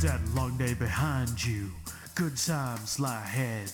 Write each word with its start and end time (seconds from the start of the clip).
that 0.00 0.20
long 0.34 0.56
day 0.56 0.74
behind 0.74 1.44
you. 1.44 1.70
Good 2.14 2.36
times 2.36 3.00
lie 3.00 3.20
ahead. 3.20 3.72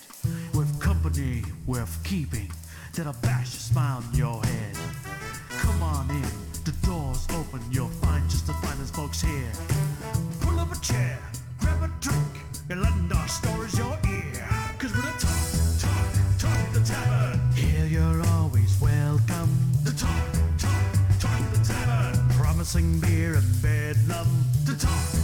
With 0.55 0.79
company 0.79 1.43
worth 1.67 2.03
keeping, 2.03 2.51
that'll 2.95 3.13
bash 3.21 3.53
a 3.53 3.59
smile 3.59 3.97
on 3.97 4.17
your 4.17 4.43
head. 4.43 4.75
Come 5.49 5.83
on 5.83 6.09
in, 6.09 6.25
the 6.63 6.73
door's 6.83 7.27
open, 7.35 7.61
you'll 7.71 7.89
find 8.01 8.27
just 8.27 8.47
the 8.47 8.53
finest 8.53 8.95
folks 8.95 9.21
here. 9.21 9.51
Pull 10.41 10.59
up 10.59 10.71
a 10.71 10.79
chair, 10.79 11.19
grab 11.59 11.83
a 11.83 11.91
drink, 11.99 12.33
and 12.71 12.81
lend 12.81 13.13
our 13.13 13.27
stories 13.27 13.77
your 13.77 13.97
ear. 14.09 14.49
Cause 14.79 14.95
we're 14.95 15.01
the 15.01 15.17
talk, 15.19 15.41
talk, 15.79 16.39
talk 16.39 16.73
the 16.73 16.79
tavern. 16.79 17.39
Here 17.53 17.85
you're 17.85 18.25
always 18.33 18.79
welcome. 18.81 19.49
The 19.83 19.91
talk, 19.91 20.25
talk, 20.57 21.19
talk 21.19 21.51
the 21.53 21.63
tavern. 21.63 22.29
Promising 22.29 22.99
beer 22.99 23.35
and 23.35 23.61
talk, 23.61 23.95
talk, 24.07 24.25
talk 24.25 24.65
the 24.65 24.75
tavern. 24.75 25.14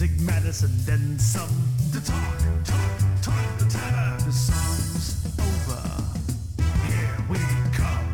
Music, 0.00 0.20
medicine, 0.20 0.70
then 0.86 1.18
some. 1.18 1.50
The 1.90 2.00
talk, 2.00 2.38
talk, 2.64 3.20
talk 3.20 3.58
the. 3.58 3.64
The 4.24 4.32
song's 4.32 5.26
over. 5.38 5.82
Here 6.86 7.26
we 7.28 7.36
come. 7.74 8.08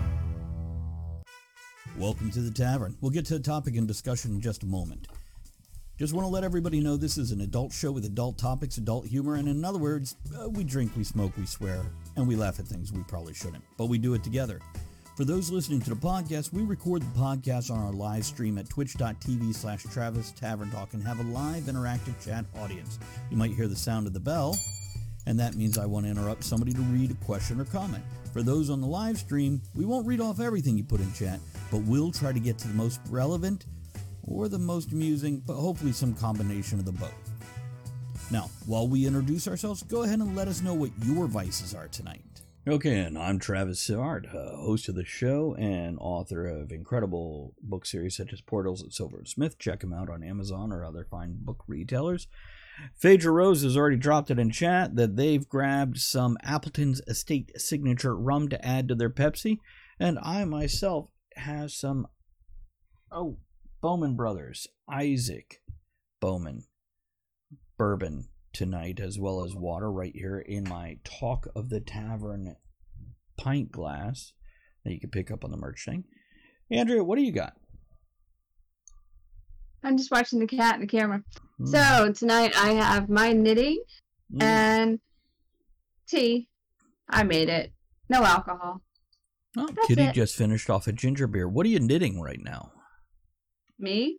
Welcome 1.96 2.32
to 2.32 2.40
the 2.40 2.50
tavern. 2.50 2.96
We'll 3.00 3.12
get 3.12 3.24
to 3.26 3.34
the 3.34 3.45
topic 3.45 3.76
and 3.76 3.86
discussion 3.86 4.32
in 4.32 4.40
just 4.40 4.64
a 4.64 4.66
moment. 4.66 5.06
Just 5.96 6.12
want 6.12 6.24
to 6.24 6.28
let 6.28 6.42
everybody 6.42 6.80
know 6.80 6.96
this 6.96 7.18
is 7.18 7.30
an 7.30 7.40
adult 7.40 7.72
show 7.72 7.92
with 7.92 8.04
adult 8.04 8.37
topics, 8.37 8.78
adult 8.78 9.06
humor, 9.06 9.37
and 9.37 9.46
in 9.46 9.64
other 9.64 9.78
words, 9.78 10.16
uh, 10.37 10.48
we 10.48 10.64
drink, 10.64 10.90
we 10.96 11.04
smoke, 11.04 11.37
we 11.38 11.46
swear, 11.46 11.82
and 12.16 12.26
we 12.26 12.34
laugh 12.34 12.59
at 12.59 12.66
things 12.66 12.92
we 12.92 13.04
probably 13.04 13.32
shouldn't, 13.32 13.62
but 13.76 13.87
we 13.87 13.96
do 13.96 14.14
it 14.14 14.24
together. 14.24 14.60
For 15.16 15.25
those 15.25 15.51
listening 15.51 15.80
to 15.80 15.88
the 15.88 15.97
podcast, 15.97 16.52
we 16.52 16.62
record 16.62 17.01
the 17.01 17.19
podcast 17.19 17.70
on 17.70 17.79
our 17.79 17.91
live 17.91 18.23
stream 18.23 18.59
at 18.59 18.69
twitch.tv 18.69 19.55
slash 19.55 19.83
Travis 19.84 20.30
Tavern 20.33 20.70
Talk 20.70 20.93
and 20.93 21.02
have 21.05 21.20
a 21.20 21.23
live 21.23 21.62
interactive 21.62 22.23
chat 22.23 22.45
audience. 22.60 22.99
You 23.30 23.38
might 23.38 23.52
hear 23.52 23.66
the 23.66 23.74
sound 23.74 24.07
of 24.07 24.13
the 24.13 24.21
bell, 24.21 24.55
and 25.24 25.40
that 25.40 25.55
means 25.55 25.79
I 25.79 25.87
want 25.87 26.05
to 26.05 26.10
interrupt 26.10 26.45
somebody 26.45 26.74
to 26.74 26.80
read 26.82 27.13
a 27.13 27.24
question 27.24 27.59
or 27.59 27.65
comment. 27.65 28.05
For 28.35 28.43
those 28.43 28.68
on 28.68 28.82
the 28.82 28.87
live 28.87 29.16
stream, 29.16 29.63
we 29.74 29.87
won't 29.87 30.07
read 30.07 30.21
off 30.21 30.38
everything 30.38 30.77
you 30.77 30.85
put 30.85 31.01
in 31.01 31.10
chat, 31.15 31.40
but 31.71 31.79
we'll 31.85 32.12
try 32.12 32.30
to 32.30 32.38
get 32.38 32.59
to 32.59 32.68
the 32.68 32.74
most 32.74 33.01
relevant 33.09 33.65
or 34.27 34.49
the 34.49 34.59
most 34.59 34.93
amusing, 34.93 35.43
but 35.46 35.55
hopefully 35.55 35.93
some 35.93 36.12
combination 36.12 36.79
of 36.79 36.85
the 36.85 36.93
both. 36.93 37.30
Now, 38.30 38.51
while 38.66 38.87
we 38.87 39.07
introduce 39.07 39.49
ourselves, 39.49 39.83
go 39.83 40.02
ahead 40.02 40.18
and 40.18 40.37
let 40.37 40.46
us 40.46 40.60
know 40.60 40.74
what 40.74 40.90
your 41.07 41.27
vices 41.27 41.74
are 41.74 41.88
tonight. 41.88 42.21
Okay, 42.68 42.98
and 42.98 43.16
I'm 43.16 43.38
Travis 43.38 43.86
Sivart, 43.86 44.34
uh, 44.34 44.56
host 44.56 44.88
of 44.88 44.96
the 44.96 45.04
show 45.04 45.54
and 45.56 45.96
author 46.00 46.48
of 46.48 46.72
incredible 46.72 47.54
book 47.62 47.86
series 47.86 48.16
such 48.16 48.32
as 48.32 48.40
Portals 48.40 48.82
at 48.82 48.92
Silver 48.92 49.18
and 49.18 49.28
Smith. 49.28 49.56
Check 49.56 49.82
them 49.82 49.92
out 49.92 50.10
on 50.10 50.24
Amazon 50.24 50.72
or 50.72 50.84
other 50.84 51.06
fine 51.09 51.37
book 51.38 51.62
retailers. 51.68 52.26
Phaedra 52.96 53.30
Rose 53.30 53.62
has 53.62 53.76
already 53.76 53.96
dropped 53.96 54.32
it 54.32 54.40
in 54.40 54.50
chat 54.50 54.96
that 54.96 55.14
they've 55.14 55.48
grabbed 55.48 55.98
some 55.98 56.37
Appleton's 56.42 57.00
Estate 57.06 57.52
Signature 57.54 58.16
rum 58.16 58.48
to 58.48 58.66
add 58.66 58.88
to 58.88 58.96
their 58.96 59.10
Pepsi, 59.10 59.60
and 60.00 60.18
I 60.20 60.44
myself 60.44 61.09
have 61.37 61.70
some 61.70 62.09
oh 63.12 63.38
Bowman 63.80 64.16
Brothers 64.16 64.66
Isaac 64.91 65.62
Bowman 66.19 66.64
bourbon 67.78 68.26
tonight, 68.56 69.00
as 69.00 69.19
well 69.19 69.44
as 69.44 69.54
water 69.54 69.91
right 69.91 70.12
here 70.15 70.38
in 70.38 70.65
my 70.69 70.97
Talk 71.04 71.47
of 71.54 71.69
the 71.69 71.81
Tavern 71.81 72.56
pint 73.37 73.71
glass 73.71 74.32
that 74.84 74.93
you 74.93 75.00
can 75.00 75.10
pick 75.10 75.31
up 75.31 75.44
on 75.44 75.50
the 75.50 75.56
merch 75.56 75.84
thing. 75.84 76.04
Andrea, 76.71 77.04
what 77.04 77.16
do 77.16 77.22
you 77.22 77.32
got? 77.32 77.54
I'm 79.84 79.97
just 79.97 80.10
watching 80.10 80.41
the 80.41 80.47
cat 80.47 80.75
and 80.75 80.82
the 80.82 80.87
camera. 80.87 81.22
Mm. 81.60 81.69
So 81.69 82.12
tonight 82.12 82.53
I 82.56 82.72
have 82.72 83.09
my 83.09 83.32
knitting 83.32 83.82
Mm. 84.34 84.43
and 84.43 85.00
tea. 86.09 86.49
I 87.09 87.23
made 87.23 87.49
it. 87.49 87.73
No 88.09 88.25
alcohol. 88.25 88.83
Oh, 89.56 89.69
That's 89.73 89.87
Kitty 89.87 90.03
it. 90.03 90.15
just 90.15 90.34
finished 90.34 90.69
off 90.69 90.87
a 90.88 90.93
ginger 90.93 91.27
beer. 91.28 91.49
What 91.49 91.65
are 91.67 91.69
you 91.69 91.78
knitting 91.78 92.21
right 92.21 92.41
now? 92.43 92.73
Me? 93.78 94.19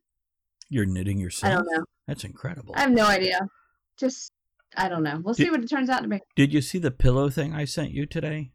You're 0.70 0.86
knitting 0.86 1.20
yourself. 1.20 1.52
I 1.52 1.56
don't 1.56 1.66
know. 1.70 1.84
That's 2.08 2.24
incredible. 2.24 2.74
I 2.78 2.82
have 2.82 2.92
no 2.92 3.06
idea. 3.06 3.40
Just 3.98 4.32
I 4.76 4.90
don't 4.90 5.04
know. 5.04 5.22
We'll 5.24 5.34
see 5.34 5.50
what 5.50 5.64
it 5.64 5.70
turns 5.70 5.90
out 5.90 6.04
to 6.04 6.08
be. 6.08 6.20
Did 6.36 6.54
you 6.54 6.62
see 6.62 6.78
the 6.78 6.92
pillow 6.92 7.30
thing 7.30 7.54
I 7.54 7.66
sent 7.66 7.92
you 7.92 8.06
today, 8.06 8.52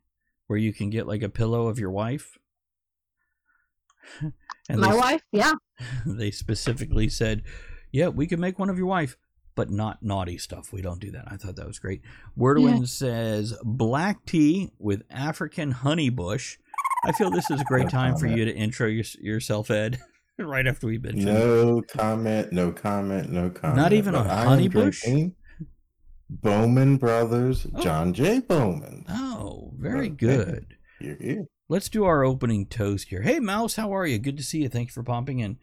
where 0.47 0.59
you 0.59 0.73
can 0.73 0.91
get 0.91 1.07
like 1.07 1.23
a 1.23 1.29
pillow 1.29 1.69
of 1.69 1.79
your 1.79 1.91
wife? 1.91 2.39
and 4.69 4.81
my 4.81 4.93
they, 4.93 4.99
wife? 4.99 5.23
Yeah. 5.33 5.53
they 6.07 6.31
specifically 6.31 7.09
said, 7.09 7.43
"Yeah, 7.91 8.09
we 8.09 8.27
can 8.27 8.41
make 8.41 8.59
one 8.59 8.71
of 8.71 8.79
your 8.79 8.87
wife." 8.87 9.17
But 9.55 9.71
not 9.71 10.03
naughty 10.03 10.39
stuff. 10.39 10.73
We 10.73 10.81
don't 10.81 10.99
do 10.99 11.11
that. 11.11 11.27
I 11.27 11.37
thought 11.37 11.57
that 11.57 11.67
was 11.67 11.79
great. 11.79 12.01
Wordwin 12.39 12.89
says 12.89 13.53
black 13.63 14.25
tea 14.25 14.71
with 14.79 15.03
African 15.11 15.73
honey 15.73 16.09
bush. 16.09 16.57
I 17.05 17.13
feel 17.13 17.31
this 17.31 17.51
is 17.51 17.61
a 17.61 17.65
great 17.65 17.91
time 17.91 18.17
for 18.17 18.27
you 18.27 18.47
to 18.47 18.55
intro 18.55 18.87
your, 18.87 19.05
yourself, 19.21 19.71
Ed. 19.71 20.01
right 20.39 20.67
after 20.67 20.87
we 20.87 20.99
mentioned. 20.99 21.27
No 21.27 21.83
comment, 21.89 22.53
no 22.53 22.73
comment, 22.73 23.31
no 23.31 23.51
comment. 23.51 23.77
Not 23.77 23.93
even 23.93 24.13
But 24.15 24.21
on 24.27 24.31
I 24.31 24.43
am 24.43 24.49
Honey 24.49 24.69
Bush? 24.69 25.05
Bowman 26.31 26.97
Brothers, 26.97 27.67
Oh. 27.75 27.83
John 27.83 28.15
J. 28.15 28.41
Bowman. 28.41 29.05
Oh, 29.09 29.73
very 29.79 30.07
Okay. 30.07 30.15
good. 30.17 30.77
Here, 30.99 31.19
here. 31.21 31.45
let's 31.69 31.89
do 31.91 32.05
our 32.05 32.25
opening 32.25 32.67
toast 32.67 33.09
here. 33.09 33.23
Hey, 33.23 33.39
Mouse, 33.41 33.75
how 33.77 33.95
are 33.95 34.07
you? 34.07 34.19
Good 34.19 34.37
to 34.39 34.43
see 34.43 34.63
you. 34.63 34.69
Thank 34.69 34.89
you 34.89 34.93
for 34.93 35.03
popping 35.03 35.41
in. 35.41 35.59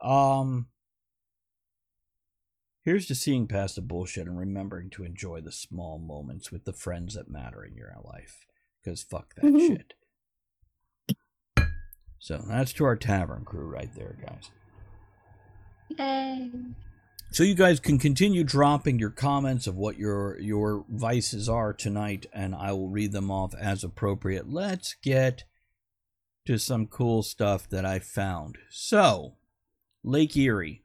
Um, 0.00 0.68
here's 2.84 3.06
to 3.06 3.14
seeing 3.14 3.46
past 3.48 3.74
the 3.76 3.82
bullshit 3.82 4.26
and 4.26 4.38
remembering 4.38 4.88
to 4.90 5.04
enjoy 5.04 5.40
the 5.42 5.52
small 5.52 5.98
moments 5.98 6.50
with 6.50 6.64
the 6.64 6.72
friends 6.72 7.14
that 7.14 7.28
matter 7.28 7.62
in 7.64 7.74
your 7.76 7.92
life. 8.02 8.46
Because 8.82 9.02
fuck 9.02 9.34
that 9.34 9.44
Mhm. 9.44 9.66
shit. 9.68 9.94
So 12.24 12.42
that's 12.48 12.72
to 12.74 12.86
our 12.86 12.96
tavern 12.96 13.44
crew 13.44 13.66
right 13.66 13.94
there, 13.94 14.16
guys. 14.18 14.50
Yay. 15.90 16.50
So 17.30 17.42
you 17.42 17.54
guys 17.54 17.80
can 17.80 17.98
continue 17.98 18.44
dropping 18.44 18.98
your 18.98 19.10
comments 19.10 19.66
of 19.66 19.76
what 19.76 19.98
your 19.98 20.40
your 20.40 20.86
vices 20.88 21.50
are 21.50 21.74
tonight, 21.74 22.24
and 22.32 22.54
I 22.54 22.72
will 22.72 22.88
read 22.88 23.12
them 23.12 23.30
off 23.30 23.54
as 23.54 23.84
appropriate. 23.84 24.50
Let's 24.50 24.94
get 25.02 25.44
to 26.46 26.56
some 26.56 26.86
cool 26.86 27.22
stuff 27.22 27.68
that 27.68 27.84
I 27.84 27.98
found. 27.98 28.56
So, 28.70 29.34
Lake 30.02 30.34
Erie. 30.34 30.82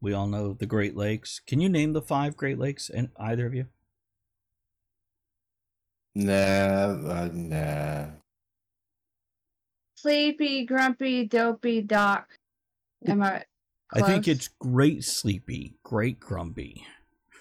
We 0.00 0.12
all 0.12 0.28
know 0.28 0.52
the 0.52 0.66
Great 0.66 0.96
Lakes. 0.96 1.40
Can 1.48 1.60
you 1.60 1.68
name 1.68 1.94
the 1.94 2.02
five 2.02 2.36
Great 2.36 2.60
Lakes? 2.60 2.88
And 2.88 3.08
either 3.18 3.44
of 3.44 3.54
you? 3.54 3.66
Nah, 6.14 6.32
uh, 6.32 7.28
nah. 7.32 8.06
Sleepy, 10.06 10.64
grumpy, 10.64 11.26
dopey, 11.26 11.82
doc. 11.82 12.28
Am 13.08 13.24
I 13.24 13.42
I 13.92 14.02
think 14.02 14.28
it's 14.28 14.46
Great 14.46 15.02
Sleepy, 15.02 15.78
Great 15.82 16.20
Grumpy. 16.20 16.86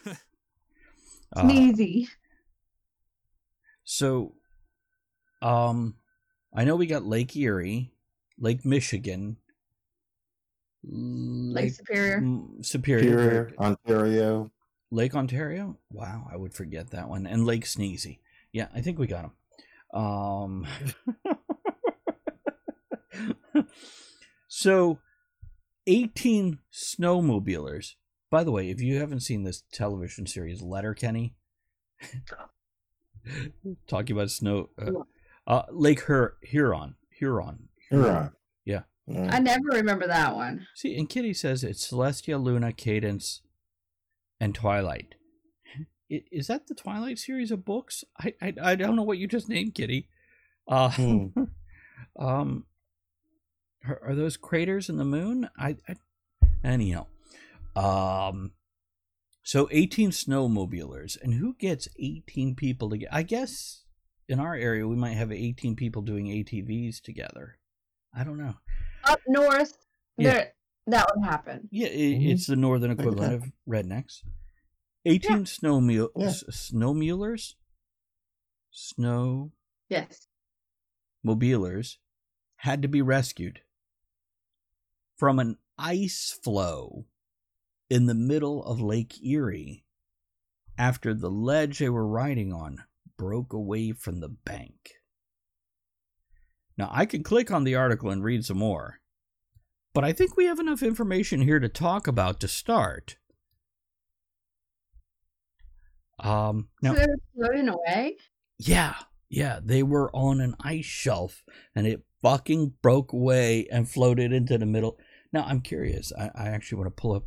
Uh, 1.36 1.42
sneezy. 1.42 2.08
So, 3.84 4.36
um, 5.42 5.96
I 6.56 6.64
know 6.64 6.78
we 6.78 6.86
got 6.86 7.04
Lake 7.04 7.36
Erie, 7.36 7.92
Lake 8.40 8.64
Michigan, 8.64 9.36
Lake 10.84 11.66
Lake 11.66 11.74
Superior. 11.74 12.22
mm, 12.22 12.66
Superior, 12.66 13.04
Superior, 13.04 13.54
Ontario. 13.60 14.52
Lake 14.92 15.14
Ontario. 15.14 15.78
Wow, 15.92 16.30
I 16.32 16.38
would 16.38 16.54
forget 16.54 16.92
that 16.92 17.10
one, 17.10 17.28
and 17.28 17.46
Lake 17.46 17.66
Sneezy. 17.66 18.20
Yeah, 18.54 18.68
I 18.74 18.80
think 18.82 18.98
we 18.98 19.08
got 19.08 19.24
them. 19.24 20.02
Um, 20.02 20.68
so, 24.48 25.00
eighteen 25.88 26.60
snowmobilers. 26.74 27.94
By 28.30 28.44
the 28.44 28.52
way, 28.52 28.70
if 28.70 28.82
you 28.82 29.00
haven't 29.00 29.22
seen 29.22 29.44
this 29.44 29.64
television 29.72 30.26
series, 30.28 30.62
Letterkenny, 30.62 31.36
talking 33.88 34.16
about 34.16 34.32
snow, 34.32 34.70
uh, 34.82 34.92
uh, 35.48 35.64
Lake 35.72 36.02
Hur- 36.02 36.36
Huron, 36.44 36.96
Huron, 37.10 37.70
Huron. 37.90 38.32
Yeah. 38.66 38.82
I 39.08 39.38
never 39.40 39.66
remember 39.72 40.08
that 40.08 40.36
one. 40.36 40.66
See, 40.74 40.98
and 40.98 41.08
Kitty 41.08 41.36
says 41.36 41.64
it's 41.64 41.88
Celestia, 41.92 42.42
Luna, 42.42 42.74
Cadence, 42.74 43.42
and 44.40 44.56
Twilight. 44.56 45.14
Is 46.10 46.48
that 46.48 46.66
the 46.66 46.74
Twilight 46.74 47.20
series 47.20 47.52
of 47.52 47.64
books? 47.66 48.04
I 48.20 48.34
I, 48.42 48.54
I 48.62 48.76
don't 48.76 48.96
know 48.96 49.04
what 49.04 49.20
you 49.20 49.28
just 49.28 49.48
named, 49.48 49.76
Kitty. 49.76 50.08
Uh, 50.68 50.90
Hmm. 50.90 51.28
um, 52.20 52.66
are, 53.88 54.00
are 54.04 54.16
those 54.16 54.38
craters 54.38 54.90
in 54.90 54.98
the 54.98 55.06
moon? 55.06 55.50
I, 55.58 55.78
I 55.88 55.96
anyhow, 56.64 57.08
um, 57.76 58.52
so 59.44 59.68
eighteen 59.72 60.12
snowmobilers, 60.12 61.18
and 61.22 61.34
who 61.36 61.54
gets 61.56 61.88
eighteen 62.00 62.56
people 62.56 62.90
to 62.90 62.98
get? 62.98 63.10
I 63.14 63.24
guess 63.24 63.84
in 64.28 64.40
our 64.40 64.56
area 64.56 64.88
we 64.88 64.96
might 64.96 65.14
have 65.18 65.32
eighteen 65.32 65.76
people 65.76 66.02
doing 66.02 66.26
ATVs 66.28 67.02
together. 67.02 67.58
I 68.14 68.24
don't 68.24 68.38
know. 68.38 68.56
Up 69.04 69.20
north, 69.28 69.78
Yeah. 70.18 70.34
there 70.34 70.52
that 70.88 71.08
would 71.16 71.26
happen. 71.26 71.68
Yeah, 71.72 71.88
i 71.88 71.92
Mhm. 71.92 72.32
it's 72.34 72.48
the 72.48 72.56
northern 72.56 72.92
equivalent 72.92 73.34
of 73.34 73.52
rednecks. 73.68 74.24
18 75.08 75.46
snow 75.46 75.80
mule, 75.82 76.10
Yeah. 76.16 76.28
s- 76.28 76.44
snow 76.50 76.94
mulers, 76.94 77.54
snow 78.72 79.52
Yes. 79.90 80.28
mobilers 81.26 81.98
had 82.58 82.82
to 82.82 82.88
be 82.88 83.02
rescued 83.02 83.62
from 85.18 85.40
an 85.40 85.58
ice 85.78 86.38
flow 86.44 87.06
in 87.90 88.06
the 88.06 88.16
middle 88.16 88.64
of 88.64 88.82
Lake 88.82 89.24
Erie 89.24 89.86
after 90.78 91.14
the 91.14 91.30
ledge 91.30 91.80
they 91.80 91.90
were 91.90 92.08
riding 92.08 92.52
on 92.52 92.84
broke 93.18 93.54
away 93.54 93.92
from 93.92 94.20
the 94.20 94.30
bank. 94.30 94.92
Now, 96.78 96.90
I 96.92 97.06
can 97.06 97.24
click 97.24 97.52
on 97.52 97.64
the 97.64 97.76
article 97.76 98.10
and 98.10 98.24
read 98.24 98.44
some 98.44 98.58
more, 98.58 99.00
but 99.94 100.04
I 100.04 100.12
think 100.12 100.36
we 100.36 100.46
have 100.46 100.60
enough 100.60 100.84
information 100.84 101.42
here 101.42 101.60
to 101.60 101.70
talk 101.70 102.08
about 102.08 102.42
to 102.42 102.50
start. 102.50 103.16
Um, 106.20 106.70
now, 106.82 106.94
so 106.94 107.00
they 107.00 107.08
were 107.08 107.48
floating 107.48 107.70
away. 107.70 108.18
yeah, 108.60 108.96
yeah, 109.30 109.60
they 109.64 109.84
were 109.84 110.10
on 110.14 110.42
an 110.42 110.56
ice 110.62 110.86
shelf 110.86 111.44
and 111.74 111.88
it 111.88 112.05
fucking 112.22 112.74
broke 112.82 113.14
away 113.14 113.68
and 113.72 113.90
floated 113.90 114.32
into 114.32 114.58
the 114.58 114.66
middle. 114.66 114.98
Now 115.32 115.46
I'm 115.48 115.62
curious. 115.62 116.12
I, 116.18 116.32
I 116.36 116.48
actually 116.48 116.80
want 116.80 116.96
to 116.96 117.02
pull 117.02 117.14
up. 117.14 117.24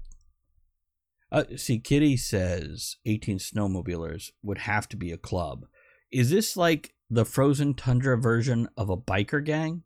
Uh, 1.30 1.44
see, 1.56 1.78
Kitty 1.78 2.16
says 2.16 2.96
18 3.04 3.38
snowmobilers 3.38 4.30
would 4.42 4.58
have 4.58 4.88
to 4.88 4.96
be 4.96 5.12
a 5.12 5.18
club. 5.18 5.66
Is 6.10 6.30
this 6.30 6.56
like 6.56 6.94
the 7.10 7.24
frozen 7.24 7.74
tundra 7.74 8.16
version 8.16 8.68
of 8.76 8.88
a 8.88 8.96
biker 8.96 9.44
gang? 9.44 9.82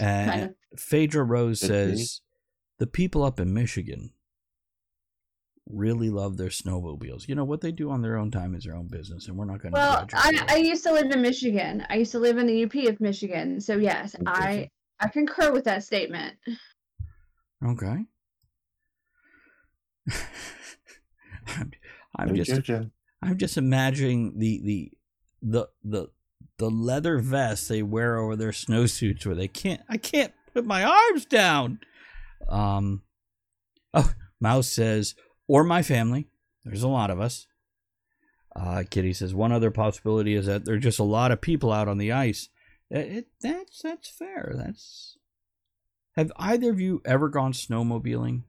And 0.00 0.30
Kind 0.30 0.54
Phaedra 0.76 1.24
Rose 1.24 1.60
says 1.60 2.20
the 2.78 2.86
people 2.86 3.22
up 3.22 3.40
in 3.40 3.54
Michigan 3.54 4.10
really 5.68 6.10
love 6.10 6.36
their 6.36 6.48
snowmobiles. 6.48 7.28
You 7.28 7.34
know 7.34 7.44
what 7.44 7.60
they 7.60 7.72
do 7.72 7.90
on 7.90 8.02
their 8.02 8.16
own 8.16 8.30
time 8.30 8.54
is 8.54 8.64
their 8.64 8.76
own 8.76 8.88
business, 8.88 9.28
and 9.28 9.36
we're 9.36 9.44
not 9.44 9.60
going 9.60 9.74
to. 9.74 9.78
Well, 9.80 10.06
I, 10.14 10.44
I 10.48 10.56
used 10.56 10.84
to 10.84 10.92
live 10.92 11.10
in 11.10 11.22
Michigan. 11.22 11.84
I 11.88 11.96
used 11.96 12.12
to 12.12 12.18
live 12.18 12.38
in 12.38 12.46
the 12.46 12.64
UP 12.64 12.74
of 12.88 13.00
Michigan. 13.00 13.60
So 13.60 13.76
yes, 13.76 14.14
I 14.26 14.70
I 15.00 15.08
concur 15.08 15.52
with 15.52 15.64
that 15.64 15.82
statement. 15.84 16.34
Okay. 17.64 18.04
I'm, 21.48 21.72
I'm 22.16 22.28
No 22.28 22.34
just 22.34 22.50
judging. 22.50 22.90
I'm 23.22 23.38
just 23.38 23.56
imagining 23.56 24.38
the 24.38 24.60
the 24.62 24.92
the 25.42 25.68
the 25.84 26.08
the 26.58 26.70
leather 26.70 27.18
vest 27.18 27.68
they 27.68 27.82
wear 27.82 28.18
over 28.18 28.36
their 28.36 28.50
snowsuits 28.50 29.26
where 29.26 29.34
they 29.34 29.48
can't 29.48 29.82
I 29.88 29.96
can't 29.96 30.32
put 30.54 30.64
my 30.64 30.84
arms 30.84 31.24
down. 31.24 31.80
Um 32.48 33.02
Oh, 33.94 34.12
Mouse 34.40 34.68
says 34.68 35.14
or 35.48 35.64
my 35.64 35.82
family. 35.82 36.28
There's 36.64 36.82
a 36.82 36.88
lot 36.88 37.10
of 37.10 37.20
us. 37.20 37.46
Uh 38.54 38.84
Kitty 38.88 39.12
says 39.12 39.34
one 39.34 39.52
other 39.52 39.70
possibility 39.70 40.34
is 40.34 40.46
that 40.46 40.64
there're 40.64 40.78
just 40.78 40.98
a 40.98 41.04
lot 41.04 41.30
of 41.30 41.40
people 41.40 41.72
out 41.72 41.88
on 41.88 41.98
the 41.98 42.12
ice. 42.12 42.48
It, 42.90 42.98
it, 43.12 43.26
that's 43.40 43.82
that's 43.82 44.08
fair. 44.08 44.54
That's 44.56 45.16
Have 46.16 46.32
either 46.36 46.70
of 46.70 46.80
you 46.80 47.02
ever 47.04 47.28
gone 47.28 47.52
snowmobiling? 47.52 48.42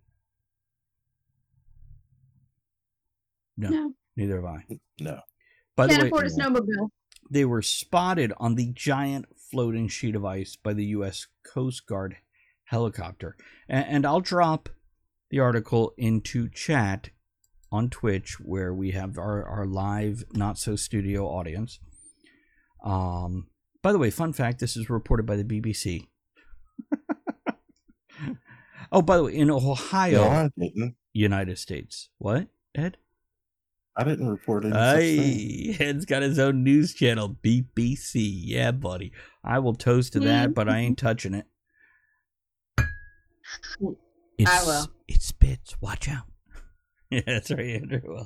No, 3.58 3.70
No. 3.70 3.94
neither 4.16 4.36
have 4.38 4.46
I. 4.46 4.66
No. 5.00 5.20
By 5.76 5.88
Can't 5.88 6.00
the 6.00 6.06
way, 6.06 6.08
afford 6.10 6.26
a 6.28 6.30
snowmobile. 6.30 6.90
they 7.30 7.46
were 7.46 7.62
spotted 7.62 8.34
on 8.38 8.56
the 8.56 8.72
giant 8.74 9.26
floating 9.52 9.88
sheet 9.88 10.16
of 10.16 10.26
ice 10.26 10.56
by 10.56 10.74
the 10.74 10.86
U.S. 10.86 11.28
Coast 11.44 11.86
Guard 11.88 12.18
helicopter. 12.66 13.36
And, 13.68 13.86
and 13.88 14.06
I'll 14.06 14.20
drop 14.22 14.70
the 15.30 15.40
article 15.40 15.94
into 15.98 16.50
chat 16.50 17.10
on 17.72 17.90
Twitch 17.90 18.40
where 18.40 18.74
we 18.74 18.92
have 18.92 19.18
our, 19.18 19.44
our 19.46 19.66
live 19.66 20.24
not 20.34 20.58
so 20.58 20.76
studio 20.76 21.26
audience. 21.26 21.80
Um, 22.84 23.48
by 23.82 23.92
the 23.92 24.00
way, 24.00 24.10
fun 24.10 24.34
fact 24.34 24.60
this 24.60 24.78
is 24.78 24.90
reported 24.90 25.26
by 25.26 25.36
the 25.36 25.44
BBC. 25.44 26.08
oh, 28.92 29.02
by 29.02 29.18
the 29.18 29.24
way, 29.24 29.36
in 29.36 29.52
Ohio, 29.52 30.50
No, 30.56 30.92
United 31.14 31.58
States. 31.58 32.10
What, 32.18 32.48
Ed? 32.76 32.98
I 33.96 34.04
didn't 34.04 34.30
report 34.30 34.64
it. 34.64 34.74
such. 34.74 35.00
Hey, 35.00 35.76
Ed's 35.80 36.06
got 36.06 36.22
his 36.22 36.38
own 36.38 36.64
news 36.64 36.94
channel, 36.94 37.36
BBC. 37.44 38.32
Yeah, 38.44 38.72
buddy. 38.72 39.12
I 39.44 39.58
will 39.60 39.74
toast 39.74 40.14
to 40.14 40.20
that, 40.22 40.54
but 40.54 40.70
I 40.70 40.78
ain't 40.80 41.00
touching 41.00 41.34
it. 41.34 41.46
It's, 44.38 44.66
will. 44.68 44.88
It 45.08 45.22
spits. 45.22 45.80
Watch 45.82 46.10
out. 46.10 46.26
yeah, 47.10 47.22
that's 47.26 47.52
right, 47.52 47.82
Andrew. 47.82 48.26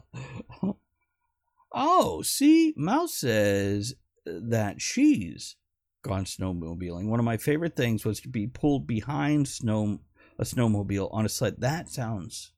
Well, 0.62 0.80
oh, 1.72 2.22
see, 2.22 2.74
Mouse 2.76 3.14
says 3.16 3.96
that 4.26 4.82
she's 4.82 5.56
gone 6.04 6.26
snowmobiling. 6.26 7.08
One 7.08 7.20
of 7.20 7.26
my 7.26 7.38
favorite 7.38 7.76
things 7.76 8.06
was 8.06 8.20
to 8.22 8.30
be 8.30 8.48
pulled 8.48 8.88
behind 8.88 9.48
snow 9.48 10.00
a 10.40 10.44
snowmobile 10.44 11.14
on 11.14 11.26
a 11.26 11.30
sled. 11.30 11.56
That 11.60 11.90
sounds 11.90 12.52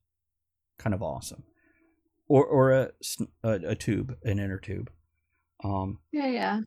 kind 0.78 0.94
of 0.94 1.04
awesome. 1.04 1.44
Or 2.28 2.46
or 2.46 2.72
a 2.72 2.92
a, 3.44 3.52
a 3.52 3.76
tube, 3.76 4.16
an 4.24 4.40
inner 4.40 4.60
tube. 4.60 4.90
Um, 5.64 6.00
Yeah, 6.12 6.28
yeah. 6.28 6.60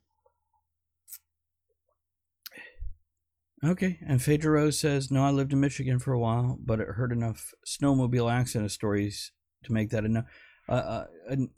Okay, 3.65 3.99
and 4.07 4.23
Phaedra 4.23 4.53
Rose 4.53 4.79
says, 4.79 5.11
"No, 5.11 5.25
I 5.25 5.31
lived 5.31 5.53
in 5.53 5.61
Michigan 5.61 5.99
for 5.99 6.13
a 6.13 6.19
while, 6.19 6.59
but 6.63 6.81
it 6.81 6.89
heard 6.89 7.11
enough 7.11 7.55
snowmobile 7.67 8.31
accident 8.31 8.71
stories 8.71 9.33
to 9.65 9.73
make 9.73 9.91
that 9.91 10.05
enough." 10.05 10.27
Uh, 10.69 10.73
uh, 10.73 11.07
and 11.29 11.51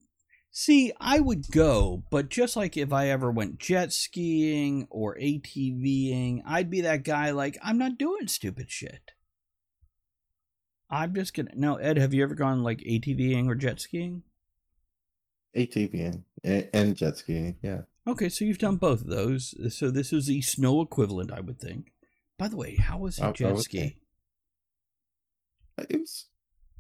see, 0.51 0.93
I 1.01 1.19
would 1.19 1.51
go, 1.51 2.05
but 2.11 2.29
just 2.29 2.57
like 2.57 2.77
if 2.77 2.93
I 2.93 3.09
ever 3.09 3.33
went 3.33 3.59
jet 3.59 3.93
skiing 3.93 4.87
or 4.91 5.17
ATVing, 5.17 6.43
I'd 6.47 6.71
be 6.71 6.83
that 6.83 7.03
guy. 7.03 7.33
Like, 7.33 7.59
I'm 7.63 7.79
not 7.79 7.99
doing 7.99 8.29
stupid 8.29 8.71
shit. 8.71 9.11
I'm 10.91 11.15
just 11.15 11.35
gonna. 11.35 11.51
Now, 11.55 11.77
Ed, 11.77 11.99
have 11.99 12.15
you 12.15 12.23
ever 12.23 12.35
gone 12.35 12.63
like 12.63 12.79
ATVing 12.79 13.49
or 13.49 13.55
jet 13.57 13.81
skiing? 13.81 14.23
ATV 15.57 16.23
and, 16.45 16.69
and 16.73 16.97
jet 16.97 17.17
skiing. 17.17 17.57
Yeah. 17.63 17.83
Okay, 18.09 18.31
so 18.31 18.47
you've 18.47 18.59
done 18.59 18.77
both 18.77 19.03
of 19.03 19.09
those. 19.09 19.55
So 19.77 19.91
this 19.91 20.15
is 20.15 20.27
the 20.27 20.41
snow 20.41 20.81
equivalent, 20.81 21.31
I 21.31 21.41
would 21.41 21.61
think. 21.61 21.93
By 22.39 22.49
the 22.49 22.57
way, 22.57 22.77
how 22.77 22.99
was 22.99 23.21
I- 23.21 23.27
your 23.27 23.33
jet 23.35 23.59
ski? 23.59 23.97
Uh, 25.79 25.85
it 25.91 26.01
was 26.01 26.27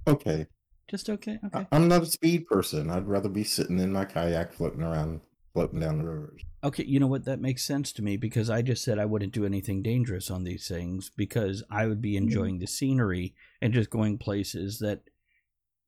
okay. 0.07 0.47
Just 0.89 1.11
okay. 1.11 1.39
Okay. 1.45 1.67
I, 1.71 1.77
I'm 1.77 1.87
not 1.87 2.03
a 2.03 2.07
speed 2.07 2.47
person. 2.47 2.91
I'd 2.91 3.07
rather 3.07 3.29
be 3.29 3.45
sitting 3.45 3.79
in 3.79 3.93
my 3.93 4.07
kayak 4.07 4.55
floating 4.55 4.83
around, 4.83 5.21
floating 5.53 5.81
down 5.81 5.99
the 5.99 6.05
rivers. 6.05 6.41
Okay, 6.65 6.85
you 6.85 6.99
know 6.99 7.07
what? 7.07 7.27
That 7.27 7.41
makes 7.41 7.63
sense 7.63 7.93
to 7.93 8.03
me 8.03 8.17
because 8.17 8.49
I 8.49 8.63
just 8.63 8.83
said 8.83 8.99
I 8.99 9.05
wouldn't 9.05 9.35
do 9.35 9.45
anything 9.45 9.83
dangerous 9.83 10.31
on 10.31 10.45
these 10.45 10.67
things 10.67 11.11
because 11.15 11.63
I 11.71 11.87
would 11.87 12.01
be 12.01 12.17
hmm. 12.17 12.25
enjoying 12.25 12.59
the 12.59 12.67
scenery 12.67 13.35
and 13.61 13.75
just 13.75 13.91
going 13.91 14.17
places 14.17 14.79
that 14.79 15.03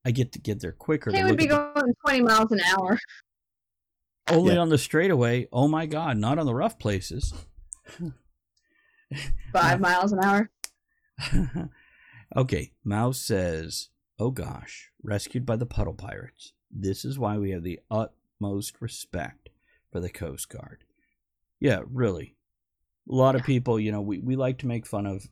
I 0.05 0.11
get 0.11 0.33
to 0.33 0.39
get 0.39 0.61
there 0.61 0.73
quicker. 0.73 1.11
He 1.13 1.25
would 1.25 1.39
be 1.39 1.49
at 1.49 1.75
the- 1.75 1.81
going 1.81 1.95
20 2.07 2.23
miles 2.23 2.53
an 2.53 2.61
hour. 2.61 2.99
Only 4.29 4.55
Yeah. 4.55 4.61
on 4.61 4.69
the 4.69 4.79
straightaway. 4.79 5.49
Oh 5.53 5.69
my 5.69 5.87
God, 5.87 6.17
not 6.17 6.39
on 6.39 6.47
the 6.47 6.55
rough 6.55 6.79
places. 6.79 7.33
Five 9.53 9.81
miles 9.81 10.13
an 10.13 10.21
hour. 10.23 10.51
okay, 12.37 12.73
Mouse 12.85 13.21
says, 13.21 13.89
"Oh 14.19 14.31
gosh, 14.31 14.91
rescued 15.03 15.45
by 15.45 15.57
the 15.57 15.67
puddle 15.67 15.95
pirates. 15.95 16.53
This 16.71 17.05
is 17.05 17.19
why 17.19 17.37
we 17.39 17.51
have 17.51 17.63
the 17.63 17.81
utmost 17.91 18.81
respect 18.81 19.51
for 19.91 20.01
the 20.01 20.11
Coast 20.11 20.49
Guard." 20.49 20.85
Yeah, 21.59 21.81
really. 21.91 22.37
A 23.11 23.15
lot 23.15 23.35
of 23.35 23.43
people, 23.45 23.81
you 23.81 23.91
know, 23.93 24.01
we, 24.01 24.19
we 24.21 24.37
like 24.37 24.59
to 24.59 24.67
make 24.67 24.87
fun 24.87 25.07
of. 25.07 25.29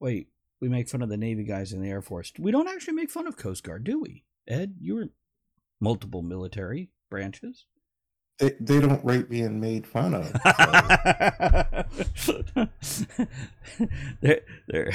Wait, 0.00 0.28
we 0.60 0.68
make 0.68 0.88
fun 0.88 1.02
of 1.02 1.08
the 1.08 1.16
Navy 1.16 1.42
guys 1.44 1.72
in 1.72 1.82
the 1.82 1.88
Air 1.90 2.02
Force. 2.02 2.32
We 2.38 2.52
don't 2.52 2.68
actually 2.68 2.94
make 2.94 3.10
fun 3.10 3.26
of 3.26 3.36
Coast 3.36 3.64
Guard, 3.64 3.82
do 3.84 4.00
we? 4.00 4.24
Ed, 4.46 4.76
you 4.80 4.94
were 4.94 5.08
multiple 5.80 6.22
military 6.22 6.90
branches. 7.10 7.66
They 8.38 8.52
they 8.60 8.80
don't 8.80 9.04
rate 9.04 9.28
being 9.28 9.60
made 9.60 9.86
fun 9.86 10.14
of. 10.14 10.26
so- 12.14 12.42
they're, 14.20 14.40
they're, 14.68 14.92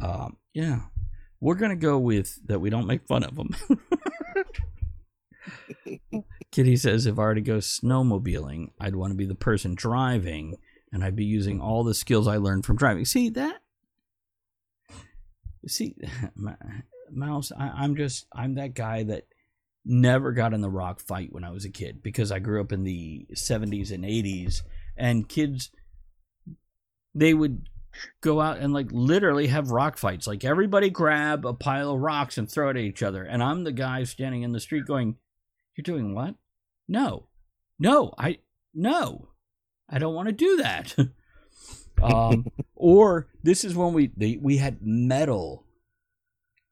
um, 0.00 0.36
yeah, 0.54 0.80
we're 1.40 1.56
gonna 1.56 1.76
go 1.76 1.98
with 1.98 2.38
that. 2.46 2.60
We 2.60 2.70
don't 2.70 2.86
make 2.86 3.06
fun 3.06 3.24
of 3.24 3.36
them. 3.36 3.54
Kitty 6.52 6.76
says, 6.76 7.06
if 7.06 7.18
I 7.18 7.22
were 7.22 7.34
to 7.34 7.40
go 7.40 7.58
snowmobiling, 7.58 8.70
I'd 8.80 8.96
want 8.96 9.12
to 9.12 9.16
be 9.16 9.26
the 9.26 9.34
person 9.34 9.74
driving, 9.74 10.56
and 10.92 11.04
I'd 11.04 11.16
be 11.16 11.24
using 11.24 11.60
all 11.60 11.84
the 11.84 11.94
skills 11.94 12.26
I 12.26 12.38
learned 12.38 12.64
from 12.64 12.76
driving. 12.76 13.04
See 13.04 13.28
that? 13.30 13.60
See, 15.66 15.94
Mouse, 17.10 17.52
I, 17.58 17.68
I'm 17.68 17.96
just, 17.96 18.26
I'm 18.32 18.54
that 18.54 18.74
guy 18.74 19.02
that 19.04 19.24
never 19.88 20.32
got 20.32 20.52
in 20.52 20.60
the 20.60 20.70
rock 20.70 21.00
fight 21.00 21.32
when 21.32 21.44
I 21.44 21.50
was 21.50 21.64
a 21.64 21.70
kid 21.70 22.02
because 22.02 22.30
I 22.30 22.38
grew 22.38 22.60
up 22.60 22.72
in 22.72 22.84
the 22.84 23.26
70s 23.34 23.90
and 23.90 24.04
80s, 24.04 24.62
and 24.96 25.28
kids, 25.28 25.70
they 27.14 27.34
would 27.34 27.68
go 28.20 28.40
out 28.40 28.58
and 28.58 28.72
like 28.72 28.88
literally 28.92 29.48
have 29.48 29.70
rock 29.70 29.98
fights. 29.98 30.26
Like 30.26 30.44
everybody 30.44 30.90
grab 30.90 31.44
a 31.44 31.54
pile 31.54 31.92
of 31.92 32.00
rocks 32.00 32.38
and 32.38 32.50
throw 32.50 32.68
it 32.68 32.76
at 32.76 32.82
each 32.82 33.02
other. 33.02 33.24
And 33.24 33.42
I'm 33.42 33.64
the 33.64 33.72
guy 33.72 34.04
standing 34.04 34.42
in 34.42 34.52
the 34.52 34.60
street 34.60 34.86
going, 34.86 35.16
You're 35.76 35.82
doing 35.82 36.14
what? 36.14 36.34
No. 36.86 37.28
No, 37.78 38.12
I 38.18 38.38
no. 38.74 39.28
I 39.88 39.98
don't 39.98 40.14
want 40.14 40.28
to 40.28 40.32
do 40.32 40.56
that. 40.58 40.94
um, 42.02 42.46
or 42.74 43.28
this 43.42 43.64
is 43.64 43.74
when 43.74 43.92
we 43.92 44.12
they, 44.16 44.38
we 44.40 44.58
had 44.58 44.78
metal 44.82 45.64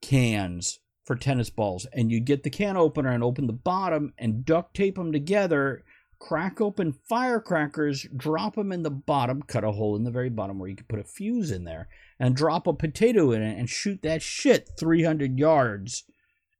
cans 0.02 0.80
for 1.06 1.14
tennis 1.16 1.48
balls, 1.50 1.86
and 1.92 2.10
you 2.10 2.18
get 2.20 2.42
the 2.42 2.50
can 2.50 2.76
opener 2.76 3.10
and 3.12 3.22
open 3.22 3.46
the 3.46 3.52
bottom 3.52 4.12
and 4.18 4.44
duct 4.44 4.74
tape 4.74 4.96
them 4.96 5.12
together, 5.12 5.84
crack 6.18 6.60
open 6.60 6.92
firecrackers, 7.08 8.06
drop 8.16 8.56
them 8.56 8.72
in 8.72 8.82
the 8.82 8.90
bottom, 8.90 9.40
cut 9.42 9.62
a 9.62 9.70
hole 9.70 9.94
in 9.94 10.02
the 10.02 10.10
very 10.10 10.28
bottom 10.30 10.58
where 10.58 10.68
you 10.68 10.74
could 10.74 10.88
put 10.88 10.98
a 10.98 11.04
fuse 11.04 11.52
in 11.52 11.62
there, 11.64 11.88
and 12.18 12.34
drop 12.34 12.66
a 12.66 12.72
potato 12.72 13.30
in 13.30 13.40
it 13.40 13.56
and 13.56 13.70
shoot 13.70 14.02
that 14.02 14.20
shit 14.20 14.68
300 14.78 15.38
yards 15.38 16.04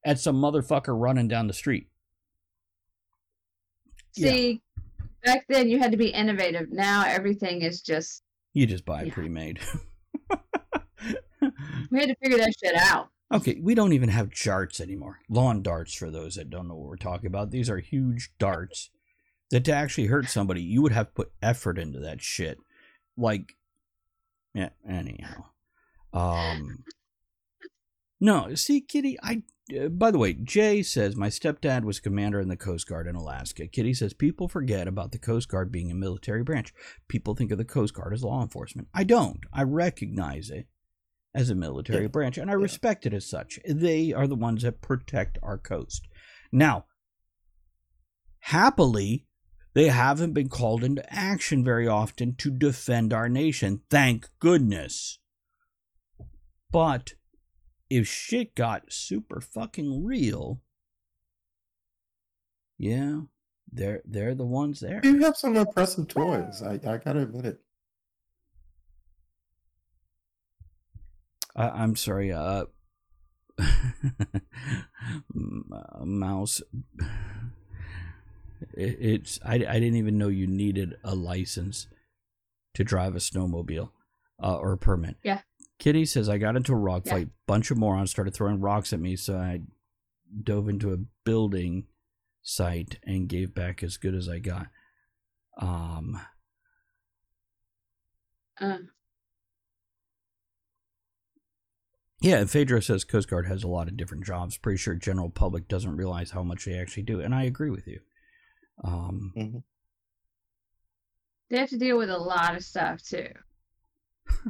at 0.05 0.21
some 0.21 0.37
motherfucker 0.41 0.95
running 0.99 1.27
down 1.27 1.49
the 1.49 1.53
street. 1.53 1.89
Yeah. 4.15 4.31
See, 4.31 4.63
back 5.25 5.45
then 5.49 5.69
you 5.69 5.81
had 5.81 5.91
to 5.91 5.97
be 5.97 6.09
innovative. 6.09 6.71
Now 6.71 7.05
everything 7.05 7.63
is 7.63 7.83
just 7.83 8.23
You 8.55 8.67
just 8.67 8.85
buy 8.85 9.03
Yeah. 9.03 9.13
pre-made. 9.13 9.59
we 11.91 11.99
had 11.99 12.09
to 12.09 12.17
figure 12.23 12.39
that 12.39 12.55
shit 12.63 12.77
out. 12.77 13.09
Okay, 13.33 13.59
we 13.61 13.75
don't 13.75 13.93
even 13.93 14.09
have 14.09 14.33
darts 14.33 14.81
anymore. 14.81 15.19
Lawn 15.29 15.63
darts, 15.63 15.95
for 15.95 16.11
those 16.11 16.37
that 16.37 16.51
don't 16.51 16.69
know 16.69 16.77
what 16.77 16.87
we're 16.87 16.97
talking 16.97 17.27
about. 17.27 17.51
These 17.51 17.69
are 17.69 17.79
huge 17.79 18.31
darts 18.39 18.91
that 19.51 19.65
to 19.65 19.73
actually 19.73 20.07
hurt 20.07 20.29
somebody, 20.29 20.63
you 20.63 20.83
would 20.83 20.93
have 20.93 21.09
to 21.09 21.13
put 21.13 21.33
effort 21.43 21.79
into 21.79 21.99
that 22.01 22.21
shit. 22.21 22.59
Like, 23.17 23.57
yeah, 24.55 24.71
anyhow. 24.89 25.45
Um, 26.13 26.85
no, 28.21 28.55
see, 28.55 28.81
Kitty, 28.81 29.19
I. 29.23 29.43
Uh, 29.77 29.89
by 29.89 30.13
the 30.13 30.19
way, 30.19 30.33
Jay 30.33 30.81
says 30.81 31.17
my 31.17 31.29
stepdad 31.29 31.83
was 31.83 31.99
commander 31.99 32.41
in 32.41 32.47
the 32.47 32.57
Coast 32.57 32.87
Guard 32.87 33.09
in 33.09 33.17
Alaska. 33.17 33.67
Kitty 33.67 33.95
says 33.95 34.15
people 34.15 34.47
forget 34.47 34.87
about 34.87 35.11
the 35.11 35.19
Coast 35.19 35.49
Guard 35.49 35.73
being 35.73 35.91
a 35.91 35.95
military 35.95 36.45
branch. 36.45 36.73
People 37.09 37.35
think 37.35 37.51
of 37.51 37.59
the 37.59 37.65
Coast 37.65 37.93
Guard 37.93 38.13
as 38.13 38.23
law 38.23 38.43
enforcement. 38.43 38.87
I 38.95 39.03
don't. 39.03 39.41
I 39.53 39.65
recognize 39.65 40.51
it 40.51 40.69
as 41.37 41.51
a 41.51 41.55
military 41.55 42.03
Yeah. 42.03 42.09
branch, 42.09 42.39
and 42.39 42.51
I 42.51 42.55
Yeah. 42.55 42.63
respect 42.63 43.05
it 43.07 43.13
as 43.13 43.27
such. 43.29 43.61
They 43.69 44.13
are 44.13 44.27
the 44.27 44.35
ones 44.35 44.63
that 44.63 44.81
protect 44.81 45.39
our 45.43 45.59
coast. 45.59 46.09
Now, 46.51 46.87
happily, 48.41 49.27
they 49.75 49.89
haven't 49.89 50.33
been 50.33 50.49
called 50.49 50.83
into 50.83 51.05
action 51.13 51.63
very 51.63 51.87
often 51.87 52.35
to 52.37 52.51
defend 52.51 53.13
our 53.13 53.29
nation. 53.29 53.83
Thank 53.91 54.31
goodness. 54.39 55.19
But 56.71 57.13
if 57.91 58.09
shit 58.09 58.55
got 58.55 58.91
super 58.93 59.41
fucking 59.43 60.05
real, 60.05 60.63
yeah, 62.79 63.21
they're 63.71 64.03
they're 64.07 64.35
the 64.35 64.47
ones 64.47 64.81
there. 64.81 65.01
You 65.05 65.19
have 65.21 65.37
some 65.37 65.55
impressive 65.57 66.09
toys. 66.09 66.63
I, 66.63 66.75
I 66.75 66.97
gotta 66.97 67.21
admit 67.23 67.45
it. 67.45 67.61
I, 71.57 71.69
I'm 71.71 71.97
sorry, 71.97 72.33
uh, 72.33 72.67
uh, 73.59 73.65
mouse. 76.05 76.61
It, 78.75 78.97
it's 79.01 79.41
I, 79.45 79.55
I 79.55 79.59
didn't 79.81 79.97
even 79.97 80.19
know 80.19 80.29
you 80.29 80.47
needed 80.47 80.97
a 81.05 81.15
license 81.15 81.89
to 82.75 82.85
drive 82.85 83.15
a 83.15 83.19
snowmobile 83.19 83.91
uh, 84.43 84.57
or 84.57 84.73
a 84.73 84.79
permit. 84.79 85.17
Yeah. 85.23 85.41
Kitty 85.79 86.05
says 86.07 86.29
I 86.29 86.39
got 86.39 86.57
into 86.57 86.73
a 86.73 86.77
rock 86.77 87.03
Yeah. 87.07 87.13
fight. 87.13 87.29
Bunch 87.47 87.71
of 87.71 87.79
morons 87.79 88.11
started 88.11 88.35
throwing 88.35 88.61
rocks 88.61 88.93
at 88.93 89.01
me, 89.01 89.17
so 89.17 89.37
I 89.37 89.61
dove 90.43 90.69
into 90.69 90.93
a 90.93 90.99
building 91.25 91.87
site 92.43 92.99
and 93.05 93.29
gave 93.29 93.55
back 93.55 93.83
as 93.83 93.97
good 93.97 94.15
as 94.15 94.29
I 94.29 94.39
got. 94.39 94.67
Um, 95.59 96.21
Uh, 98.61 98.79
Yeah, 102.21 102.39
and 102.39 102.51
Phaedra 102.51 102.83
says 102.83 103.05
Coast 103.05 103.29
Guard 103.29 103.47
has 103.47 103.63
a 103.63 103.69
lot 103.69 103.89
of 103.89 103.97
different 103.97 104.25
jobs. 104.25 104.57
Pretty 104.57 104.79
sure 104.79 104.95
general 104.95 105.29
public 105.29 105.69
doesn't 105.69 105.97
realize 105.97 106.31
how 106.31 106.43
much 106.43 106.65
they 106.65 106.79
actually 106.79 107.03
do, 107.03 107.21
and 107.21 107.35
I 107.35 107.45
agree 107.45 107.71
with 107.71 107.87
you. 107.87 108.01
Um, 108.83 109.63
they 111.51 111.59
have 111.59 111.71
to 111.71 111.79
deal 111.79 111.99
with 111.99 112.11
a 112.11 112.19
lot 112.19 112.57
of 112.57 112.65
stuff 112.65 113.03
too. 113.03 113.29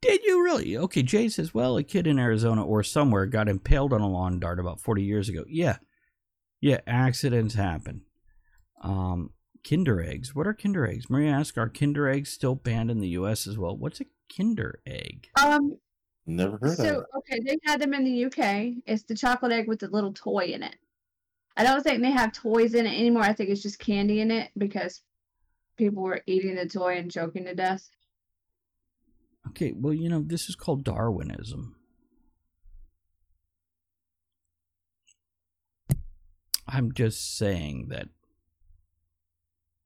did 0.00 0.22
you 0.24 0.42
really? 0.42 0.76
Okay, 0.76 1.02
Jay 1.02 1.28
says, 1.28 1.54
well, 1.54 1.76
a 1.76 1.82
kid 1.82 2.06
in 2.06 2.18
Arizona 2.18 2.64
or 2.64 2.82
somewhere 2.82 3.26
got 3.26 3.48
impaled 3.48 3.92
on 3.92 4.00
a 4.00 4.08
lawn 4.08 4.38
dart 4.38 4.60
about 4.60 4.80
40 4.80 5.02
years 5.02 5.28
ago. 5.28 5.44
Yeah, 5.48 5.78
yeah, 6.60 6.80
accidents 6.86 7.54
happen. 7.54 8.02
Um, 8.82 9.30
Kinder 9.68 10.00
eggs. 10.00 10.34
What 10.34 10.46
are 10.46 10.54
Kinder 10.54 10.86
eggs? 10.86 11.10
Maria 11.10 11.32
asks, 11.32 11.58
are 11.58 11.68
Kinder 11.68 12.08
eggs 12.08 12.30
still 12.30 12.54
banned 12.54 12.90
in 12.90 13.00
the 13.00 13.08
U.S. 13.08 13.46
as 13.46 13.58
well? 13.58 13.76
What's 13.76 14.00
a 14.00 14.06
Kinder 14.34 14.80
egg? 14.86 15.28
Um, 15.42 15.78
Never 16.28 16.58
heard 16.58 16.78
of 16.78 16.84
it. 16.84 16.88
so 16.88 17.00
it. 17.00 17.06
okay, 17.16 17.40
they 17.44 17.58
had 17.64 17.80
them 17.80 17.94
in 17.94 18.04
the 18.04 18.26
UK. 18.26 18.74
It's 18.86 19.02
the 19.04 19.14
chocolate 19.14 19.50
egg 19.50 19.66
with 19.66 19.80
the 19.80 19.88
little 19.88 20.12
toy 20.12 20.50
in 20.52 20.62
it. 20.62 20.76
I 21.56 21.64
don't 21.64 21.82
think 21.82 22.02
they 22.02 22.10
have 22.10 22.32
toys 22.32 22.74
in 22.74 22.86
it 22.86 22.98
anymore. 22.98 23.22
I 23.22 23.32
think 23.32 23.48
it's 23.48 23.62
just 23.62 23.78
candy 23.78 24.20
in 24.20 24.30
it 24.30 24.50
because 24.56 25.00
people 25.78 26.02
were 26.02 26.20
eating 26.26 26.54
the 26.54 26.66
toy 26.66 26.98
and 26.98 27.10
choking 27.10 27.46
to 27.46 27.54
death. 27.54 27.88
Okay, 29.48 29.72
well, 29.74 29.94
you 29.94 30.10
know, 30.10 30.22
this 30.22 30.50
is 30.50 30.54
called 30.54 30.84
Darwinism. 30.84 31.74
I'm 36.68 36.92
just 36.92 37.38
saying 37.38 37.86
that. 37.88 38.08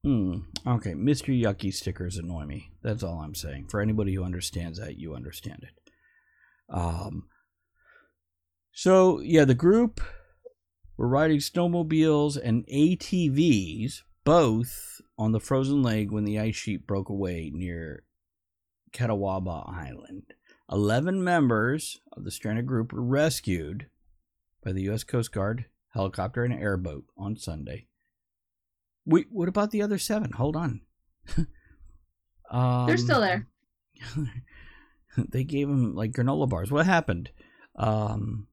Hmm. 0.03 0.39
Okay, 0.67 0.91
Mr. 0.91 1.33
Yucky 1.33 1.73
stickers 1.73 2.17
annoy 2.17 2.43
me. 2.43 2.71
That's 2.81 3.01
all 3.01 3.21
I'm 3.21 3.33
saying. 3.33 3.67
For 3.69 3.79
anybody 3.79 4.13
who 4.13 4.25
understands 4.25 4.77
that, 4.79 4.99
you 4.99 5.15
understand 5.15 5.63
it. 5.63 5.82
Um. 6.69 7.27
So 8.71 9.19
yeah, 9.19 9.45
the 9.45 9.53
group 9.53 10.01
were 10.97 11.07
riding 11.07 11.39
snowmobiles 11.39 12.37
and 12.41 12.65
ATVs, 12.67 14.01
both 14.23 15.01
on 15.17 15.31
the 15.31 15.39
frozen 15.39 15.83
lake 15.83 16.11
when 16.11 16.25
the 16.25 16.39
ice 16.39 16.55
sheet 16.55 16.87
broke 16.87 17.09
away 17.09 17.51
near 17.53 18.03
Catawba 18.91 19.63
Island. 19.67 20.33
11 20.71 21.23
members 21.23 21.99
of 22.13 22.23
the 22.23 22.31
stranded 22.31 22.65
group 22.65 22.93
were 22.93 23.03
rescued 23.03 23.87
by 24.63 24.71
the 24.71 24.83
U.S. 24.83 25.03
Coast 25.03 25.31
Guard 25.31 25.65
helicopter 25.93 26.43
and 26.43 26.53
airboat 26.53 27.05
on 27.17 27.35
Sunday. 27.37 27.87
Wait, 29.05 29.27
what 29.29 29.49
about 29.49 29.71
the 29.71 29.81
other 29.81 29.97
seven? 29.97 30.31
Hold 30.31 30.55
on. 30.55 30.81
um, 32.49 32.85
They're 32.87 32.97
still 32.97 33.21
there. 33.21 33.47
they 35.29 35.43
gave 35.43 35.67
them 35.67 35.95
like 35.95 36.11
granola 36.11 36.47
bars. 36.47 36.71
What 36.71 36.85
happened? 36.85 37.31
Um, 37.75 38.47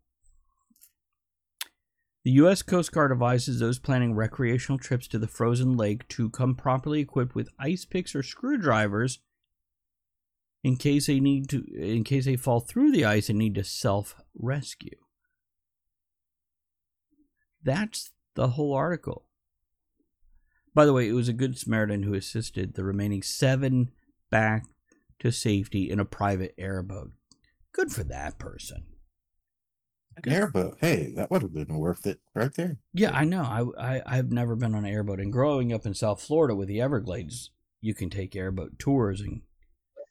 the 2.22 2.32
U.S. 2.32 2.62
Coast 2.62 2.92
Guard 2.92 3.12
advises 3.12 3.60
those 3.60 3.78
planning 3.78 4.14
recreational 4.14 4.78
trips 4.78 5.08
to 5.08 5.18
the 5.18 5.26
frozen 5.26 5.76
lake 5.76 6.06
to 6.08 6.28
come 6.30 6.54
properly 6.54 7.00
equipped 7.00 7.34
with 7.34 7.48
ice 7.58 7.84
picks 7.84 8.14
or 8.14 8.22
screwdrivers 8.22 9.20
in 10.62 10.76
case 10.76 11.06
they 11.06 11.20
need 11.20 11.48
to 11.48 11.64
in 11.74 12.04
case 12.04 12.26
they 12.26 12.36
fall 12.36 12.60
through 12.60 12.92
the 12.92 13.04
ice 13.04 13.30
and 13.30 13.38
need 13.38 13.54
to 13.54 13.64
self 13.64 14.16
rescue. 14.34 14.96
That's 17.62 18.10
the 18.34 18.48
whole 18.48 18.74
article. 18.74 19.24
By 20.74 20.84
the 20.84 20.92
way, 20.92 21.08
it 21.08 21.12
was 21.12 21.28
a 21.28 21.34
good 21.34 21.58
Samaritan 21.58 22.04
who 22.04 22.14
assisted 22.14 22.74
the 22.74 22.84
remaining 22.84 23.22
seven 23.22 23.90
back 24.30 24.64
to 25.20 25.30
safety 25.32 25.90
in 25.90 26.00
a 26.00 26.04
private 26.04 26.54
airboat. 26.58 27.12
Good 27.72 27.92
for 27.92 28.04
that 28.04 28.38
person. 28.38 28.84
An 30.24 30.32
airboat. 30.32 30.78
Hey, 30.80 31.12
that 31.16 31.30
would 31.30 31.42
have 31.42 31.54
been 31.54 31.78
worth 31.78 32.06
it 32.06 32.20
right 32.34 32.52
there. 32.54 32.78
Yeah, 32.92 33.10
I 33.12 33.24
know. 33.24 33.42
I, 33.78 33.96
I 33.96 34.02
I've 34.04 34.32
never 34.32 34.56
been 34.56 34.74
on 34.74 34.84
an 34.84 34.90
airboat, 34.92 35.20
and 35.20 35.32
growing 35.32 35.72
up 35.72 35.86
in 35.86 35.94
South 35.94 36.20
Florida 36.20 36.54
with 36.54 36.68
the 36.68 36.80
Everglades, 36.80 37.50
you 37.80 37.94
can 37.94 38.10
take 38.10 38.34
airboat 38.36 38.78
tours, 38.78 39.20
and 39.20 39.42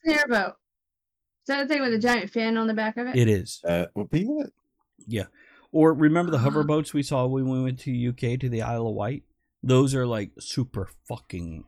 It's 0.06 0.14
an 0.14 0.20
airboat. 0.20 0.54
Is 0.54 1.48
that 1.56 1.68
the 1.68 1.74
thing 1.74 1.82
with 1.82 1.94
a 1.94 2.00
giant 2.00 2.30
fin 2.32 2.58
on 2.58 2.68
the 2.68 2.74
back 2.74 2.98
of 2.98 3.08
it? 3.08 3.16
it 3.18 3.28
is. 3.28 3.60
That 3.64 3.92
would 3.96 4.10
be 4.10 4.22
it. 4.22 4.54
Yeah. 5.06 5.26
Or 5.72 5.94
remember 5.94 6.32
the 6.32 6.38
Uh-huh. 6.38 6.46
hover 6.46 6.64
boats 6.64 6.94
we 6.94 7.04
saw 7.04 7.28
when 7.28 7.48
we 7.50 7.62
went 7.62 7.80
to 7.82 7.92
UK 8.10 8.40
to 8.40 8.50
the 8.50 8.62
Isle 8.64 8.88
of 8.88 8.96
Wight? 8.96 9.24
Those 9.62 9.94
are 9.94 10.08
like 10.08 10.32
super 10.40 10.90
fucking. 11.08 11.66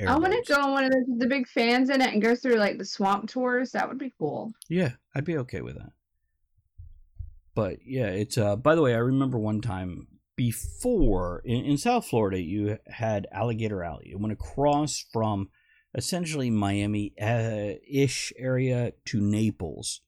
I 0.00 0.18
want 0.18 0.32
to 0.32 0.52
go 0.52 0.60
on 0.60 0.72
one 0.72 0.84
of 0.84 0.92
with 1.06 1.20
the 1.20 1.26
big 1.26 1.48
fans 1.48 1.88
in 1.88 2.02
it 2.02 2.12
and 2.12 2.20
go 2.20 2.34
through 2.34 2.56
like 2.56 2.78
the 2.78 2.84
swamp 2.84 3.30
tours. 3.30 3.72
That 3.72 3.88
would 3.88 3.98
be 3.98 4.12
cool. 4.18 4.52
Yeah, 4.68 4.92
I'd 5.14 5.24
be 5.24 5.38
okay 5.38 5.62
with 5.62 5.76
that. 5.76 5.92
But 7.54 7.78
yeah, 7.84 8.08
it's 8.08 8.36
uh 8.36 8.56
by 8.56 8.74
the 8.74 8.82
way, 8.82 8.94
I 8.94 8.98
remember 8.98 9.38
one 9.38 9.62
time 9.62 10.08
before 10.36 11.40
in, 11.44 11.64
in 11.64 11.78
South 11.78 12.06
Florida 12.06 12.40
you 12.40 12.78
had 12.86 13.26
Alligator 13.32 13.82
Alley. 13.82 14.10
It 14.10 14.20
went 14.20 14.32
across 14.32 15.04
from 15.12 15.48
essentially 15.94 16.50
Miami 16.50 17.14
uh, 17.20 17.78
ish 17.90 18.32
area 18.38 18.92
to 19.06 19.20
Naples. 19.20 20.02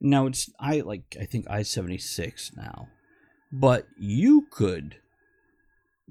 Now 0.00 0.26
it's 0.26 0.48
I 0.60 0.80
like 0.80 1.16
I 1.20 1.24
think 1.24 1.46
I 1.50 1.62
seventy 1.62 1.98
six 1.98 2.52
now, 2.56 2.88
but 3.50 3.86
you 3.98 4.46
could 4.50 4.96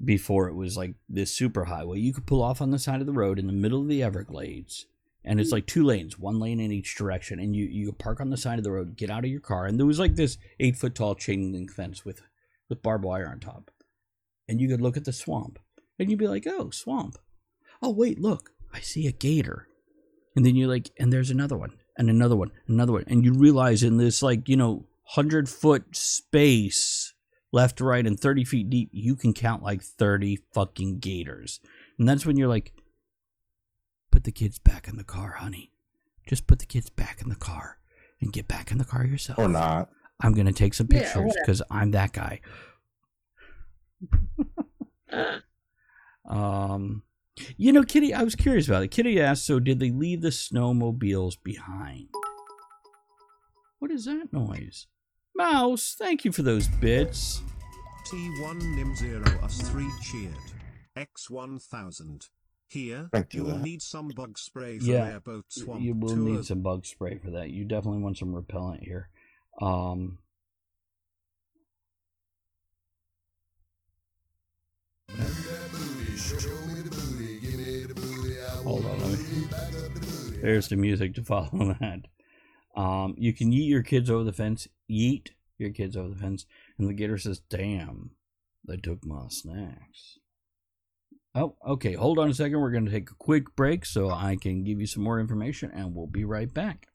before 0.01 0.47
it 0.47 0.55
was 0.55 0.77
like 0.77 0.95
this 1.09 1.33
super 1.33 1.65
highway. 1.65 1.99
You 1.99 2.13
could 2.13 2.25
pull 2.25 2.41
off 2.41 2.61
on 2.61 2.71
the 2.71 2.79
side 2.79 3.01
of 3.01 3.07
the 3.07 3.13
road 3.13 3.39
in 3.39 3.47
the 3.47 3.53
middle 3.53 3.81
of 3.81 3.87
the 3.87 4.03
Everglades, 4.03 4.85
and 5.23 5.39
it's 5.39 5.49
hmm. 5.49 5.55
like 5.55 5.67
two 5.67 5.83
lanes, 5.83 6.17
one 6.17 6.39
lane 6.39 6.59
in 6.59 6.71
each 6.71 6.95
direction, 6.95 7.39
and 7.39 7.55
you 7.55 7.65
you 7.65 7.87
could 7.87 7.99
park 7.99 8.19
on 8.19 8.29
the 8.29 8.37
side 8.37 8.57
of 8.57 8.63
the 8.63 8.71
road, 8.71 8.95
get 8.95 9.09
out 9.09 9.23
of 9.23 9.29
your 9.31 9.39
car, 9.39 9.65
and 9.65 9.77
there 9.77 9.85
was 9.85 9.99
like 9.99 10.15
this 10.15 10.37
eight 10.59 10.77
foot 10.77 10.95
tall 10.95 11.15
chain 11.15 11.51
link 11.51 11.71
fence 11.71 12.05
with 12.05 12.21
with 12.69 12.81
barbed 12.81 13.05
wire 13.05 13.27
on 13.27 13.39
top, 13.39 13.71
and 14.47 14.59
you 14.59 14.67
could 14.67 14.81
look 14.81 14.97
at 14.97 15.05
the 15.05 15.13
swamp, 15.13 15.59
and 15.99 16.09
you'd 16.09 16.19
be 16.19 16.27
like, 16.27 16.45
oh, 16.47 16.69
swamp. 16.69 17.17
Oh 17.81 17.91
wait, 17.91 18.19
look, 18.19 18.51
I 18.73 18.79
see 18.79 19.07
a 19.07 19.11
gator, 19.11 19.67
and 20.35 20.45
then 20.45 20.55
you're 20.55 20.69
like, 20.69 20.89
and 20.97 21.11
there's 21.11 21.31
another 21.31 21.57
one, 21.57 21.73
and 21.97 22.09
another 22.09 22.35
one, 22.35 22.51
another 22.67 22.93
one, 22.93 23.03
and 23.07 23.23
you 23.23 23.33
realize 23.33 23.83
in 23.83 23.97
this 23.97 24.23
like 24.23 24.47
you 24.49 24.57
know 24.57 24.85
hundred 25.05 25.49
foot 25.49 25.95
space 25.95 27.02
left 27.53 27.77
to 27.77 27.85
right 27.85 28.05
and 28.05 28.19
30 28.19 28.43
feet 28.43 28.69
deep, 28.69 28.89
you 28.91 29.15
can 29.15 29.31
count 29.31 29.63
like 29.63 29.81
30 29.81 30.39
fucking 30.53 30.99
gators. 30.99 31.61
And 31.97 32.09
that's 32.09 32.25
when 32.25 32.35
you're 32.35 32.49
like, 32.49 32.73
put 34.11 34.25
the 34.25 34.31
kids 34.31 34.59
back 34.59 34.87
in 34.89 34.97
the 34.97 35.03
car, 35.05 35.35
honey. 35.37 35.71
Just 36.27 36.47
put 36.47 36.59
the 36.59 36.65
kids 36.65 36.89
back 36.89 37.21
in 37.21 37.29
the 37.29 37.35
car 37.35 37.77
and 38.19 38.33
get 38.33 38.47
back 38.47 38.71
in 38.71 38.79
the 38.79 38.85
car 38.85 39.05
yourself. 39.05 39.39
Or 39.39 39.47
not. 39.47 39.89
I'm 40.19 40.33
going 40.33 40.47
to 40.47 40.53
take 40.53 40.73
some 40.73 40.87
pictures 40.87 41.15
whatever. 41.15 41.35
because 41.45 41.61
I'm 41.69 41.91
that 41.91 42.11
guy. 42.11 42.41
um, 46.29 47.03
you 47.57 47.71
know, 47.71 47.83
Kitty, 47.83 48.13
I 48.13 48.23
was 48.23 48.35
curious 48.35 48.67
about 48.67 48.83
it. 48.83 48.89
Kitty 48.89 49.21
asked, 49.21 49.45
so 49.45 49.59
did 49.59 49.79
they 49.79 49.91
leave 49.91 50.21
the 50.21 50.29
snowmobiles 50.29 51.35
behind? 51.43 52.07
What 53.79 53.91
is 53.91 54.05
that 54.05 54.31
noise? 54.31 54.87
Mouse, 55.35 55.95
thank 55.97 56.25
you 56.25 56.31
for 56.31 56.43
those 56.43 56.67
bits. 56.67 57.41
T1 58.07 58.75
Nim 58.75 58.95
0 58.95 59.23
us 59.41 59.61
3 59.69 59.87
cheered. 60.01 60.33
X1000. 60.95 62.29
Here, 62.69 63.07
Thank 63.11 63.35
you, 63.35 63.41
you 63.41 63.51
will 63.51 63.59
need 63.59 63.83
some 63.83 64.07
bug 64.07 64.35
spray 64.39 64.79
for 64.79 64.85
Yeah, 64.85 65.05
airboat 65.05 65.45
swamp 65.49 65.83
you 65.83 65.93
will 65.93 66.09
tour. 66.15 66.17
need 66.17 66.45
some 66.45 66.61
bug 66.61 66.87
spray 66.87 67.19
for 67.19 67.29
that. 67.29 67.51
You 67.51 67.65
definitely 67.65 68.01
want 68.01 68.17
some 68.17 68.33
repellent 68.33 68.83
here. 68.83 69.09
Um, 69.61 70.17
hold 78.63 78.85
on, 78.85 78.99
let 78.99 79.09
me. 79.19 79.47
There's 80.41 80.67
the 80.69 80.75
music 80.75 81.15
to 81.15 81.23
follow 81.23 81.49
that. 81.79 82.01
Um, 82.75 83.15
you 83.17 83.33
can 83.33 83.51
yeet 83.51 83.69
your 83.69 83.83
kids 83.83 84.09
over 84.09 84.23
the 84.23 84.33
fence. 84.33 84.67
Yeet 84.89 85.29
your 85.57 85.71
kids 85.71 85.95
over 85.95 86.09
the 86.09 86.19
fence, 86.19 86.45
and 86.77 86.89
the 86.89 86.93
gator 86.93 87.17
says, 87.17 87.39
"Damn, 87.39 88.11
they 88.67 88.77
took 88.77 89.05
my 89.05 89.27
snacks." 89.29 90.19
Oh, 91.35 91.55
okay. 91.67 91.93
Hold 91.93 92.19
on 92.19 92.29
a 92.29 92.33
second. 92.33 92.59
We're 92.59 92.71
going 92.71 92.85
to 92.85 92.91
take 92.91 93.09
a 93.09 93.15
quick 93.15 93.55
break 93.55 93.85
so 93.85 94.09
I 94.09 94.35
can 94.35 94.63
give 94.63 94.79
you 94.79 94.87
some 94.87 95.03
more 95.03 95.19
information, 95.19 95.71
and 95.73 95.95
we'll 95.95 96.07
be 96.07 96.25
right 96.25 96.51
back. 96.53 96.87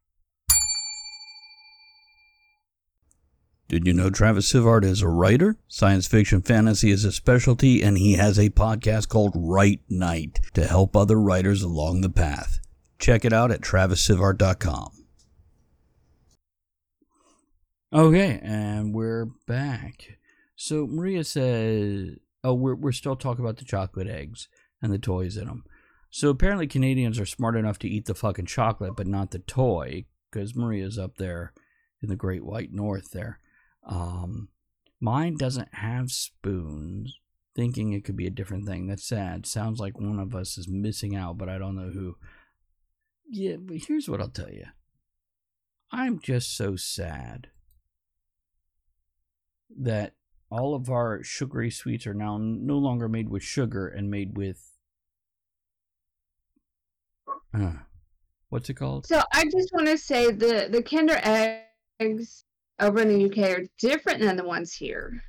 Did 3.69 3.87
you 3.87 3.93
know 3.93 4.09
Travis 4.09 4.51
Sivart 4.51 4.83
is 4.83 5.03
a 5.03 5.09
writer? 5.09 5.59
Science 5.69 6.07
fiction 6.07 6.41
fantasy 6.41 6.91
is 6.91 7.03
his 7.03 7.17
specialty, 7.17 7.83
and 7.83 7.99
he 7.99 8.15
has 8.15 8.39
a 8.39 8.49
podcast 8.49 9.09
called 9.09 9.33
Write 9.35 9.83
Night 9.91 10.41
to 10.55 10.67
help 10.67 10.97
other 10.97 11.21
writers 11.21 11.63
along 11.63 12.01
the 12.01 12.09
path. 12.09 12.61
Check 12.99 13.27
it 13.27 13.33
out 13.33 13.51
at 13.51 13.61
travissivart.com. 13.61 14.98
Okay, 17.91 18.39
and 18.43 18.95
we're 18.95 19.25
back. 19.47 20.19
So 20.57 20.87
Maria 20.87 21.25
says, 21.25 22.19
"Oh, 22.45 22.53
we're 22.53 22.75
we're 22.75 22.93
still 22.93 23.17
talking 23.17 23.43
about 23.43 23.57
the 23.57 23.65
chocolate 23.65 24.09
eggs 24.09 24.49
and 24.83 24.93
the 24.93 24.99
toys 24.99 25.39
in 25.39 25.47
them." 25.47 25.65
So 26.11 26.29
apparently 26.29 26.67
Canadians 26.67 27.19
are 27.19 27.25
smart 27.25 27.57
enough 27.57 27.79
to 27.79 27.89
eat 27.89 28.05
the 28.05 28.15
fucking 28.15 28.45
chocolate, 28.45 28.95
but 28.95 29.07
not 29.07 29.31
the 29.31 29.39
toy, 29.39 30.05
because 30.31 30.55
Maria's 30.55 30.99
up 30.99 31.17
there 31.17 31.55
in 32.03 32.11
the 32.11 32.17
Great 32.17 32.45
White 32.45 32.75
North 32.75 33.13
there. 33.13 33.41
Um, 33.87 34.49
mine 35.01 35.39
doesn't 35.39 35.75
have 35.77 36.11
spoons. 36.11 37.19
Thinking 37.57 37.95
it 37.95 38.05
could 38.05 38.17
be 38.17 38.27
a 38.27 38.31
different 38.31 38.67
thing. 38.67 38.87
That's 38.87 39.09
sad. 39.09 39.47
Sounds 39.47 39.81
like 39.81 39.99
one 39.99 40.21
of 40.21 40.35
us 40.35 40.59
is 40.59 40.69
missing 40.69 41.17
out, 41.17 41.39
but 41.39 41.49
I 41.49 41.57
don't 41.57 41.75
know 41.75 41.91
who. 41.91 42.17
Yeah, 43.31 43.57
but 43.57 43.79
here's 43.79 44.11
what 44.11 44.21
I'll 44.21 44.29
tell 44.29 44.51
you. 44.51 44.67
I'm 45.91 46.21
just 46.21 46.55
so 46.55 46.77
sad 46.77 47.49
that 49.77 50.15
all 50.51 50.75
of 50.75 50.91
our 50.91 51.23
sugary 51.23 51.71
sweets 51.71 52.07
are 52.07 52.15
now 52.15 52.39
no 52.39 52.79
longer 52.79 53.09
made 53.09 53.29
with 53.29 53.43
sugar 53.43 53.87
and 53.87 54.11
made 54.11 54.37
with 54.37 54.69
uh, 57.55 57.73
what's 58.49 58.69
it 58.69 58.75
called? 58.75 59.07
So 59.07 59.23
I 59.33 59.45
just 59.45 59.73
want 59.73 59.87
to 59.87 59.99
say 59.99 60.31
the 60.31 60.69
the 60.71 60.83
Kinder 60.83 61.19
eggs 62.01 62.45
over 62.81 63.01
in 63.01 63.09
the 63.09 63.25
UK 63.27 63.59
are 63.59 63.65
different 63.79 64.21
than 64.21 64.37
the 64.37 64.45
ones 64.45 64.73
here. 64.73 65.23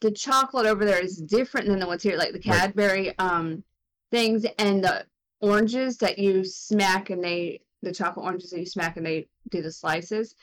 The 0.00 0.10
chocolate 0.10 0.66
over 0.66 0.84
there 0.84 1.02
is 1.02 1.16
different 1.16 1.66
than 1.66 1.78
the 1.78 1.86
ones 1.86 2.02
here, 2.02 2.16
like 2.16 2.32
the 2.32 2.42
Right. 2.46 2.58
Cadbury 2.58 3.18
um 3.18 3.62
things 4.10 4.46
and 4.58 4.82
the 4.82 5.06
oranges 5.40 5.98
that 5.98 6.18
you 6.18 6.44
smack 6.44 7.10
and 7.10 7.22
they 7.22 7.60
the 7.82 7.92
chocolate 7.92 8.24
oranges 8.24 8.50
that 8.50 8.60
you 8.60 8.66
smack 8.66 8.96
and 8.96 9.06
they 9.06 9.26
do 9.50 9.62
the 9.62 9.72
slices. 9.72 10.34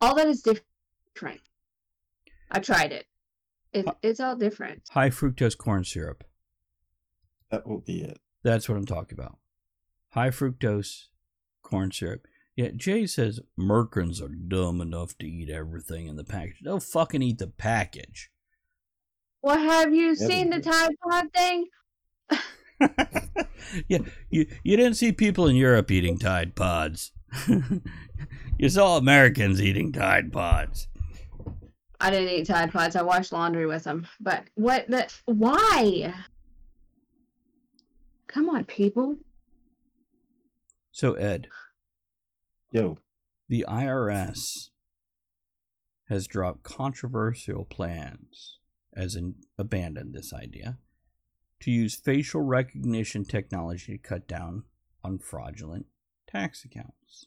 All 0.00 0.14
that 0.14 0.28
is 0.28 0.42
different. 0.42 1.40
I 2.50 2.60
tried 2.60 2.92
it. 2.92 3.06
it 3.72 3.86
it's 4.02 4.20
all 4.20 4.36
different. 4.36 4.82
High 4.90 5.10
fructose 5.10 5.56
corn 5.56 5.84
syrup. 5.84 6.24
That 7.50 7.66
will 7.66 7.80
be 7.80 8.02
it. 8.02 8.18
That's 8.42 8.68
what 8.68 8.76
I'm 8.78 8.86
talking 8.86 9.18
about. 9.18 9.38
High 10.10 10.30
fructose 10.30 11.06
corn 11.62 11.90
syrup. 11.92 12.26
Yet 12.54 12.76
Jay 12.76 13.06
says 13.06 13.40
Merkins 13.58 14.22
are 14.22 14.28
dumb 14.28 14.80
enough 14.80 15.16
to 15.18 15.26
eat 15.26 15.50
everything 15.50 16.06
in 16.06 16.16
the 16.16 16.24
package. 16.24 16.60
They'll 16.64 16.80
fucking 16.80 17.20
eat 17.22 17.38
the 17.38 17.48
package. 17.48 18.30
Well, 19.42 19.58
have 19.58 19.94
you 19.94 20.16
Yeah, 20.18 20.26
seen 20.26 20.50
the. 20.50 20.60
Tide 20.60 20.94
Pod 21.02 21.26
thing? 21.34 21.66
yeah, 23.88 23.98
you 24.30 24.46
you 24.62 24.76
didn't 24.76 24.94
see 24.94 25.12
people 25.12 25.46
in 25.46 25.56
Europe 25.56 25.90
eating 25.90 26.18
Tide 26.18 26.54
Pods. 26.54 27.12
you 28.58 28.68
saw 28.68 28.96
Americans 28.96 29.60
eating 29.62 29.92
Tide 29.92 30.32
Pods. 30.32 30.88
I 32.00 32.10
didn't 32.10 32.28
eat 32.28 32.46
Tide 32.46 32.72
Pods. 32.72 32.96
I 32.96 33.02
washed 33.02 33.32
laundry 33.32 33.66
with 33.66 33.84
them. 33.84 34.06
But 34.20 34.44
what 34.54 34.88
the? 34.88 35.12
Why? 35.24 36.14
Come 38.26 38.48
on, 38.48 38.64
people. 38.64 39.16
So 40.92 41.14
Ed, 41.14 41.48
Yo, 42.70 42.98
the 43.48 43.64
IRS 43.68 44.70
has 46.08 46.26
dropped 46.26 46.62
controversial 46.62 47.64
plans, 47.64 48.58
as 48.94 49.14
in 49.14 49.36
abandoned 49.58 50.14
this 50.14 50.32
idea, 50.32 50.78
to 51.60 51.70
use 51.70 51.94
facial 51.94 52.42
recognition 52.42 53.24
technology 53.24 53.96
to 53.96 53.98
cut 53.98 54.28
down 54.28 54.64
on 55.02 55.18
fraudulent 55.18 55.86
tax 56.26 56.64
accounts. 56.64 57.26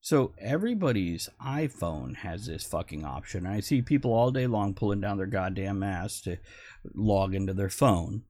So 0.00 0.32
everybody's 0.38 1.28
iPhone 1.44 2.16
has 2.16 2.46
this 2.46 2.64
fucking 2.64 3.04
option. 3.04 3.46
I 3.46 3.60
see 3.60 3.82
people 3.82 4.12
all 4.12 4.30
day 4.30 4.46
long 4.46 4.74
pulling 4.74 5.00
down 5.00 5.18
their 5.18 5.26
goddamn 5.26 5.82
ass 5.82 6.20
to 6.22 6.36
log 6.94 7.34
into 7.34 7.52
their 7.52 7.68
phone, 7.68 8.22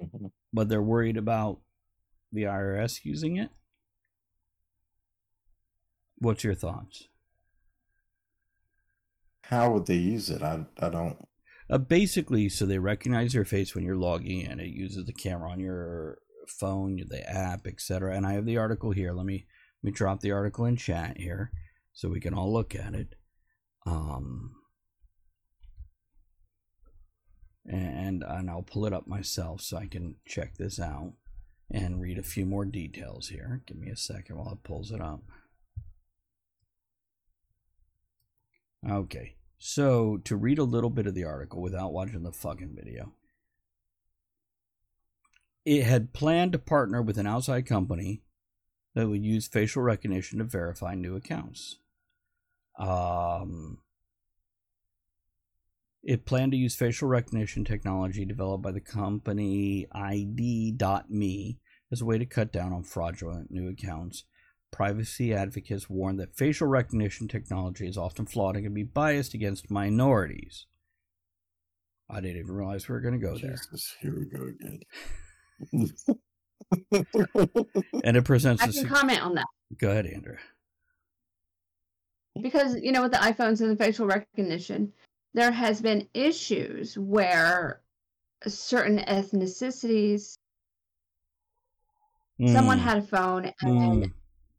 Mhm. 0.00 0.32
but 0.52 0.68
they're 0.68 0.82
worried 0.82 1.16
about 1.16 1.60
the 2.32 2.46
IRS 2.46 3.04
using 3.04 3.36
it. 3.36 3.50
What's 6.18 6.44
your 6.44 6.54
thoughts? 6.54 7.08
how 9.48 9.70
would 9.70 9.84
they 9.84 9.96
use 9.96 10.30
it? 10.30 10.42
I 10.42 10.64
I 10.78 10.88
don't. 10.88 11.18
Uh, 11.68 11.76
basically, 11.76 12.48
so 12.48 12.64
they 12.64 12.78
recognize 12.78 13.34
your 13.34 13.44
face 13.44 13.74
when 13.74 13.84
you're 13.84 13.94
logging 13.94 14.40
in. 14.40 14.58
It 14.58 14.68
uses 14.70 15.04
the 15.04 15.12
camera 15.12 15.50
on 15.50 15.60
your 15.60 16.18
phone, 16.48 16.96
the 17.08 17.28
app, 17.28 17.66
etc. 17.66 18.16
And 18.16 18.26
I 18.26 18.32
have 18.32 18.46
the 18.46 18.56
article 18.56 18.92
here. 18.92 19.12
Let 19.12 19.26
me 19.26 19.34
let 19.34 19.46
me 19.84 19.92
drop 19.92 20.20
the 20.20 20.32
article 20.32 20.64
in 20.64 20.76
chat 20.76 21.18
here, 21.18 21.50
so 21.92 22.08
we 22.08 22.20
can 22.20 22.34
all 22.34 22.52
look 22.52 22.74
at 22.74 22.94
it. 22.94 23.14
Um, 23.86 24.56
and 27.66 28.22
and 28.22 28.50
I'll 28.50 28.62
pull 28.62 28.86
it 28.86 28.92
up 28.92 29.06
myself 29.06 29.60
so 29.60 29.76
I 29.76 29.86
can 29.86 30.16
check 30.26 30.56
this 30.56 30.80
out 30.80 31.12
and 31.70 32.00
read 32.00 32.18
a 32.18 32.22
few 32.22 32.46
more 32.46 32.64
details 32.64 33.28
here. 33.28 33.62
Give 33.66 33.76
me 33.76 33.90
a 33.90 33.96
second 33.96 34.36
while 34.36 34.52
it 34.52 34.62
pulls 34.62 34.90
it 34.90 35.00
up. 35.00 35.22
Okay. 38.88 39.36
So, 39.58 40.18
to 40.24 40.36
read 40.36 40.58
a 40.58 40.64
little 40.64 40.90
bit 40.90 41.06
of 41.06 41.14
the 41.14 41.24
article 41.24 41.62
without 41.62 41.92
watching 41.92 42.22
the 42.22 42.32
fucking 42.32 42.76
video. 42.76 43.14
it 45.64 45.84
had 45.84 46.12
planned 46.12 46.52
to 46.52 46.58
partner 46.58 47.00
with 47.00 47.18
an 47.18 47.26
outside 47.26 47.66
company 47.66 48.22
that 48.94 49.08
would 49.08 49.24
use 49.24 49.48
facial 49.48 49.82
recognition 49.82 50.38
to 50.38 50.44
verify 50.44 50.94
new 50.94 51.16
accounts. 51.16 51.78
Um, 52.78 53.78
it 56.02 56.26
planned 56.26 56.52
to 56.52 56.58
use 56.58 56.74
facial 56.74 57.08
recognition 57.08 57.64
technology 57.64 58.24
developed 58.24 58.62
by 58.62 58.72
the 58.72 58.80
company 58.80 59.86
ID.me 59.92 61.58
as 61.90 62.00
a 62.00 62.04
way 62.04 62.18
to 62.18 62.26
cut 62.26 62.52
down 62.52 62.72
on 62.72 62.82
fraudulent 62.82 63.50
new 63.50 63.68
accounts. 63.68 64.24
Privacy 64.70 65.32
advocates 65.32 65.88
warn 65.88 66.16
that 66.16 66.36
facial 66.36 66.66
recognition 66.66 67.28
technology 67.28 67.86
is 67.86 67.96
often 67.96 68.26
flawed 68.26 68.56
and 68.56 68.64
can 68.64 68.74
be 68.74 68.82
biased 68.82 69.32
against 69.32 69.70
minorities. 69.70 70.66
I 72.10 72.20
didn't 72.20 72.38
even 72.38 72.54
realize 72.54 72.88
we 72.88 72.94
were 72.94 73.00
going 73.00 73.18
to 73.18 73.26
go 73.26 73.38
there. 73.38 73.52
Jesus, 73.52 73.94
here 74.00 74.14
we 74.18 74.26
go 74.26 74.44
again. 74.44 74.80
And 78.04 78.16
it 78.16 78.24
presents 78.24 78.62
I 78.62 78.66
a 78.66 78.72
can 78.72 78.82
sig- 78.82 78.88
comment 78.88 79.22
on 79.22 79.34
that 79.34 79.46
Go 79.78 79.90
ahead, 79.90 80.06
Andrew. 80.06 80.36
because 82.42 82.76
you 82.82 82.92
know 82.92 83.02
with 83.02 83.12
the 83.12 83.18
iPhones 83.18 83.60
and 83.60 83.70
the 83.70 83.76
facial 83.76 84.06
recognition, 84.06 84.92
there 85.32 85.50
has 85.50 85.80
been 85.80 86.08
issues 86.14 86.96
where 86.98 87.80
certain 88.46 88.98
ethnicities, 88.98 90.34
someone 92.46 92.78
Mm, 92.78 92.82
had 92.82 92.98
a 92.98 93.02
phone 93.02 93.52
and 93.62 94.04
mm, 94.04 94.12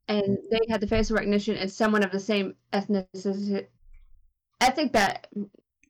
and 0.08 0.38
they 0.52 0.60
had 0.70 0.82
the 0.82 0.88
facial 0.88 1.16
recognition 1.16 1.56
and 1.58 1.72
someone 1.72 2.04
of 2.04 2.12
the 2.12 2.20
same 2.20 2.56
ethnicity, 2.74 3.68
ethnic 4.62 4.92
back, 4.92 5.28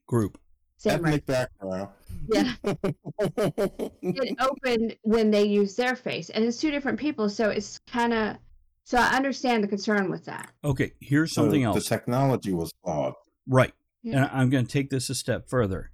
group. 0.06 0.38
same 0.78 1.02
right, 1.02 1.14
Ethnic 1.14 1.26
background. 1.26 1.88
Yeah, 2.28 2.54
it 2.64 4.36
opened 4.40 4.96
when 5.02 5.30
they 5.30 5.44
use 5.44 5.76
their 5.76 5.96
face, 5.96 6.30
and 6.30 6.44
it's 6.44 6.58
two 6.58 6.70
different 6.70 6.98
people, 6.98 7.28
so 7.28 7.50
it's 7.50 7.78
kind 7.86 8.12
of. 8.12 8.36
So 8.84 8.98
I 8.98 9.16
understand 9.16 9.64
the 9.64 9.68
concern 9.68 10.10
with 10.10 10.26
that. 10.26 10.52
Okay, 10.64 10.92
here's 11.00 11.32
So 11.32 11.50
else. 11.50 11.74
The 11.74 11.80
technology 11.96 12.52
was 12.52 12.72
flawed. 12.84 13.14
Right. 13.48 13.72
Yeah. 14.04 14.16
And 14.18 14.30
I'm 14.32 14.48
going 14.48 14.64
to 14.64 14.72
take 14.72 14.90
this 14.90 15.10
a 15.10 15.14
step 15.16 15.50
further. 15.50 15.90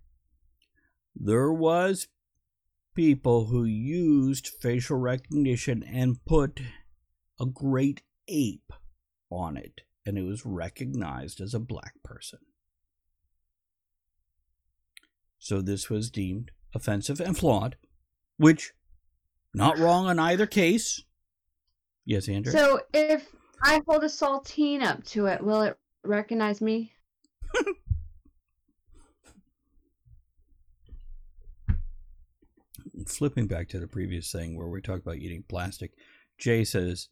There 1.16 1.51
was 1.51 2.09
people 2.95 3.47
who 3.47 3.64
used 3.64 4.47
facial 4.47 4.99
recognition 4.99 5.83
and 5.83 6.23
put 6.27 6.61
a 7.40 7.47
great 7.47 8.03
ape 8.29 8.73
on 9.31 9.57
it 9.57 9.81
and 10.05 10.18
it 10.18 10.23
was 10.23 10.45
recognized 10.45 11.40
as 11.40 11.55
a 11.55 11.61
black 11.61 11.95
person. 12.03 12.40
So 15.42 15.61
this 15.61 15.90
was 15.90 16.09
deemed 16.09 16.52
offensive 16.72 17.20
and 17.20 17.37
flawed, 17.37 17.74
which 18.37 18.74
not 19.52 19.76
wrong 19.76 20.09
in 20.09 20.20
either 20.20 20.46
case. 20.46 21.02
Yes, 22.05 22.28
Andrew. 22.28 22.52
So 22.52 22.78
if 22.94 23.26
I 23.61 23.83
hold 23.88 24.05
a 24.05 24.09
saltine 24.09 24.83
up 24.83 25.02
to 25.07 25.26
it, 25.26 25.42
will 25.42 25.62
it 25.62 25.76
recognize 26.05 26.61
me? 26.61 26.92
flipping 33.09 33.48
back 33.48 33.68
to 33.70 33.81
the 33.81 33.88
previous 33.88 34.31
thing 34.31 34.57
where 34.57 34.68
we 34.68 34.81
talked 34.81 35.02
about 35.02 35.16
eating 35.16 35.42
plastic, 35.48 35.90
Jay 36.38 36.62
says 36.62 37.09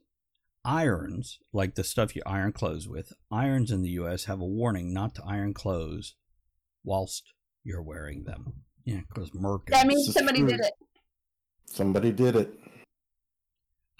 irons, 0.64 1.40
like 1.52 1.74
the 1.74 1.82
stuff 1.82 2.14
you 2.14 2.22
iron 2.24 2.52
clothes 2.52 2.86
with, 2.86 3.12
irons 3.28 3.72
in 3.72 3.82
the 3.82 3.90
US 3.90 4.26
have 4.26 4.40
a 4.40 4.46
warning 4.46 4.94
not 4.94 5.16
to 5.16 5.24
iron 5.26 5.52
clothes 5.52 6.14
whilst 6.84 7.32
you're 7.64 7.82
wearing 7.82 8.24
them. 8.24 8.52
Yeah, 8.84 9.00
because 9.08 9.32
mercury. 9.34 9.72
That 9.72 9.86
means 9.86 10.12
somebody 10.12 10.40
true. 10.40 10.48
did 10.48 10.60
it. 10.60 10.72
Somebody 11.66 12.12
did 12.12 12.36
it. 12.36 12.60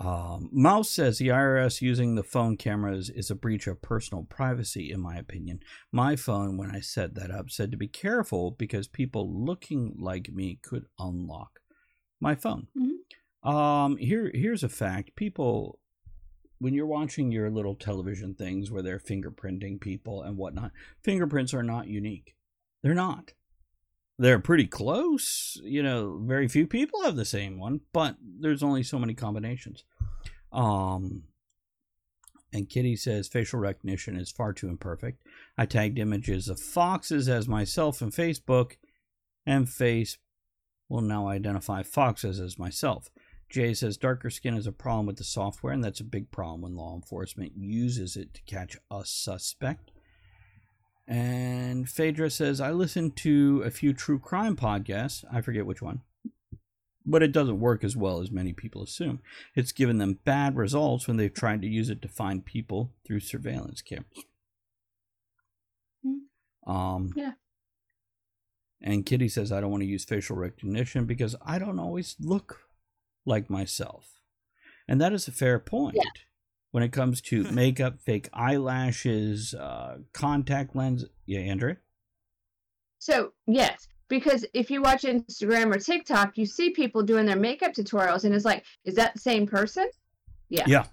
Um, 0.00 0.48
Mouse 0.50 0.88
says 0.88 1.18
the 1.18 1.28
IRS 1.28 1.82
using 1.82 2.14
the 2.14 2.22
phone 2.22 2.56
cameras 2.56 3.10
is 3.10 3.30
a 3.30 3.34
breach 3.34 3.66
of 3.66 3.82
personal 3.82 4.24
privacy, 4.24 4.90
in 4.90 5.00
my 5.00 5.16
opinion. 5.16 5.60
My 5.92 6.16
phone, 6.16 6.56
when 6.56 6.70
I 6.70 6.80
set 6.80 7.14
that 7.16 7.30
up, 7.30 7.50
said 7.50 7.70
to 7.70 7.76
be 7.76 7.86
careful 7.86 8.52
because 8.52 8.88
people 8.88 9.30
looking 9.30 9.94
like 9.98 10.30
me 10.32 10.58
could 10.62 10.86
unlock 10.98 11.60
my 12.18 12.34
phone. 12.34 12.68
Um, 13.42 13.98
here, 13.98 14.30
here's 14.32 14.62
a 14.62 14.70
fact: 14.70 15.16
people, 15.16 15.78
when 16.58 16.72
you're 16.72 16.86
watching 16.86 17.30
your 17.30 17.50
little 17.50 17.74
television 17.74 18.34
things 18.34 18.70
where 18.70 18.82
they're 18.82 18.98
fingerprinting 18.98 19.82
people 19.82 20.22
and 20.22 20.38
whatnot, 20.38 20.72
fingerprints 21.02 21.52
are 21.52 21.62
not 21.62 21.88
unique. 21.88 22.34
They're 22.82 22.94
not. 22.94 23.34
They're 24.20 24.38
pretty 24.38 24.66
close. 24.66 25.59
You 25.64 25.83
know, 25.83 26.20
very 26.22 26.46
few 26.46 26.66
people 26.66 27.04
have 27.04 27.16
the 27.16 27.24
same 27.24 27.59
one, 27.59 27.80
but 27.94 28.16
there's 28.20 28.62
only 28.62 28.83
so 28.83 28.98
many 28.98 29.14
combinations. 29.14 29.83
Um, 30.52 31.22
and 32.52 32.68
Kitty 32.68 32.96
says 32.96 33.28
facial 33.28 33.61
recognition 33.61 34.16
is 34.16 34.30
far 34.30 34.52
too 34.52 34.68
imperfect. 34.68 35.22
I 35.56 35.64
tagged 35.64 35.98
images 35.98 36.48
of 36.48 36.61
foxes 36.61 37.30
as 37.30 37.48
myself 37.48 38.02
in 38.02 38.11
Facebook, 38.11 38.72
and 39.46 39.66
Face 39.66 40.18
will 40.90 41.00
now 41.00 41.28
identify 41.28 41.83
foxes 41.83 42.40
as 42.40 42.59
myself. 42.59 43.09
Jay 43.48 43.72
says 43.72 43.96
darker 43.96 44.28
skin 44.28 44.54
is 44.54 44.66
a 44.66 44.72
problem 44.72 45.06
with 45.06 45.16
the 45.16 45.24
software, 45.24 45.72
and 45.72 45.83
that's 45.83 46.00
a 46.00 46.04
big 46.04 46.30
problem 46.30 46.61
when 46.61 46.76
law 46.76 46.94
enforcement 46.94 47.52
uses 47.56 48.16
it 48.16 48.35
to 48.35 48.42
catch 48.42 48.76
a 48.90 49.02
suspect. 49.06 49.92
And 51.06 51.88
Phaedra 51.88 52.30
says, 52.30 52.60
I 52.60 52.70
listen 52.70 53.10
to 53.12 53.62
a 53.64 53.70
few 53.70 53.92
true 53.92 54.18
crime 54.18 54.56
podcasts. 54.56 55.24
I 55.32 55.40
forget 55.40 55.66
which 55.66 55.82
one. 55.82 56.02
But 57.04 57.22
it 57.22 57.32
doesn't 57.32 57.58
work 57.58 57.82
as 57.82 57.96
well 57.96 58.20
as 58.20 58.30
many 58.30 58.52
people 58.52 58.82
assume. 58.82 59.20
It's 59.56 59.72
given 59.72 59.98
them 59.98 60.20
bad 60.24 60.56
results 60.56 61.08
when 61.08 61.16
they've 61.16 61.32
tried 61.32 61.62
to 61.62 61.68
use 61.68 61.90
it 61.90 62.00
to 62.02 62.08
find 62.08 62.44
people 62.44 62.92
through 63.06 63.20
surveillance 63.20 63.82
cameras. 63.82 64.24
Um, 66.66 67.12
Yeah. 67.16 67.32
And 68.82 69.04
Kitty 69.04 69.28
says, 69.28 69.52
I 69.52 69.60
don't 69.60 69.70
want 69.70 69.82
to 69.82 69.88
use 69.88 70.04
facial 70.04 70.36
recognition 70.36 71.04
because 71.04 71.36
I 71.44 71.58
don't 71.58 71.78
always 71.78 72.16
look 72.18 72.60
like 73.26 73.50
myself. 73.50 74.20
And 74.88 75.00
that 75.00 75.12
is 75.12 75.28
a 75.28 75.32
fair 75.32 75.58
point. 75.58 75.96
When 76.70 76.83
it 76.83 76.92
comes 76.92 77.20
to 77.22 77.44
makeup, 77.52 78.00
fake 78.00 78.28
eyelashes, 78.33 79.54
uh, 79.54 79.98
contact 80.12 80.76
lens. 80.76 81.04
Yeah, 81.26 81.40
Andrew? 81.40 81.76
So 82.98 83.33
yes, 83.46 83.88
because 84.09 84.44
if 84.52 84.70
you 84.70 84.83
watch 84.83 85.02
Instagram 85.02 85.74
or 85.74 85.78
TikTok, 85.78 86.37
you 86.37 86.44
see 86.44 86.70
people 86.70 87.02
doing 87.02 87.26
their 87.26 87.37
makeup 87.37 87.72
tutorials, 87.72 88.24
and 88.24 88.35
it's 88.35 88.44
like, 88.44 88.64
is 88.85 88.96
that 88.96 89.14
the 89.14 89.20
same 89.20 89.46
person? 89.46 89.88
Yeah. 90.48 90.64
Yeah. 90.66 90.85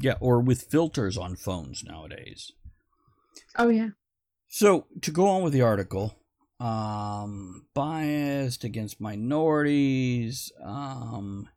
Yeah, 0.00 0.14
or 0.20 0.40
with 0.40 0.62
filters 0.62 1.16
on 1.16 1.36
phones 1.36 1.84
nowadays. 1.84 2.50
Oh 3.56 3.68
yeah. 3.68 3.90
So 4.48 4.86
to 5.02 5.10
go 5.10 5.28
on 5.28 5.42
with 5.42 5.52
the 5.52 5.62
article, 5.62 6.16
um, 6.58 7.66
biased 7.74 8.64
against 8.64 9.00
minorities, 9.00 10.50
um, 10.62 11.48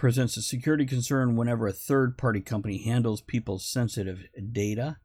presents 0.00 0.38
a 0.38 0.42
security 0.42 0.86
concern 0.86 1.36
whenever 1.36 1.66
a 1.66 1.72
third 1.72 2.16
party 2.16 2.40
company 2.40 2.82
handles 2.82 3.20
people's 3.20 3.70
sensitive 3.70 4.24
data. 4.50 4.96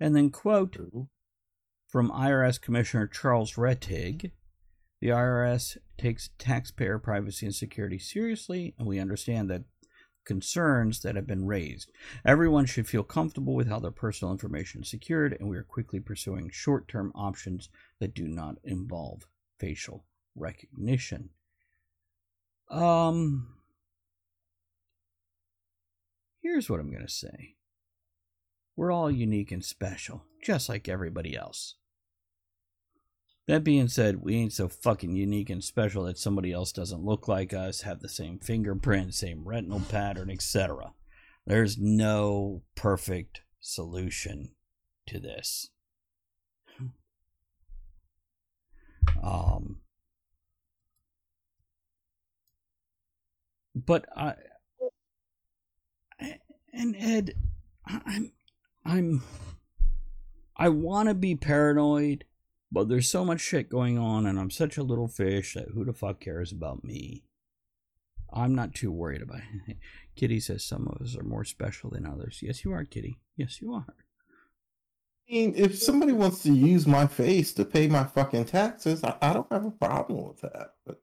And 0.00 0.16
then, 0.16 0.30
quote 0.30 0.76
from 1.86 2.10
IRS 2.10 2.60
Commissioner 2.60 3.06
Charles 3.06 3.54
Rettig 3.54 4.32
The 5.00 5.08
IRS 5.08 5.76
takes 5.96 6.30
taxpayer 6.36 6.98
privacy 6.98 7.46
and 7.46 7.54
security 7.54 7.96
seriously, 7.96 8.74
and 8.76 8.88
we 8.88 8.98
understand 8.98 9.48
that 9.50 9.62
concerns 10.26 11.02
that 11.02 11.14
have 11.14 11.28
been 11.28 11.46
raised. 11.46 11.92
Everyone 12.26 12.66
should 12.66 12.88
feel 12.88 13.04
comfortable 13.04 13.54
with 13.54 13.68
how 13.68 13.78
their 13.78 13.92
personal 13.92 14.32
information 14.32 14.82
is 14.82 14.90
secured, 14.90 15.36
and 15.38 15.48
we 15.48 15.56
are 15.56 15.62
quickly 15.62 16.00
pursuing 16.00 16.50
short 16.52 16.88
term 16.88 17.12
options 17.14 17.68
that 18.00 18.14
do 18.14 18.26
not 18.26 18.56
involve 18.64 19.28
facial 19.60 20.06
recognition. 20.34 21.28
Um, 22.68 23.53
here's 26.44 26.70
what 26.70 26.78
I'm 26.78 26.90
going 26.90 27.04
to 27.04 27.12
say 27.12 27.56
we're 28.76 28.92
all 28.92 29.10
unique 29.10 29.50
and 29.50 29.64
special, 29.64 30.24
just 30.42 30.68
like 30.68 30.88
everybody 30.88 31.36
else. 31.36 31.76
That 33.46 33.62
being 33.62 33.88
said, 33.88 34.22
we 34.22 34.36
ain't 34.36 34.52
so 34.52 34.68
fucking 34.68 35.14
unique 35.14 35.50
and 35.50 35.62
special 35.62 36.04
that 36.04 36.18
somebody 36.18 36.50
else 36.52 36.72
doesn't 36.72 37.04
look 37.04 37.28
like 37.28 37.52
us, 37.52 37.82
have 37.82 38.00
the 38.00 38.08
same 38.08 38.38
fingerprint, 38.38 39.14
same 39.14 39.44
retinal 39.44 39.80
pattern, 39.80 40.30
etc. 40.30 40.92
There's 41.46 41.78
no 41.78 42.62
perfect 42.74 43.42
solution 43.60 44.52
to 45.06 45.20
this. 45.20 45.68
Um, 49.22 49.80
but 53.74 54.06
I, 54.16 54.34
and 56.74 56.96
Ed, 56.98 57.34
I'm, 57.86 58.32
I'm, 58.84 59.22
I 60.56 60.68
want 60.68 61.08
to 61.08 61.14
be 61.14 61.34
paranoid, 61.34 62.24
but 62.70 62.88
there's 62.88 63.08
so 63.08 63.24
much 63.24 63.40
shit 63.40 63.68
going 63.68 63.98
on, 63.98 64.26
and 64.26 64.38
I'm 64.38 64.50
such 64.50 64.76
a 64.76 64.82
little 64.82 65.08
fish 65.08 65.54
that 65.54 65.70
who 65.74 65.84
the 65.84 65.92
fuck 65.92 66.20
cares 66.20 66.52
about 66.52 66.84
me? 66.84 67.24
I'm 68.32 68.54
not 68.54 68.74
too 68.74 68.90
worried 68.90 69.22
about 69.22 69.40
it. 69.68 69.76
Kitty 70.16 70.40
says 70.40 70.64
some 70.64 70.88
of 70.88 71.00
us 71.00 71.16
are 71.16 71.24
more 71.24 71.44
special 71.44 71.90
than 71.90 72.06
others. 72.06 72.40
Yes, 72.42 72.64
you 72.64 72.72
are, 72.72 72.84
Kitty. 72.84 73.20
Yes, 73.36 73.60
you 73.60 73.72
are. 73.72 73.86
I 73.88 75.32
mean, 75.32 75.54
if 75.56 75.78
somebody 75.78 76.12
wants 76.12 76.42
to 76.42 76.52
use 76.52 76.86
my 76.86 77.06
face 77.06 77.54
to 77.54 77.64
pay 77.64 77.86
my 77.86 78.04
fucking 78.04 78.46
taxes, 78.46 79.02
I, 79.02 79.16
I 79.22 79.32
don't 79.32 79.50
have 79.50 79.64
a 79.64 79.70
problem 79.70 80.28
with 80.28 80.40
that. 80.40 80.74
But 80.84 81.00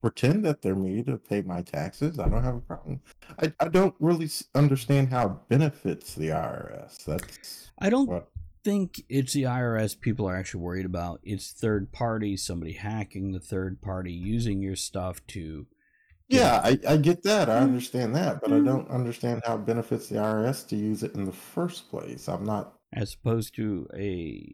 pretend 0.00 0.44
that 0.44 0.62
they're 0.62 0.74
me 0.74 1.02
to 1.04 1.16
pay 1.18 1.42
my 1.42 1.62
taxes, 1.62 2.18
I 2.18 2.28
don't 2.28 2.42
have 2.44 2.56
a 2.56 2.60
problem. 2.60 3.00
I, 3.40 3.52
I 3.60 3.68
don't 3.68 3.94
really 4.00 4.28
understand 4.54 5.10
how 5.10 5.26
it 5.26 5.48
benefits 5.48 6.14
the 6.14 6.28
IRS. 6.28 7.04
That's 7.04 7.70
I 7.78 7.90
don't 7.90 8.08
what. 8.08 8.28
think 8.64 9.02
it's 9.08 9.32
the 9.32 9.44
IRS 9.44 9.98
people 10.00 10.28
are 10.28 10.36
actually 10.36 10.62
worried 10.62 10.86
about. 10.86 11.20
It's 11.22 11.52
third 11.52 11.92
parties, 11.92 12.42
somebody 12.42 12.72
hacking 12.72 13.32
the 13.32 13.40
third 13.40 13.80
party, 13.80 14.12
using 14.12 14.62
your 14.62 14.76
stuff 14.76 15.24
to. 15.28 15.66
Yeah, 16.28 16.60
I, 16.62 16.78
I 16.88 16.96
get 16.96 17.22
that. 17.24 17.50
I 17.50 17.58
Mm. 17.58 17.62
understand 17.64 18.14
that, 18.14 18.40
but 18.40 18.52
I 18.52 18.56
Mm. 18.56 18.64
don't 18.64 18.88
understand 18.90 19.42
how 19.44 19.56
it 19.56 19.66
benefits 19.66 20.08
the 20.08 20.16
IRS 20.16 20.62
to 20.68 20.76
use 20.76 21.02
it 21.02 21.14
in 21.14 21.24
the 21.24 21.32
first 21.32 21.90
place. 21.90 22.28
I'm 22.28 22.44
not. 22.44 22.74
as 22.92 23.14
opposed 23.14 23.54
to 23.56 23.86
a 23.94 24.46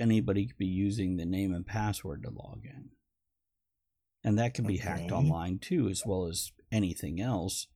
anybody 0.00 0.46
could 0.46 0.58
be 0.58 0.66
using 0.66 1.16
the 1.16 1.24
name 1.26 1.52
and 1.54 1.66
password 1.66 2.22
to 2.22 2.30
log 2.30 2.60
in 2.64 2.90
and 4.28 4.38
that 4.38 4.52
can 4.52 4.66
be 4.66 4.76
hacked 4.76 5.10
online 5.10 5.58
too 5.58 5.88
as 5.88 6.04
well 6.04 6.26
as 6.26 6.52
anything 6.70 7.18
else 7.18 7.66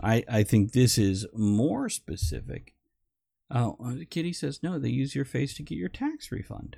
i 0.00 0.24
i 0.28 0.42
think 0.42 0.72
this 0.72 0.98
is 0.98 1.24
more 1.34 1.88
specific 1.88 2.74
oh 3.48 3.76
uh, 3.84 3.94
kitty 4.10 4.32
says 4.32 4.60
no 4.60 4.76
they 4.76 4.88
use 4.88 5.14
your 5.14 5.24
face 5.24 5.54
to 5.54 5.62
get 5.62 5.78
your 5.78 5.88
tax 5.88 6.32
refund 6.32 6.76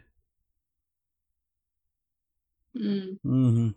Mm. 2.76 3.18
mm-hmm 3.24 3.68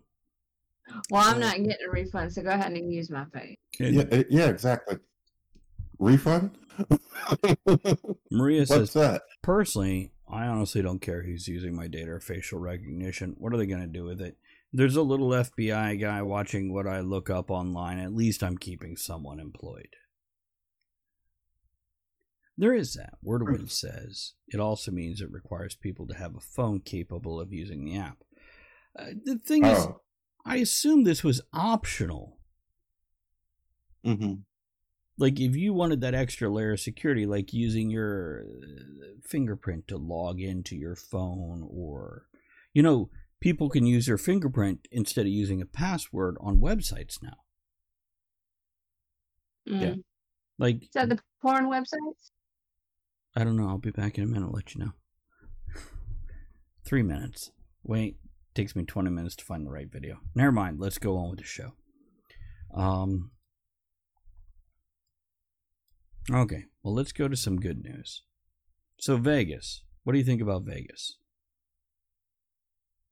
Well, 1.11 1.21
I'm 1.21 1.39
not 1.39 1.55
getting 1.57 1.87
a 1.87 1.91
refund, 1.91 2.33
so 2.33 2.41
go 2.41 2.49
ahead 2.49 2.71
and 2.71 2.91
use 2.91 3.11
my 3.11 3.25
face. 3.25 3.55
Yeah, 3.79 4.23
yeah, 4.27 4.47
exactly. 4.47 4.97
Refund? 5.99 6.57
maria 8.31 8.61
What's 8.61 8.71
says 8.71 8.93
that? 8.93 9.21
personally 9.43 10.11
i 10.29 10.45
honestly 10.47 10.81
don't 10.81 11.01
care 11.01 11.21
who's 11.23 11.47
using 11.47 11.75
my 11.75 11.87
data 11.87 12.11
or 12.11 12.19
facial 12.19 12.59
recognition 12.59 13.35
what 13.37 13.53
are 13.53 13.57
they 13.57 13.65
going 13.67 13.81
to 13.81 13.87
do 13.87 14.03
with 14.03 14.19
it 14.21 14.37
there's 14.77 14.95
a 14.95 15.01
little 15.01 15.29
fbi 15.29 15.99
guy 15.99 16.21
watching 16.21 16.71
what 16.71 16.87
i 16.87 16.99
look 16.99 17.29
up 17.29 17.49
online. 17.49 17.99
At 17.99 18.13
least 18.13 18.43
i'm 18.43 18.57
keeping 18.57 18.95
someone 18.95 19.39
employed. 19.39 19.95
There 22.59 22.73
is 22.73 22.93
that. 22.95 23.17
Wordwind 23.23 23.69
says 23.71 24.33
it 24.47 24.59
also 24.59 24.91
means 24.91 25.21
it 25.21 25.31
requires 25.31 25.75
people 25.75 26.07
to 26.07 26.15
have 26.15 26.35
a 26.35 26.39
phone 26.39 26.79
capable 26.79 27.39
of 27.39 27.53
using 27.53 27.85
the 27.85 27.97
app. 27.97 28.17
Uh, 28.97 29.11
the 29.23 29.37
thing 29.37 29.65
is 29.65 29.79
Oh, 29.79 30.01
i 30.45 30.57
assume 30.57 31.03
this 31.03 31.23
was 31.23 31.41
optional. 31.53 32.37
Hmm 34.03 34.35
like 35.17 35.39
if 35.39 35.55
you 35.55 35.73
wanted 35.73 36.01
that 36.01 36.13
extra 36.13 36.49
layer 36.49 36.73
of 36.73 36.79
security 36.79 37.25
like 37.25 37.51
using 37.51 37.89
your 37.89 38.45
uh, 38.63 39.05
fingerprint 39.23 39.87
to 39.87 39.97
log 39.97 40.39
into 40.39 40.75
your 40.75 40.95
phone 40.95 41.67
or 41.71 42.27
you 42.73 42.83
know 42.83 43.09
people 43.39 43.69
can 43.69 43.85
use 43.85 44.05
their 44.07 44.17
fingerprint 44.17 44.87
instead 44.91 45.25
of 45.25 45.31
using 45.31 45.61
a 45.61 45.65
password 45.65 46.37
on 46.39 46.59
websites 46.59 47.21
now. 47.21 47.37
Mm. 49.67 49.81
Yeah. 49.81 49.93
like 50.57 50.83
Is 50.83 50.89
that 50.93 51.09
the 51.09 51.19
porn 51.41 51.65
websites? 51.65 52.31
i 53.35 53.43
don't 53.43 53.57
know. 53.57 53.67
I'll 53.67 53.77
be 53.77 53.91
back 53.91 54.17
in 54.17 54.23
a 54.23 54.27
minute 54.27 54.47
I'll 54.47 54.53
let 54.53 54.73
you 54.73 54.85
know. 54.85 54.91
Three 56.85 57.03
minutes. 57.03 57.51
Wait. 57.83 58.17
Takes 58.55 58.75
me 58.75 58.85
20 58.85 59.11
minutes 59.11 59.35
to 59.35 59.45
find 59.45 59.65
the 59.65 59.71
right 59.71 59.91
video. 59.91 60.17
Never 60.33 60.51
mind. 60.51 60.79
Let's 60.79 60.97
go 60.97 61.17
on 61.17 61.29
with 61.29 61.39
the 61.39 61.45
show. 61.45 61.73
Um 62.73 63.31
okay. 66.31 66.65
Well 66.81 66.93
let's 66.95 67.11
go 67.11 67.27
to 67.27 67.35
some 67.35 67.57
good 67.57 67.83
news. 67.83 68.23
So 68.99 69.17
vegas. 69.17 69.83
What 70.03 70.13
do 70.13 70.19
you 70.19 70.25
think 70.25 70.41
about 70.41 70.63
vegas 70.63 71.17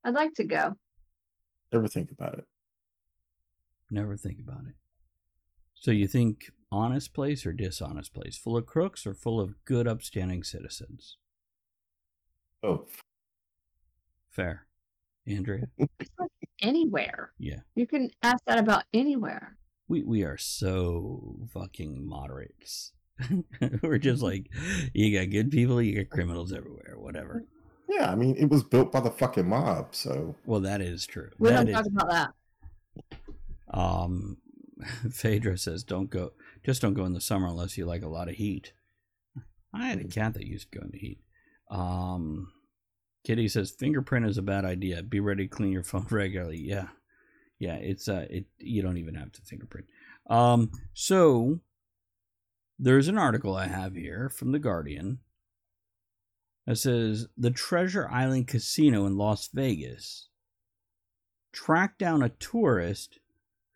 I'd 0.06 0.14
like 0.14 0.34
to 0.36 0.46
go. 0.46 0.78
Never 1.74 1.88
think 1.90 2.12
about 2.12 2.36
it? 2.38 2.46
never 3.92 4.18
think 4.18 4.40
about 4.40 4.62
it 4.68 4.74
so 5.76 5.92
you 5.92 6.08
think 6.08 6.50
honest 6.72 7.14
place 7.14 7.46
or 7.46 7.54
dishonest 7.54 8.14
place 8.16 8.36
full 8.36 8.58
of 8.58 8.66
crooks 8.66 9.06
or 9.06 9.14
full 9.14 9.40
of 9.40 9.54
good 9.64 9.88
upstanding 9.88 10.44
citizens 10.44 11.18
Oh, 12.64 12.86
fair 14.32 14.66
andrea 15.28 15.68
anywhere. 16.62 17.32
yeah 17.38 17.60
You 17.76 17.86
can 17.86 18.10
ask 18.24 18.44
that 18.48 18.58
about 18.58 18.86
anywhere. 18.94 19.56
we 19.88 20.02
we 20.02 20.24
are 20.24 20.38
so 20.38 21.48
fucking 21.54 22.04
moderates. 22.08 22.92
We're 23.84 24.00
just 24.00 24.24
like 24.24 24.50
you 24.96 25.18
got 25.18 25.30
good 25.32 25.52
people, 25.52 25.80
you 25.82 25.96
got 26.04 26.10
criminals 26.10 26.52
everywhere, 26.52 26.96
whatever. 26.98 27.46
Yeah. 27.90 28.12
I 28.12 28.16
mean, 28.16 28.36
it 28.38 28.50
was 28.50 28.64
built 28.64 28.92
by 28.92 29.00
the 29.00 29.12
fucking 29.12 29.48
mob, 29.48 29.96
so 29.96 30.36
Well, 30.46 30.60
that 30.62 30.82
is 30.82 31.06
true. 31.06 31.30
We 31.40 31.50
That 31.50 31.66
don't 31.66 31.74
talk 31.74 31.86
is- 31.86 31.92
about 31.94 32.10
that. 32.10 33.78
um, 33.78 34.38
Phaedra 35.12 35.58
says, 35.58 35.84
"Don't 35.84 36.10
go. 36.10 36.32
Just 36.66 36.82
don't 36.82 36.94
go 36.94 37.06
in 37.06 37.14
the 37.14 37.22
summer 37.22 37.48
unless 37.48 37.78
you 37.78 37.86
like 37.86 38.04
a 38.04 38.08
lot 38.10 38.28
of 38.30 38.36
heat." 38.36 38.74
I 39.74 39.88
had 39.88 40.00
a 40.00 40.06
cat 40.08 40.34
that 40.36 40.46
used 40.48 40.72
to 40.72 40.80
go 40.80 40.86
in 40.86 40.92
the 40.92 40.98
heat. 41.00 41.20
Um, 41.70 42.52
Kitty 43.26 43.48
says, 43.48 43.72
"Fingerprint 43.72 44.26
is 44.26 44.38
a 44.38 44.42
bad 44.42 44.66
idea. 44.66 45.02
Be 45.04 45.20
ready 45.20 45.48
to 45.48 45.56
clean 45.56 45.72
your 45.72 45.84
phone 45.92 46.08
regularly." 46.10 46.58
Yeah, 46.60 46.88
yeah. 47.60 47.76
It's 47.76 48.08
uh, 48.08 48.26
it. 48.30 48.46
You 48.58 48.82
don't 48.82 48.98
even 48.98 49.16
have 49.16 49.32
to 49.34 49.42
fingerprint. 49.42 49.88
Um, 50.30 50.72
so 50.94 51.60
there's 52.80 53.08
an 53.08 53.18
article 53.18 53.56
I 53.56 53.68
have 53.68 53.96
here 53.96 54.30
from 54.30 54.52
the 54.52 54.60
Guardian 54.60 55.20
that 56.66 56.78
says 56.78 57.28
the 57.38 57.52
Treasure 57.52 58.10
Island 58.10 58.48
Casino 58.48 59.06
in 59.06 59.18
Las 59.18 59.50
Vegas 59.54 60.30
tracked 61.52 62.00
down 62.00 62.24
a 62.24 62.30
tourist 62.30 63.20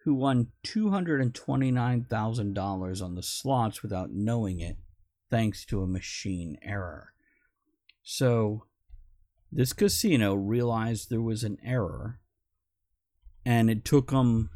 who 0.04 0.16
won 0.16 0.48
$229,000 0.66 3.04
on 3.04 3.16
the 3.16 3.24
slots 3.24 3.84
without 3.84 4.12
knowing 4.12 4.60
it, 4.60 4.76
thanks 5.30 5.64
to 5.66 5.82
a 5.82 5.88
machine 5.88 6.58
error. 6.62 7.14
So, 8.02 8.66
this 9.52 9.74
casino 9.74 10.36
realized 10.36 11.10
there 11.10 11.22
was 11.22 11.44
an 11.44 11.58
error, 11.64 12.20
and 13.46 13.70
it 13.70 13.86
took 13.86 14.10
them 14.12 14.50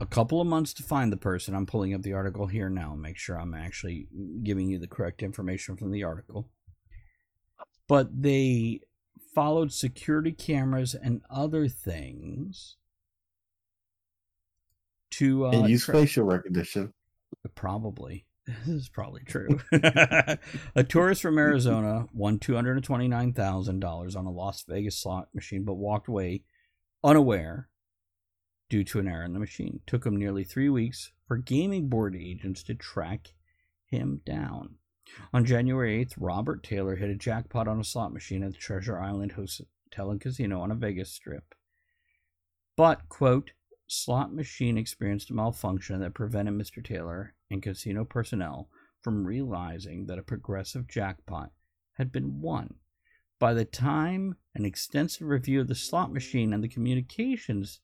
a 0.00 0.06
couple 0.06 0.40
of 0.40 0.46
months 0.46 0.72
to 0.74 0.82
find 0.82 1.12
the 1.12 1.16
person. 1.16 1.54
I'm 1.54 1.66
pulling 1.66 1.94
up 1.94 2.02
the 2.02 2.14
article 2.14 2.46
here 2.46 2.70
now, 2.70 2.94
make 2.94 3.18
sure 3.18 3.38
I'm 3.38 3.54
actually 3.54 4.08
giving 4.42 4.68
you 4.68 4.78
the 4.78 4.86
correct 4.86 5.22
information 5.22 5.76
from 5.76 5.90
the 5.90 6.04
article. 6.04 6.48
But 7.88 8.22
they 8.22 8.80
followed 9.34 9.72
security 9.72 10.32
cameras 10.32 10.94
and 10.94 11.22
other 11.30 11.68
things 11.68 12.76
to 15.12 15.46
uh, 15.46 15.50
and 15.50 15.68
use 15.68 15.84
tra- 15.84 15.94
facial 15.94 16.24
recognition. 16.24 16.92
Probably. 17.54 18.24
This 18.66 18.84
is 18.84 18.88
probably 18.88 19.20
true. 19.26 19.60
a 19.72 20.82
tourist 20.88 21.20
from 21.20 21.36
Arizona 21.36 22.06
won 22.14 22.38
$229,000 22.38 24.16
on 24.16 24.24
a 24.24 24.30
Las 24.30 24.64
Vegas 24.66 24.96
slot 24.96 25.28
machine, 25.34 25.64
but 25.64 25.74
walked 25.74 26.08
away 26.08 26.44
unaware 27.04 27.68
due 28.70 28.84
to 28.84 29.00
an 29.00 29.06
error 29.06 29.24
in 29.24 29.34
the 29.34 29.38
machine. 29.38 29.80
Took 29.86 30.06
him 30.06 30.16
nearly 30.16 30.44
three 30.44 30.70
weeks 30.70 31.12
for 31.26 31.36
gaming 31.36 31.88
board 31.88 32.16
agents 32.16 32.62
to 32.62 32.74
track 32.74 33.34
him 33.84 34.22
down. 34.24 34.76
On 35.32 35.44
January 35.44 36.04
8th, 36.04 36.14
Robert 36.18 36.62
Taylor 36.62 36.96
hit 36.96 37.10
a 37.10 37.14
jackpot 37.14 37.68
on 37.68 37.80
a 37.80 37.84
slot 37.84 38.12
machine 38.12 38.42
at 38.42 38.52
the 38.52 38.58
Treasure 38.58 39.00
Island 39.00 39.32
Hotel 39.32 40.10
and 40.10 40.20
Casino 40.20 40.60
on 40.60 40.70
a 40.70 40.74
Vegas 40.74 41.10
strip. 41.10 41.54
But, 42.76 43.08
quote, 43.08 43.52
slot 43.86 44.34
machine 44.34 44.78
experienced 44.78 45.30
a 45.30 45.34
malfunction 45.34 46.00
that 46.00 46.14
prevented 46.14 46.54
Mr. 46.54 46.84
Taylor 46.84 47.34
and 47.50 47.62
casino 47.62 48.04
personnel 48.04 48.68
from 49.02 49.26
realizing 49.26 50.06
that 50.06 50.18
a 50.18 50.22
progressive 50.22 50.86
jackpot 50.86 51.50
had 51.94 52.12
been 52.12 52.40
won. 52.40 52.74
By 53.38 53.54
the 53.54 53.64
time 53.64 54.36
an 54.54 54.64
extensive 54.64 55.26
review 55.26 55.60
of 55.60 55.68
the 55.68 55.74
slot 55.74 56.12
machine 56.12 56.52
and 56.52 56.62
the 56.62 56.68
communications 56.68 57.80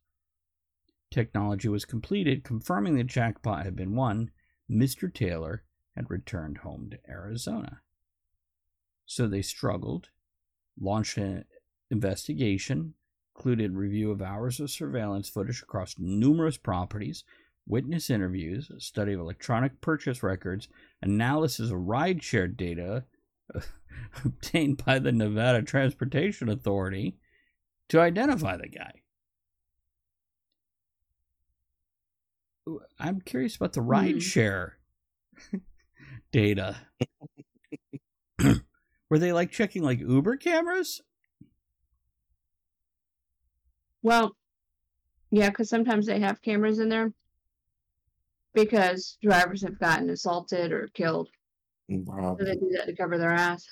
technology 1.10 1.68
was 1.68 1.84
completed, 1.84 2.44
confirming 2.44 2.96
the 2.96 3.04
jackpot 3.04 3.64
had 3.64 3.76
been 3.76 3.94
won, 3.94 4.30
Mr. 4.70 5.12
Taylor 5.12 5.62
had 5.96 6.10
returned 6.10 6.58
home 6.58 6.90
to 6.90 7.10
Arizona. 7.10 7.80
So 9.06 9.26
they 9.26 9.42
struggled, 9.42 10.08
launched 10.80 11.18
an 11.18 11.44
investigation, 11.90 12.94
included 13.36 13.76
review 13.76 14.10
of 14.10 14.22
hours 14.22 14.60
of 14.60 14.70
surveillance 14.70 15.28
footage 15.28 15.62
across 15.62 15.96
numerous 15.98 16.56
properties, 16.56 17.24
witness 17.66 18.10
interviews, 18.10 18.70
a 18.70 18.80
study 18.80 19.12
of 19.12 19.20
electronic 19.20 19.80
purchase 19.80 20.22
records, 20.22 20.68
analysis 21.02 21.70
of 21.70 21.78
rideshare 21.78 22.54
data 22.54 23.04
obtained 24.24 24.82
by 24.84 24.98
the 24.98 25.12
Nevada 25.12 25.62
Transportation 25.62 26.48
Authority 26.48 27.16
to 27.88 28.00
identify 28.00 28.56
the 28.56 28.68
guy. 28.68 28.92
I'm 32.98 33.20
curious 33.20 33.56
about 33.56 33.74
the 33.74 33.82
Hmm. 35.50 35.58
Share 36.34 36.54
data. 36.54 36.76
Were 39.10 39.18
they 39.18 39.32
like 39.32 39.50
checking 39.50 39.82
like 39.82 40.00
Uber 40.00 40.36
cameras? 40.36 41.02
Well, 44.02 44.36
yeah, 45.30 45.48
because 45.48 45.68
sometimes 45.68 46.06
they 46.06 46.20
have 46.20 46.42
cameras 46.42 46.78
in 46.78 46.88
there 46.88 47.12
because 48.52 49.16
drivers 49.22 49.62
have 49.62 49.78
gotten 49.78 50.10
assaulted 50.10 50.72
or 50.72 50.88
killed. 50.94 51.28
Wow. 51.88 52.36
So 52.38 52.44
they 52.44 52.54
do 52.54 52.70
that 52.76 52.86
to 52.86 52.96
cover 52.96 53.18
their 53.18 53.32
ass. 53.32 53.66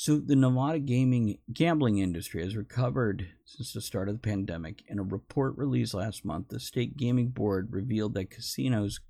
So 0.00 0.20
the 0.20 0.36
Nevada 0.36 0.78
gaming 0.78 1.38
gambling 1.52 1.98
industry 1.98 2.44
has 2.44 2.54
recovered 2.54 3.30
since 3.44 3.72
the 3.72 3.80
start 3.80 4.08
of 4.08 4.14
the 4.14 4.20
pandemic. 4.20 4.84
In 4.86 5.00
a 5.00 5.02
report 5.02 5.58
released 5.58 5.92
last 5.92 6.24
month, 6.24 6.50
the 6.50 6.60
state 6.60 6.96
gaming 6.96 7.30
board 7.30 7.72
revealed 7.72 8.14
that 8.14 8.30
casinos 8.30 9.00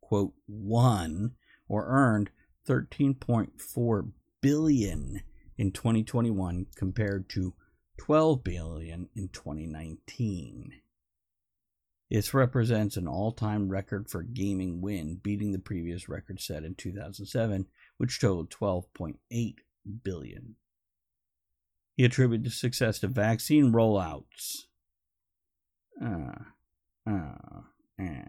quote 0.00 0.32
won 0.46 1.32
or 1.66 1.86
earned 1.88 2.30
13.4 2.68 4.12
billion 4.40 5.22
in 5.58 5.72
2021 5.72 6.66
compared 6.76 7.28
to 7.30 7.54
12 7.96 8.44
billion 8.44 9.08
in 9.16 9.26
2019. 9.26 10.72
This 12.12 12.32
represents 12.32 12.96
an 12.96 13.08
all-time 13.08 13.68
record 13.70 14.08
for 14.08 14.22
gaming 14.22 14.80
win, 14.80 15.16
beating 15.16 15.50
the 15.50 15.58
previous 15.58 16.08
record 16.08 16.40
set 16.40 16.62
in 16.62 16.76
2007 16.76 17.66
which 17.96 18.20
totaled 18.20 18.50
12.8 18.50 19.54
billion. 20.02 20.56
He 21.96 22.04
attributed 22.04 22.52
success 22.52 22.98
to 23.00 23.08
vaccine 23.08 23.72
rollouts. 23.72 24.64
Uh, 26.02 26.32
uh, 27.08 27.60
eh. 27.98 28.22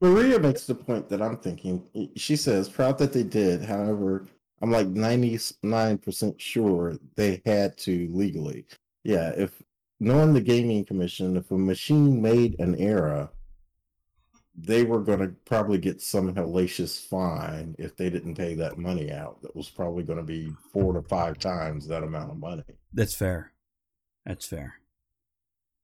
Maria 0.00 0.38
makes 0.38 0.66
the 0.66 0.74
point 0.74 1.08
that 1.08 1.22
I'm 1.22 1.36
thinking. 1.36 2.10
She 2.16 2.36
says, 2.36 2.68
proud 2.68 2.98
that 2.98 3.12
they 3.12 3.22
did. 3.22 3.62
However, 3.62 4.26
I'm 4.60 4.70
like 4.70 4.88
99% 4.88 6.40
sure 6.40 6.98
they 7.14 7.40
had 7.46 7.78
to 7.78 8.08
legally. 8.12 8.66
Yeah, 9.04 9.30
if 9.36 9.62
knowing 10.00 10.34
the 10.34 10.40
gaming 10.40 10.84
commission, 10.84 11.36
if 11.36 11.50
a 11.50 11.56
machine 11.56 12.20
made 12.20 12.58
an 12.58 12.74
error, 12.76 13.30
they 14.54 14.82
were 14.84 15.00
going 15.00 15.20
to 15.20 15.28
probably 15.46 15.78
get 15.78 16.00
some 16.02 16.34
hellacious 16.34 16.98
fine 17.06 17.74
if 17.78 17.96
they 17.96 18.10
didn't 18.10 18.34
pay 18.36 18.54
that 18.54 18.76
money 18.78 19.10
out. 19.10 19.40
That 19.42 19.56
was 19.56 19.70
probably 19.70 20.02
going 20.02 20.18
to 20.18 20.24
be 20.24 20.50
four 20.72 20.92
to 20.92 21.02
five 21.02 21.38
times 21.38 21.86
that 21.88 22.02
amount 22.02 22.30
of 22.30 22.38
money. 22.38 22.64
That's 22.92 23.14
fair. 23.14 23.52
That's 24.26 24.46
fair. 24.46 24.74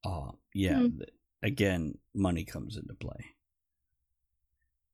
Uh, 0.05 0.31
yeah, 0.53 0.79
Hmm. 0.79 0.97
th- 0.99 1.09
again, 1.41 1.97
money 2.13 2.45
comes 2.45 2.77
into 2.77 2.93
play. 2.93 3.33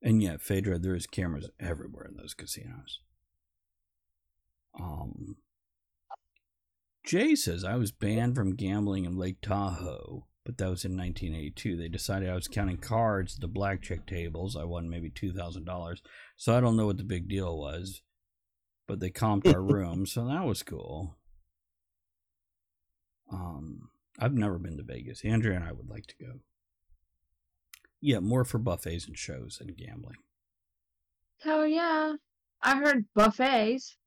And 0.01 0.21
yeah, 0.21 0.37
Phaedra, 0.39 0.79
there 0.79 0.95
is 0.95 1.07
cameras 1.07 1.49
everywhere 1.59 2.05
in 2.05 2.15
those 2.15 2.33
casinos. 2.33 3.01
Um, 4.79 5.37
Jay 7.05 7.35
says 7.35 7.63
I 7.63 7.75
was 7.75 7.91
banned 7.91 8.35
from 8.35 8.55
gambling 8.55 9.05
in 9.05 9.17
Lake 9.17 9.41
Tahoe, 9.41 10.25
but 10.45 10.57
that 10.59 10.69
was 10.69 10.85
in 10.85 10.95
1982. 10.95 11.75
They 11.75 11.87
decided 11.89 12.29
I 12.29 12.35
was 12.35 12.47
counting 12.47 12.77
cards 12.77 13.35
at 13.35 13.41
the 13.41 13.47
blackjack 13.47 14.05
tables. 14.05 14.55
I 14.55 14.63
won 14.63 14.89
maybe 14.89 15.09
two 15.09 15.33
thousand 15.33 15.65
dollars, 15.65 16.01
so 16.37 16.55
I 16.55 16.61
don't 16.61 16.77
know 16.77 16.85
what 16.85 16.97
the 16.97 17.03
big 17.03 17.27
deal 17.27 17.57
was. 17.57 18.01
But 18.87 18.99
they 18.99 19.09
comped 19.09 19.51
our 19.51 19.61
room, 19.61 20.05
so 20.05 20.27
that 20.27 20.45
was 20.45 20.61
cool. 20.61 21.17
Um, 23.33 23.89
I've 24.19 24.35
never 24.35 24.59
been 24.59 24.77
to 24.77 24.83
Vegas. 24.83 25.25
Andrea 25.25 25.55
and 25.55 25.65
I 25.65 25.71
would 25.71 25.89
like 25.89 26.05
to 26.07 26.15
go. 26.19 26.31
Yeah, 27.99 28.19
more 28.19 28.45
for 28.45 28.59
buffets 28.59 29.07
and 29.07 29.17
shows 29.17 29.57
and 29.59 29.75
gambling. 29.75 30.17
Oh 31.43 31.63
yeah, 31.63 32.13
I 32.61 32.77
heard 32.77 33.05
buffets. 33.15 33.97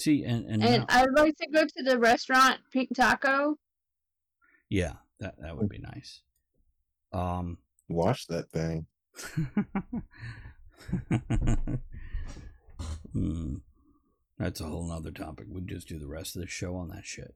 See, 0.00 0.24
and 0.24 0.46
and, 0.46 0.64
And 0.64 0.78
now- 0.80 0.86
I'd 0.88 1.12
like 1.14 1.36
to 1.36 1.46
go 1.52 1.64
to 1.64 1.82
the 1.82 1.98
restaurant 1.98 2.58
Pink 2.72 2.88
Taco. 2.96 3.56
yeah, 4.70 4.94
that 5.18 5.34
that 5.40 5.56
would 5.58 5.68
be 5.68 5.78
nice. 5.78 6.22
Um, 7.12 7.58
Watch 7.88 8.26
that 8.28 8.50
thing. 8.50 8.86
Hmm. 13.12 13.56
That's 14.38 14.60
a 14.60 14.64
whole 14.64 14.88
nother 14.88 15.10
topic. 15.10 15.46
We'd 15.50 15.68
just 15.68 15.88
do 15.88 15.98
the 15.98 16.06
rest 16.06 16.34
of 16.34 16.40
the 16.42 16.48
show 16.48 16.76
on 16.76 16.88
that 16.88 17.04
shit. 17.04 17.34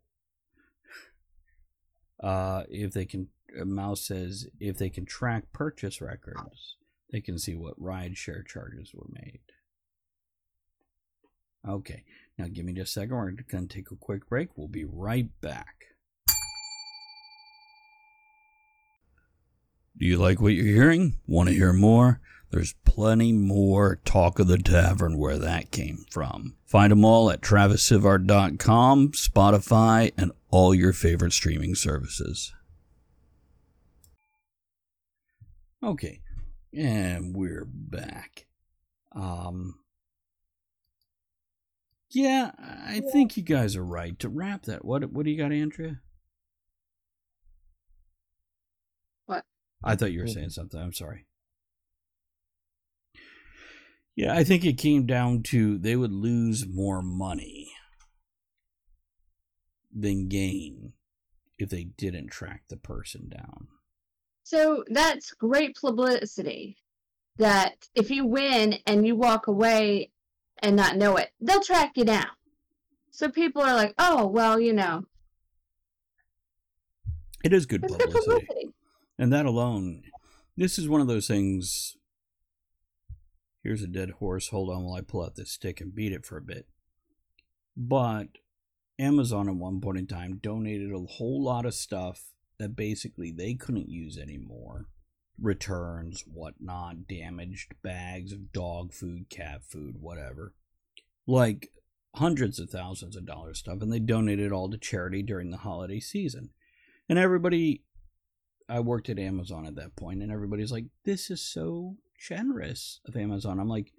Uh, 2.22 2.62
if 2.70 2.92
they 2.92 3.04
can, 3.04 3.28
uh, 3.60 3.64
Mouse 3.66 4.06
says 4.06 4.46
if 4.58 4.78
they 4.78 4.88
can 4.88 5.04
track 5.04 5.52
purchase 5.52 6.00
records, 6.00 6.76
they 7.10 7.20
can 7.20 7.38
see 7.38 7.54
what 7.54 7.74
ride 7.76 8.16
share 8.16 8.42
charges 8.42 8.92
were 8.94 9.08
made. 9.10 9.40
Okay, 11.68 12.04
now 12.38 12.46
give 12.52 12.64
me 12.64 12.72
just 12.72 12.96
a 12.96 13.00
second. 13.00 13.16
We're 13.16 13.30
going 13.32 13.68
to 13.68 13.74
take 13.74 13.90
a 13.90 13.96
quick 13.96 14.28
break. 14.28 14.48
We'll 14.56 14.68
be 14.68 14.84
right 14.84 15.28
back. 15.40 15.84
Do 19.96 20.06
you 20.06 20.18
like 20.18 20.40
what 20.40 20.54
you're 20.54 20.66
hearing? 20.66 21.20
Want 21.26 21.48
to 21.48 21.54
hear 21.54 21.72
more? 21.72 22.20
There's 22.50 22.74
plenty 22.84 23.32
more 23.32 24.00
Talk 24.04 24.38
of 24.38 24.48
the 24.48 24.58
Tavern 24.58 25.18
where 25.18 25.38
that 25.38 25.70
came 25.70 26.04
from. 26.10 26.56
Find 26.66 26.90
them 26.90 27.04
all 27.04 27.30
at 27.30 27.40
TravisSivart.com, 27.40 29.12
Spotify, 29.12 30.12
and 30.16 30.32
all 30.50 30.74
your 30.74 30.92
favorite 30.92 31.32
streaming 31.32 31.74
services. 31.74 32.52
Okay, 35.82 36.20
and 36.72 37.34
we're 37.34 37.66
back. 37.66 38.46
Um, 39.12 39.76
yeah, 42.14 42.52
I 42.58 43.00
think 43.12 43.36
you 43.36 43.42
guys 43.42 43.76
are 43.76 43.84
right 43.84 44.18
to 44.20 44.28
wrap 44.28 44.64
that. 44.64 44.84
What 44.84 45.12
what 45.12 45.24
do 45.24 45.30
you 45.30 45.38
got, 45.38 45.52
Andrea? 45.52 46.00
What? 49.26 49.44
I 49.82 49.96
thought 49.96 50.12
you 50.12 50.20
were 50.20 50.26
mm-hmm. 50.26 50.34
saying 50.34 50.50
something. 50.50 50.80
I'm 50.80 50.92
sorry. 50.92 51.26
Yeah, 54.16 54.34
I 54.34 54.44
think 54.44 54.64
it 54.64 54.78
came 54.78 55.06
down 55.06 55.42
to 55.44 55.76
they 55.78 55.96
would 55.96 56.12
lose 56.12 56.66
more 56.68 57.02
money 57.02 57.72
than 59.92 60.28
gain 60.28 60.92
if 61.58 61.68
they 61.68 61.84
didn't 61.84 62.28
track 62.28 62.62
the 62.68 62.76
person 62.76 63.28
down. 63.28 63.68
So 64.44 64.84
that's 64.88 65.32
great 65.32 65.76
publicity. 65.80 66.76
That 67.38 67.88
if 67.96 68.10
you 68.10 68.26
win 68.26 68.78
and 68.86 69.04
you 69.04 69.16
walk 69.16 69.48
away 69.48 70.12
and 70.64 70.74
not 70.76 70.96
know 70.96 71.16
it, 71.16 71.30
they'll 71.40 71.60
track 71.60 71.92
you 71.96 72.04
down. 72.04 72.26
So 73.10 73.28
people 73.28 73.62
are 73.62 73.74
like, 73.74 73.94
oh, 73.98 74.26
well, 74.26 74.58
you 74.58 74.72
know, 74.72 75.04
It 77.44 77.52
is 77.52 77.66
good 77.66 77.84
it's 77.84 77.94
good 77.94 78.06
publicity. 78.06 78.30
publicity. 78.46 78.74
And 79.18 79.32
that 79.32 79.46
alone, 79.46 80.02
this 80.56 80.78
is 80.78 80.88
one 80.88 81.00
of 81.00 81.06
those 81.06 81.28
things. 81.28 81.96
Here's 83.62 83.82
a 83.82 83.86
dead 83.86 84.12
horse. 84.12 84.48
Hold 84.48 84.70
on 84.70 84.84
while 84.84 84.94
I 84.94 85.00
pull 85.02 85.22
out 85.22 85.36
this 85.36 85.52
stick 85.52 85.80
and 85.80 85.94
beat 85.94 86.12
it 86.12 86.26
for 86.26 86.36
a 86.38 86.42
bit. 86.42 86.66
But 87.76 88.28
Amazon 88.98 89.48
at 89.48 89.56
one 89.56 89.80
point 89.80 89.98
in 89.98 90.06
time 90.06 90.38
donated 90.42 90.92
a 90.92 90.98
whole 90.98 91.42
lot 91.42 91.66
of 91.66 91.74
stuff 91.74 92.32
that 92.58 92.76
basically 92.76 93.30
they 93.30 93.54
couldn't 93.54 93.88
use 93.88 94.16
anymore. 94.18 94.86
Returns, 95.40 96.24
whatnot, 96.26 97.08
damaged 97.08 97.74
bags 97.82 98.32
of 98.32 98.52
dog 98.52 98.92
food, 98.92 99.28
cat 99.28 99.64
food, 99.64 99.96
whatever. 100.00 100.54
Like 101.26 101.70
hundreds 102.14 102.60
of 102.60 102.70
thousands 102.70 103.16
of 103.16 103.26
dollars 103.26 103.58
stuff. 103.58 103.82
And 103.82 103.92
they 103.92 103.98
donated 103.98 104.52
all 104.52 104.70
to 104.70 104.78
charity 104.78 105.22
during 105.22 105.50
the 105.50 105.58
holiday 105.58 106.00
season. 106.00 106.50
And 107.08 107.18
everybody 107.18 107.82
I 108.68 108.80
worked 108.80 109.10
at 109.10 109.18
Amazon 109.18 109.66
at 109.66 109.74
that 109.76 109.96
point, 109.96 110.22
and 110.22 110.32
everybody's 110.32 110.72
like, 110.72 110.86
"This 111.04 111.30
is 111.30 111.42
so 111.42 111.98
generous 112.18 113.00
of 113.04 113.16
Amazon." 113.16 113.60
I'm 113.60 113.68
like, 113.68 113.92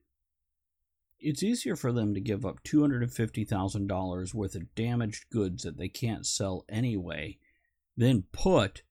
"It's 1.19 1.43
easier 1.43 1.75
for 1.75 1.91
them 1.91 2.13
to 2.13 2.19
give 2.19 2.45
up 2.45 2.63
two 2.63 2.81
hundred 2.81 3.03
and 3.03 3.13
fifty 3.13 3.45
thousand 3.45 3.87
dollars 3.87 4.33
worth 4.33 4.55
of 4.55 4.73
damaged 4.73 5.29
goods 5.29 5.63
that 5.63 5.77
they 5.77 5.89
can't 5.89 6.25
sell 6.25 6.65
anyway, 6.67 7.37
than 7.95 8.23
put 8.31 8.83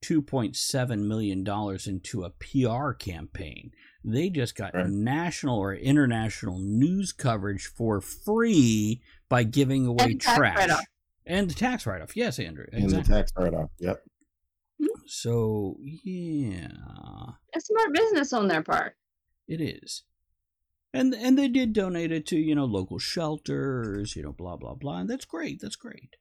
two 0.00 0.22
point 0.22 0.56
seven 0.56 1.06
million 1.08 1.42
dollars 1.44 1.86
into 1.86 2.24
a 2.24 2.30
PR 2.30 2.92
campaign. 2.92 3.72
They 4.04 4.30
just 4.30 4.54
got 4.54 4.74
Right. 4.74 4.86
national 4.88 5.58
or 5.58 5.74
international 5.74 6.58
news 6.60 7.12
coverage 7.12 7.66
for 7.66 8.00
free 8.00 9.02
by 9.28 9.42
giving 9.44 9.86
away 9.86 10.12
And 10.12 10.20
trash." 10.20 10.56
write-off. 10.56 10.84
And 11.26 11.50
the 11.50 11.54
tax 11.54 11.86
write-off, 11.86 12.16
yes, 12.16 12.38
Andrew. 12.38 12.66
And 12.72 12.88
the 12.90 13.02
tax 13.02 13.32
write 13.36 13.52
off. 13.54 13.70
Yep. 13.78 14.02
So 15.06 15.76
yeah, 15.82 16.68
A 17.54 17.60
smart 17.60 17.92
business 17.92 18.32
on 18.32 18.48
their 18.48 18.62
part. 18.62 18.96
it 19.46 19.60
is. 19.60 20.04
And 20.92 21.12
and 21.14 21.38
they 21.38 21.48
did 21.48 21.72
donate 21.72 22.12
it 22.12 22.26
to, 22.28 22.38
you 22.38 22.54
know, 22.54 22.64
local 22.64 22.98
shelters, 22.98 24.16
you 24.16 24.22
know, 24.22 24.32
blah 24.32 24.56
blah 24.56 24.74
blah. 24.74 24.98
And 25.00 25.10
that's 25.10 25.24
great. 25.24 25.60
That's 25.60 25.76
great. 25.76 26.16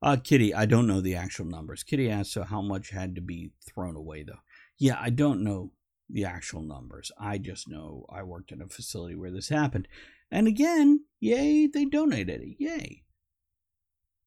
Uh 0.00 0.16
Kitty, 0.16 0.54
I 0.54 0.66
don't 0.66 0.86
know 0.86 1.00
the 1.00 1.16
actual 1.16 1.44
numbers. 1.46 1.82
Kitty 1.82 2.08
asked 2.10 2.32
so 2.32 2.44
how 2.44 2.62
much 2.62 2.90
had 2.90 3.14
to 3.16 3.20
be 3.20 3.50
thrown 3.68 3.96
away 3.96 4.22
though. 4.22 4.40
Yeah, 4.78 4.96
I 5.00 5.10
don't 5.10 5.42
know 5.42 5.72
the 6.08 6.24
actual 6.24 6.62
numbers. 6.62 7.10
I 7.18 7.38
just 7.38 7.68
know 7.68 8.06
I 8.08 8.22
worked 8.22 8.52
in 8.52 8.62
a 8.62 8.68
facility 8.68 9.16
where 9.16 9.30
this 9.32 9.48
happened. 9.48 9.88
And 10.30 10.46
again, 10.46 11.00
yay, 11.20 11.66
they 11.66 11.84
donated 11.84 12.40
it. 12.42 12.56
Yay. 12.58 13.02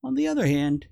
On 0.03 0.15
the 0.15 0.27
other 0.27 0.45
hand, 0.45 0.87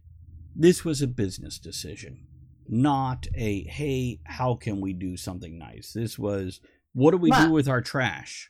this 0.55 0.85
was 0.85 1.01
a 1.01 1.07
business 1.07 1.59
decision, 1.59 2.27
not 2.67 3.27
a 3.35 3.63
hey, 3.63 4.19
how 4.25 4.55
can 4.55 4.79
we 4.79 4.93
do 4.93 5.17
something 5.17 5.57
nice? 5.57 5.91
This 5.93 6.17
was 6.17 6.61
what 6.93 7.11
do 7.11 7.17
we 7.17 7.29
But- 7.31 7.47
do 7.47 7.51
with 7.51 7.67
our 7.67 7.81
trash? 7.81 8.49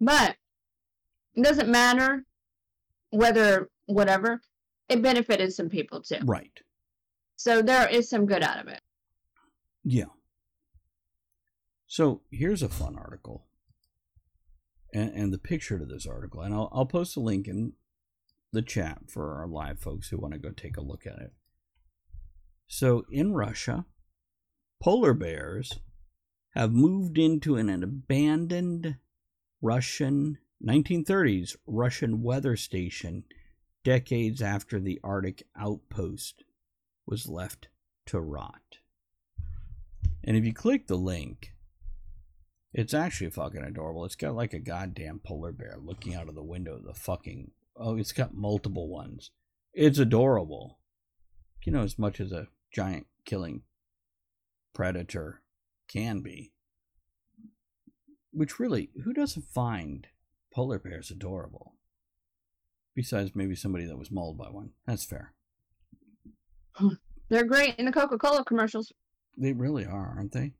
But 0.00 0.36
it 1.34 1.44
doesn't 1.44 1.68
matter 1.68 2.24
whether 3.10 3.68
whatever. 3.86 4.40
It 4.90 5.02
benefited 5.02 5.52
some 5.52 5.68
people 5.68 6.02
too. 6.02 6.18
Right. 6.24 6.52
So 7.36 7.62
there 7.62 7.88
is 7.88 8.10
some 8.10 8.26
good 8.26 8.42
out 8.42 8.60
of 8.60 8.68
it. 8.68 8.80
Yeah. 9.84 10.10
So 11.86 12.22
here's 12.30 12.62
a 12.62 12.68
fun 12.68 12.96
article. 12.98 13.46
And, 14.92 15.12
and 15.14 15.32
the 15.32 15.38
picture 15.38 15.78
to 15.78 15.86
this 15.86 16.06
article, 16.06 16.40
and 16.40 16.52
I'll, 16.52 16.68
I'll 16.72 16.86
post 16.86 17.16
a 17.16 17.20
link 17.20 17.46
in 17.46 17.74
the 18.52 18.62
chat 18.62 19.02
for 19.08 19.36
our 19.36 19.46
live 19.46 19.78
folks 19.78 20.08
who 20.08 20.18
want 20.18 20.34
to 20.34 20.40
go 20.40 20.50
take 20.50 20.76
a 20.76 20.82
look 20.82 21.06
at 21.06 21.18
it. 21.20 21.32
So 22.66 23.04
in 23.10 23.32
Russia, 23.32 23.86
polar 24.82 25.14
bears 25.14 25.78
have 26.54 26.72
moved 26.72 27.16
into 27.16 27.56
an, 27.56 27.70
abandoned 27.82 28.96
Russian 29.62 30.38
1930s 30.66 31.56
Russian 31.66 32.22
weather 32.22 32.56
station 32.56 33.24
decades 33.84 34.42
after 34.42 34.78
the 34.78 35.00
Arctic 35.02 35.46
outpost 35.58 36.44
was 37.06 37.28
left 37.28 37.68
to 38.06 38.20
rot. 38.20 38.78
And 40.22 40.36
if 40.36 40.44
you 40.44 40.52
click 40.52 40.86
the 40.86 40.96
link, 40.96 41.54
it's 42.72 42.94
actually 42.94 43.30
fucking 43.30 43.62
adorable. 43.62 44.04
It's 44.04 44.14
got 44.14 44.34
like 44.34 44.52
a 44.52 44.58
goddamn 44.58 45.20
polar 45.24 45.52
bear 45.52 45.76
looking 45.82 46.14
out 46.14 46.28
of 46.28 46.34
the 46.34 46.42
window 46.42 46.76
of 46.76 46.84
the 46.84 46.94
fucking. 46.94 47.50
Oh, 47.76 47.96
it's 47.96 48.12
got 48.12 48.34
multiple 48.34 48.88
ones. 48.88 49.30
It's 49.72 49.98
adorable. 49.98 50.78
You 51.64 51.72
know, 51.72 51.82
as 51.82 51.98
much 51.98 52.20
as 52.20 52.32
a 52.32 52.48
giant 52.72 53.06
killing 53.24 53.62
predator 54.74 55.42
can 55.88 56.20
be. 56.20 56.52
Which 58.32 58.60
really, 58.60 58.90
who 59.04 59.12
doesn't 59.12 59.48
find 59.52 60.06
polar 60.52 60.78
bears 60.78 61.10
adorable? 61.10 61.69
Besides 62.94 63.32
maybe 63.34 63.54
somebody 63.54 63.86
that 63.86 63.98
was 63.98 64.10
mauled 64.10 64.36
by 64.36 64.50
one. 64.50 64.70
That's 64.86 65.04
fair. 65.04 65.32
They're 67.28 67.44
great 67.44 67.76
in 67.76 67.86
the 67.86 67.92
Coca 67.92 68.18
Cola 68.18 68.44
commercials. 68.44 68.92
They 69.36 69.52
really 69.52 69.86
are, 69.86 70.14
aren't 70.16 70.32
they? 70.32 70.52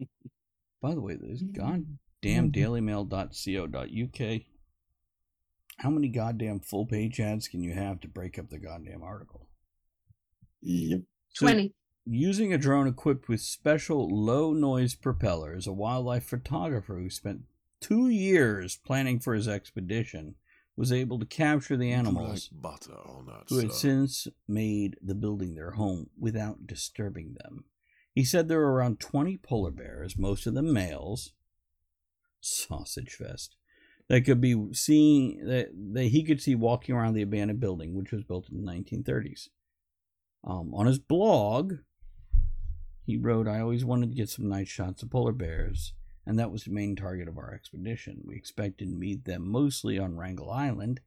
By 0.82 0.94
the 0.94 1.00
way, 1.00 1.16
this 1.16 1.42
mm-hmm. 1.42 1.52
goddamn 1.52 2.50
mm-hmm. 2.50 2.88
dailymail.co.uk. 2.88 4.40
How 5.78 5.90
many 5.90 6.08
goddamn 6.08 6.60
full 6.60 6.86
page 6.86 7.20
ads 7.20 7.48
can 7.48 7.62
you 7.62 7.74
have 7.74 8.00
to 8.00 8.08
break 8.08 8.38
up 8.38 8.48
the 8.48 8.58
goddamn 8.58 9.02
article? 9.02 9.48
Yep. 10.62 11.00
So, 11.34 11.46
20. 11.46 11.74
Using 12.06 12.52
a 12.52 12.58
drone 12.58 12.86
equipped 12.86 13.28
with 13.28 13.40
special 13.40 14.08
low 14.08 14.52
noise 14.52 14.94
propellers, 14.94 15.66
a 15.66 15.72
wildlife 15.72 16.24
photographer 16.24 16.98
who 16.98 17.10
spent 17.10 17.42
two 17.80 18.08
years 18.08 18.76
planning 18.76 19.18
for 19.18 19.34
his 19.34 19.48
expedition 19.48 20.36
was 20.76 20.92
able 20.92 21.18
to 21.18 21.26
capture 21.26 21.76
the 21.76 21.92
animals 21.92 22.50
Like 22.52 22.62
butter 22.62 22.98
on 23.06 23.26
that, 23.26 23.44
who 23.48 23.58
had 23.58 23.72
since 23.72 24.26
made 24.48 24.96
the 25.00 25.14
building 25.14 25.54
their 25.54 25.72
home 25.72 26.10
without 26.18 26.66
disturbing 26.66 27.36
them. 27.40 27.64
He 28.12 28.24
said 28.24 28.48
there 28.48 28.60
were 28.60 28.72
around 28.72 29.00
20 29.00 29.38
polar 29.38 29.70
bears, 29.70 30.16
most 30.18 30.46
of 30.46 30.54
them 30.54 30.72
males, 30.72 31.32
sausage 32.40 33.12
fest, 33.12 33.56
that 34.08 34.24
could 34.24 34.40
be 34.40 34.72
seen 34.72 35.46
that, 35.46 35.68
that 35.94 36.04
he 36.04 36.22
could 36.24 36.40
see 36.40 36.54
walking 36.54 36.94
around 36.94 37.14
the 37.14 37.22
abandoned 37.22 37.60
building, 37.60 37.94
which 37.94 38.12
was 38.12 38.22
built 38.22 38.48
in 38.50 38.64
the 38.64 38.70
1930s. 38.72 39.48
Um, 40.44 40.74
on 40.74 40.86
his 40.86 40.98
blog, 40.98 41.74
he 43.06 43.16
wrote, 43.16 43.48
"I 43.48 43.60
always 43.60 43.84
wanted 43.84 44.10
to 44.10 44.16
get 44.16 44.28
some 44.28 44.48
nice 44.48 44.68
shots 44.68 45.02
of 45.02 45.10
polar 45.10 45.32
bears, 45.32 45.94
and 46.26 46.38
that 46.38 46.50
was 46.50 46.64
the 46.64 46.70
main 46.72 46.96
target 46.96 47.28
of 47.28 47.38
our 47.38 47.52
expedition. 47.52 48.22
We 48.24 48.36
expected 48.36 48.88
to 48.90 48.96
meet 48.96 49.24
them 49.24 49.48
mostly 49.48 49.98
on 49.98 50.16
Wrangel 50.16 50.50
Island, 50.50 51.00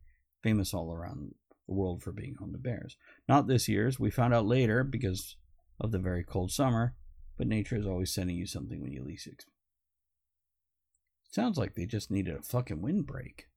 famous 0.43 0.74
all 0.74 0.93
around 0.93 1.34
the 1.68 1.74
world 1.74 2.03
for 2.03 2.11
being 2.11 2.36
home 2.36 2.51
to 2.51 2.57
bears. 2.57 2.97
Not 3.28 3.47
this 3.47 3.68
year, 3.68 3.88
as 3.88 3.99
We 3.99 4.11
found 4.11 4.34
out 4.34 4.45
later 4.45 4.84
because 4.84 5.36
of 5.80 5.91
the 5.91 5.99
very 5.99 6.24
cold 6.24 6.51
summer, 6.51 6.93
but 7.38 7.47
nature 7.47 7.76
is 7.76 7.86
always 7.86 8.13
sending 8.13 8.36
you 8.36 8.45
something 8.45 8.82
when 8.82 8.91
you 8.91 9.03
least 9.03 9.28
expect. 9.28 9.49
It. 9.49 9.53
Sounds 11.30 11.57
like 11.57 11.76
they 11.76 11.86
just 11.86 12.09
needed 12.09 12.36
a 12.36 12.41
fucking 12.41 12.82
windbreak. 12.82 13.47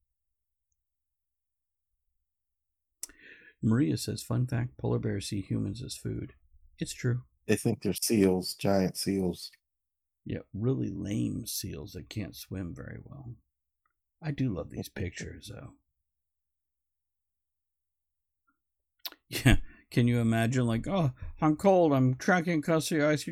Maria 3.63 3.97
says, 3.97 4.23
fun 4.23 4.47
fact 4.47 4.77
polar 4.79 4.99
bears 4.99 5.29
see 5.29 5.41
humans 5.41 5.83
as 5.83 5.95
food. 5.95 6.33
It's 6.79 6.95
true. 6.95 7.23
They 7.47 7.57
think 7.57 7.83
they're 7.83 7.95
seals, 7.95 8.55
giant 8.55 8.97
seals. 8.97 9.51
Yeah, 10.25 10.41
really 10.53 10.91
lame 10.91 11.47
seals 11.47 11.93
that 11.93 12.09
can't 12.09 12.37
swim 12.37 12.75
very 12.75 12.99
well. 13.03 13.35
I 14.23 14.31
do 14.31 14.55
love 14.55 14.71
these 14.71 14.89
pictures, 14.95 15.51
though. 15.53 15.73
Yeah, 19.29 19.57
can 19.91 20.09
you 20.09 20.19
imagine, 20.19 20.67
like, 20.67 20.87
oh, 20.89 21.13
I'm 21.41 21.57
cold, 21.57 21.93
I'm 21.93 22.15
tracking 22.15 22.59
across 22.59 22.89
the 22.89 23.07
ice 23.07 23.29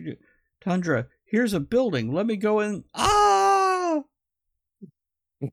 tundra. 0.60 1.08
Here's 1.24 1.52
a 1.52 1.60
building. 1.60 2.12
Let 2.12 2.26
me 2.26 2.36
go 2.36 2.60
in. 2.60 2.84
Ah! 2.94 4.02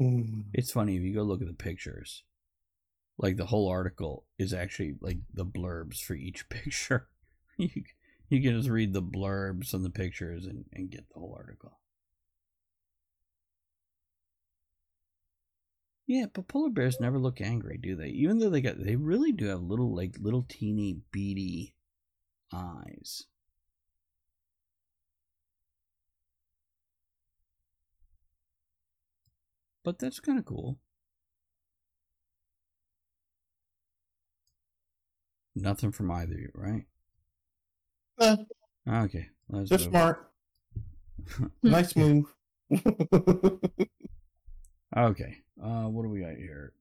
It's 0.00 0.70
funny 0.70 0.96
if 0.96 1.02
you 1.02 1.12
go 1.12 1.22
look 1.22 1.40
at 1.40 1.48
the 1.48 1.54
pictures. 1.54 2.22
Like 3.18 3.36
the 3.36 3.46
whole 3.46 3.68
article 3.68 4.26
is 4.38 4.54
actually 4.54 4.94
like 5.00 5.18
the 5.32 5.44
blurbs 5.44 6.00
for 6.00 6.14
each 6.14 6.48
picture. 6.48 7.08
you, 7.56 7.82
you 8.28 8.42
can 8.42 8.56
just 8.56 8.68
read 8.68 8.92
the 8.92 9.02
blurbs 9.02 9.74
and 9.74 9.84
the 9.84 9.90
pictures 9.90 10.46
and, 10.46 10.64
and 10.72 10.90
get 10.90 11.08
the 11.08 11.18
whole 11.18 11.34
article. 11.36 11.78
Yeah, 16.08 16.26
but 16.32 16.48
polar 16.48 16.70
bears 16.70 16.98
never 17.00 17.18
look 17.18 17.40
angry, 17.40 17.78
do 17.78 17.94
they? 17.94 18.08
Even 18.08 18.38
though 18.38 18.50
they 18.50 18.62
got 18.62 18.82
they 18.82 18.96
really 18.96 19.30
do 19.30 19.46
have 19.46 19.62
little 19.62 19.94
like 19.94 20.16
little 20.18 20.42
teeny 20.48 21.02
beady 21.12 21.74
eyes. 22.52 23.26
But 29.82 29.98
that's 29.98 30.20
kind 30.20 30.38
of 30.38 30.44
cool. 30.44 30.78
Nothing 35.54 35.92
from 35.92 36.10
either 36.10 36.32
of 36.32 36.40
you, 36.40 36.50
right? 36.54 36.86
Eh, 38.20 38.36
Okay, 38.88 39.28
let's 39.50 39.68
they're 39.70 39.78
smart. 39.78 40.30
nice 41.62 41.94
move. 41.96 42.24
Okay, 44.96 45.36
uh, 45.62 45.84
what 45.84 46.02
do 46.02 46.08
we 46.08 46.20
got 46.20 46.36
here? 46.36 46.72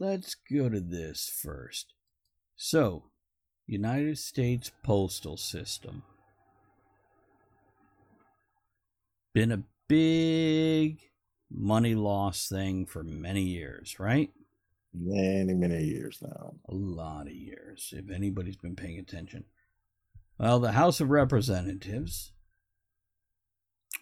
Let's 0.00 0.34
go 0.34 0.68
to 0.68 0.80
this 0.80 1.30
first. 1.42 1.94
So, 2.56 3.04
United 3.66 4.18
States 4.18 4.72
Postal 4.82 5.36
System. 5.36 6.02
Been 9.32 9.52
a 9.52 9.62
big 9.86 11.00
money 11.50 11.94
loss 11.94 12.48
thing 12.48 12.86
for 12.86 13.04
many 13.04 13.42
years, 13.42 14.00
right? 14.00 14.30
Many, 14.94 15.54
many 15.54 15.84
years 15.84 16.18
now. 16.22 16.54
A 16.68 16.74
lot 16.74 17.26
of 17.26 17.32
years, 17.32 17.92
if 17.96 18.10
anybody's 18.10 18.56
been 18.56 18.76
paying 18.76 18.98
attention. 18.98 19.44
Well, 20.38 20.60
the 20.60 20.72
House 20.72 21.00
of 21.00 21.10
Representatives 21.10 22.32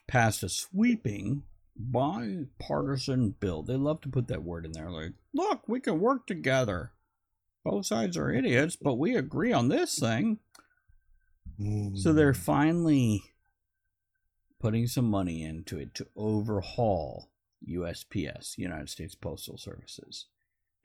passed 0.06 0.42
a 0.42 0.48
sweeping 0.48 1.44
bipartisan 1.76 3.34
bill. 3.40 3.62
They 3.62 3.76
love 3.76 4.00
to 4.02 4.08
put 4.08 4.28
that 4.28 4.42
word 4.42 4.64
in 4.64 4.72
there 4.72 4.90
like, 4.90 5.12
look, 5.34 5.62
we 5.66 5.80
can 5.80 6.00
work 6.00 6.26
together. 6.26 6.92
Both 7.64 7.86
sides 7.86 8.16
are 8.16 8.30
idiots, 8.30 8.76
but 8.76 8.94
we 8.94 9.16
agree 9.16 9.52
on 9.52 9.68
this 9.68 9.98
thing. 9.98 10.38
So 11.94 12.12
they're 12.12 12.32
hmm. 12.32 12.38
finally 12.38 13.22
putting 14.60 14.86
some 14.86 15.06
money 15.06 15.42
into 15.42 15.78
it 15.78 15.94
to 15.94 16.06
overhaul 16.16 17.30
USPS, 17.66 18.58
United 18.58 18.90
States 18.90 19.14
Postal 19.14 19.56
Services, 19.56 20.26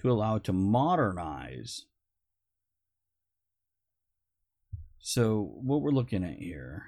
to 0.01 0.11
allow 0.11 0.35
it 0.35 0.43
to 0.43 0.53
modernize 0.53 1.85
So 5.03 5.41
what 5.55 5.81
we're 5.81 5.91
looking 5.91 6.23
at 6.23 6.35
here, 6.35 6.85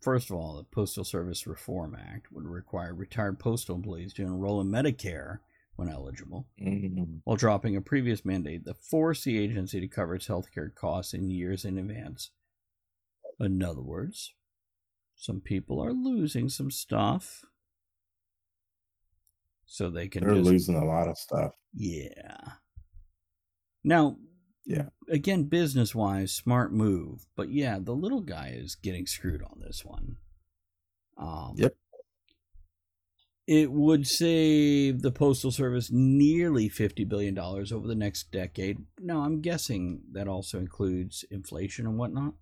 first 0.00 0.30
of 0.30 0.36
all, 0.36 0.56
the 0.56 0.62
Postal 0.64 1.02
Service 1.02 1.48
Reform 1.48 1.96
Act 1.96 2.30
would 2.30 2.46
require 2.46 2.94
retired 2.94 3.40
postal 3.40 3.74
employees 3.74 4.14
to 4.14 4.22
enroll 4.22 4.60
in 4.60 4.68
Medicare 4.68 5.40
when 5.74 5.88
eligible, 5.88 6.48
Mhm. 6.60 7.22
while 7.24 7.36
dropping 7.36 7.74
a 7.74 7.80
previous 7.80 8.24
mandate 8.24 8.64
that 8.64 8.76
forced 8.84 9.24
the 9.24 9.36
agency 9.36 9.80
to 9.80 9.88
cover 9.88 10.14
its 10.14 10.28
healthcare 10.28 10.72
costs 10.72 11.12
in 11.12 11.28
years 11.28 11.64
in 11.64 11.76
advance. 11.76 12.30
In 13.40 13.60
other 13.60 13.82
words, 13.82 14.32
some 15.16 15.40
people 15.40 15.80
are 15.80 15.92
losing 15.92 16.48
some 16.48 16.70
stuff. 16.70 17.44
So 19.72 19.88
they 19.88 20.08
can 20.08 20.24
They're 20.24 20.34
just 20.34 20.50
losing 20.50 20.74
a 20.74 20.84
lot 20.84 21.06
of 21.06 21.16
stuff. 21.16 21.52
yeah. 21.72 22.36
Now, 23.84 24.16
Yeah. 24.66 24.88
Again, 25.08 25.44
business 25.44 25.94
wise, 25.94 26.32
smart 26.32 26.72
move. 26.72 27.26
But 27.36 27.50
yeah, 27.52 27.78
the 27.80 27.94
little 27.94 28.20
guy 28.20 28.52
is 28.54 28.74
getting 28.74 29.06
screwed 29.06 29.42
on 29.44 29.60
this 29.60 29.84
one. 29.84 30.16
Um, 31.16 31.54
Yep. 31.56 31.76
It 33.46 33.70
would 33.70 34.06
save 34.08 35.02
the 35.02 35.12
Postal 35.12 35.52
Service 35.52 35.88
nearly 35.92 36.68
$50 36.68 37.08
billion 37.08 37.38
over 37.38 37.86
the 37.86 37.94
next 37.94 38.32
decade. 38.32 38.78
Now, 38.98 39.20
I'm 39.20 39.40
guessing 39.40 40.02
that 40.12 40.26
also 40.26 40.58
includes 40.58 41.24
inflation 41.30 41.86
and 41.86 41.96
whatnot. 41.96 42.34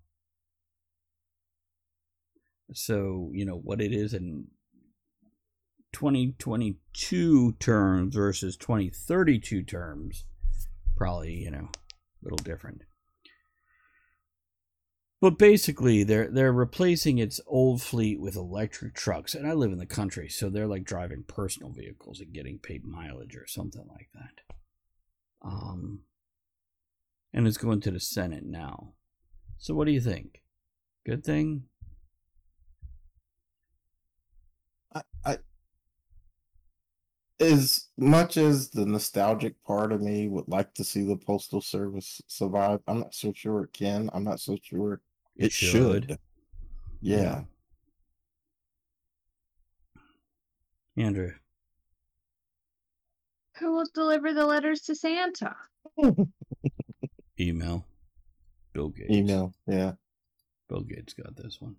So, 2.73 3.29
you 3.33 3.45
know, 3.45 3.55
what 3.57 3.81
it 3.81 3.91
is 3.93 4.13
in 4.15 4.47
2022 5.91 7.53
terms 7.53 8.15
versus 8.15 8.55
2032 8.57 9.63
terms, 9.63 10.25
probably, 10.97 11.33
you 11.33 11.51
know, 11.51 11.69
a 11.69 12.23
little 12.23 12.37
different. 12.37 12.83
But 15.21 15.37
basically, 15.37 16.03
they're 16.03 16.29
they're 16.31 16.53
replacing 16.53 17.17
its 17.17 17.41
old 17.45 17.81
fleet 17.81 18.21
with 18.21 18.37
electric 18.37 18.93
trucks, 18.95 19.35
and 19.35 19.45
I 19.45 19.51
live 19.51 19.73
in 19.73 19.77
the 19.77 19.85
country, 19.85 20.29
so 20.29 20.49
they're 20.49 20.65
like 20.65 20.85
driving 20.85 21.25
personal 21.27 21.71
vehicles 21.73 22.21
and 22.21 22.33
getting 22.33 22.57
paid 22.57 22.85
mileage 22.85 23.35
or 23.35 23.45
something 23.45 23.85
like 23.89 24.09
that. 24.13 24.55
Um, 25.41 26.03
and 27.33 27.47
it's 27.47 27.57
going 27.57 27.81
to 27.81 27.91
the 27.91 27.99
Senate 27.99 28.45
now. 28.45 28.93
So, 29.57 29.73
what 29.73 29.87
do 29.87 29.91
you 29.91 29.99
think? 29.99 30.41
Good 31.05 31.25
thing? 31.25 31.63
I, 34.95 35.01
I 35.25 35.37
as 37.39 37.87
much 37.97 38.37
as 38.37 38.69
the 38.69 38.85
nostalgic 38.85 39.61
part 39.63 39.91
of 39.91 40.01
me 40.01 40.27
would 40.27 40.47
like 40.47 40.73
to 40.73 40.83
see 40.83 41.05
the 41.05 41.15
postal 41.15 41.61
service 41.61 42.21
survive, 42.27 42.81
I'm 42.87 42.99
not 42.99 43.13
so 43.13 43.31
sure 43.33 43.63
it 43.63 43.73
can. 43.73 44.09
I'm 44.13 44.23
not 44.23 44.39
so 44.39 44.57
sure 44.61 45.01
it, 45.35 45.51
should. 45.51 46.19
Yeah. 47.01 47.43
Andrew. 50.97 51.31
Who 53.59 53.73
will 53.73 53.87
deliver 53.93 54.33
the 54.33 54.45
letters 54.45 54.81
to 54.81 54.95
Santa? 54.95 55.55
Email. 57.39 57.85
Bill 58.73 58.89
Gates. 58.89 59.11
Email. 59.11 59.53
Yeah. 59.65 59.93
Bill 60.67 60.81
Gates 60.81 61.13
got 61.13 61.35
this 61.35 61.61
one. 61.61 61.75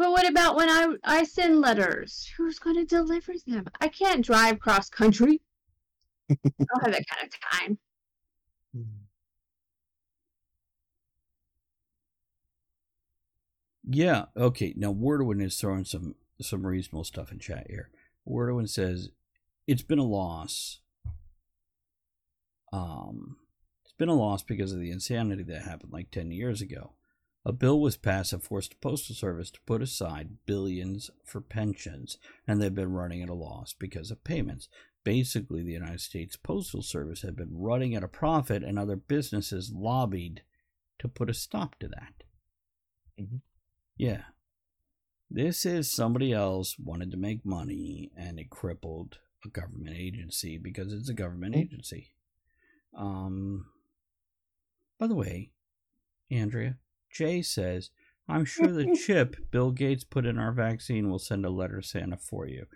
But 0.00 0.12
what 0.12 0.26
about 0.26 0.56
when 0.56 0.70
I 0.70 0.94
I 1.04 1.24
send 1.24 1.60
letters? 1.60 2.32
Who's 2.38 2.58
going 2.58 2.76
to 2.76 2.86
deliver 2.86 3.34
them? 3.46 3.66
I 3.82 3.88
can't 3.88 4.24
drive 4.24 4.58
cross 4.58 4.88
country. 4.88 5.42
I 6.30 6.36
don't 6.58 6.84
have 6.84 6.94
that 6.94 7.06
kind 7.06 7.26
of 7.26 7.50
time. 7.50 7.78
Yeah. 13.86 14.24
Okay. 14.34 14.72
Now 14.74 14.94
Wordowin 14.94 15.42
is 15.42 15.60
throwing 15.60 15.84
some 15.84 16.14
some 16.40 16.66
reasonable 16.66 17.04
stuff 17.04 17.30
in 17.30 17.38
chat 17.38 17.66
here. 17.68 17.90
Wordowin 18.26 18.70
says 18.70 19.10
it's 19.66 19.82
been 19.82 19.98
a 19.98 20.04
loss. 20.04 20.80
Um, 22.72 23.36
it's 23.84 23.92
been 23.98 24.08
a 24.08 24.14
loss 24.14 24.42
because 24.42 24.72
of 24.72 24.80
the 24.80 24.92
insanity 24.92 25.42
that 25.42 25.60
happened 25.60 25.92
like 25.92 26.10
ten 26.10 26.30
years 26.30 26.62
ago. 26.62 26.94
A 27.44 27.52
bill 27.52 27.80
was 27.80 27.96
passed 27.96 28.32
that 28.32 28.42
forced 28.42 28.70
the 28.70 28.76
Postal 28.76 29.14
Service 29.14 29.50
to 29.52 29.60
put 29.62 29.80
aside 29.80 30.44
billions 30.44 31.10
for 31.24 31.40
pensions, 31.40 32.18
and 32.46 32.60
they've 32.60 32.74
been 32.74 32.92
running 32.92 33.22
at 33.22 33.30
a 33.30 33.34
loss 33.34 33.72
because 33.72 34.10
of 34.10 34.22
payments. 34.24 34.68
Basically, 35.04 35.62
the 35.62 35.72
United 35.72 36.00
States 36.00 36.36
Postal 36.36 36.82
Service 36.82 37.22
had 37.22 37.36
been 37.36 37.56
running 37.56 37.94
at 37.94 38.04
a 38.04 38.08
profit, 38.08 38.62
and 38.62 38.78
other 38.78 38.96
businesses 38.96 39.72
lobbied 39.72 40.42
to 40.98 41.08
put 41.08 41.30
a 41.30 41.34
stop 41.34 41.78
to 41.78 41.88
that. 41.88 42.24
Mhm. 43.18 43.40
Yeah. 43.96 44.24
This 45.30 45.64
is 45.64 45.90
somebody 45.90 46.32
else 46.32 46.78
wanted 46.78 47.10
to 47.12 47.16
make 47.16 47.44
money 47.46 48.10
and 48.16 48.38
it 48.38 48.50
crippled 48.50 49.18
a 49.44 49.48
government 49.48 49.96
agency 49.96 50.58
because 50.58 50.92
it's 50.92 51.08
a 51.08 51.14
government 51.14 51.54
Mhm. 51.54 51.60
agency. 51.60 52.12
Um 52.92 53.72
by 54.98 55.06
the 55.06 55.14
way, 55.14 55.52
Andrea, 56.30 56.78
Jay 57.12 57.42
says, 57.42 57.90
I'm 58.28 58.44
sure 58.46 58.68
the 58.68 58.94
chip 58.94 59.36
Bill 59.50 59.70
Gates 59.70 60.04
put 60.04 60.26
in 60.26 60.38
our 60.38 60.52
vaccine 60.52 61.10
will 61.10 61.18
send 61.18 61.44
a 61.44 61.50
letter 61.50 61.82
Santa 61.82 62.16
for 62.16 62.46
you. 62.46 62.66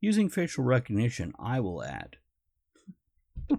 Using 0.00 0.28
facial 0.28 0.64
recognition, 0.64 1.32
I 1.38 1.60
will 1.60 1.82
add. 1.82 2.16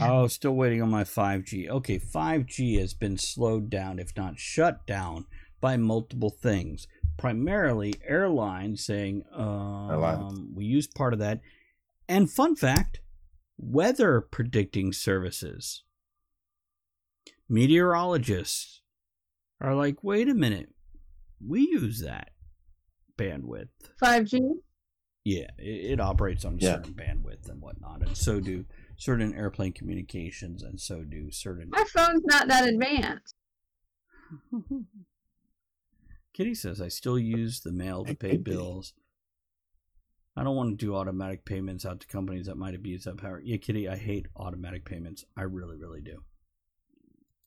Oh, 0.00 0.28
still 0.28 0.54
waiting 0.54 0.80
on 0.80 0.90
my 0.90 1.02
5G. 1.02 1.68
Okay, 1.68 1.98
5G 1.98 2.78
has 2.78 2.94
been 2.94 3.18
slowed 3.18 3.68
down, 3.68 3.98
if 3.98 4.16
not 4.16 4.38
shut 4.38 4.86
down, 4.86 5.26
by 5.60 5.76
multiple 5.76 6.30
things. 6.30 6.86
Primarily 7.16 7.94
airlines 8.06 8.84
saying, 8.84 9.24
um, 9.34 9.90
Airlines. 9.90 10.40
we 10.54 10.64
use 10.64 10.86
part 10.86 11.12
of 11.12 11.18
that. 11.18 11.40
And 12.08 12.30
fun 12.30 12.54
fact 12.54 13.00
weather 13.56 14.20
predicting 14.20 14.92
services. 14.92 15.82
Meteorologists 17.48 18.80
are 19.60 19.74
like, 19.74 20.02
wait 20.02 20.28
a 20.28 20.34
minute, 20.34 20.70
we 21.46 21.60
use 21.62 22.00
that 22.00 22.30
bandwidth. 23.18 23.68
5G? 24.02 24.40
Yeah, 25.24 25.48
it, 25.58 25.92
it 25.92 26.00
operates 26.00 26.44
on 26.44 26.54
a 26.54 26.56
Yeah. 26.58 26.74
certain 26.76 26.94
bandwidth 26.94 27.48
and 27.48 27.60
whatnot, 27.60 28.02
and 28.06 28.16
so 28.16 28.40
do 28.40 28.64
certain 28.96 29.34
airplane 29.34 29.72
communications, 29.72 30.62
and 30.62 30.80
so 30.80 31.02
do 31.02 31.30
certain. 31.30 31.70
My 31.70 31.84
phone's 31.92 32.24
not 32.24 32.48
that 32.48 32.68
advanced. 32.68 33.34
Kitty 36.34 36.54
says 36.54 36.80
I 36.80 36.88
still 36.88 37.18
use 37.18 37.60
the 37.60 37.72
mail 37.72 38.04
to 38.04 38.14
pay 38.14 38.36
bills. 38.38 38.92
I 40.36 40.42
don't 40.42 40.56
want 40.56 40.70
to 40.78 40.84
do 40.84 40.96
automatic 40.96 41.44
payments 41.44 41.86
out 41.86 42.00
to 42.00 42.06
companies 42.08 42.46
that 42.46 42.56
might 42.56 42.74
abuse 42.74 43.04
that 43.04 43.18
power. 43.18 43.40
Yeah, 43.44 43.56
Kitty, 43.58 43.88
I 43.88 43.96
hate 43.96 44.26
automatic 44.36 44.84
payments. 44.84 45.24
I 45.36 45.42
really, 45.42 45.76
really 45.76 46.00
do. 46.00 46.24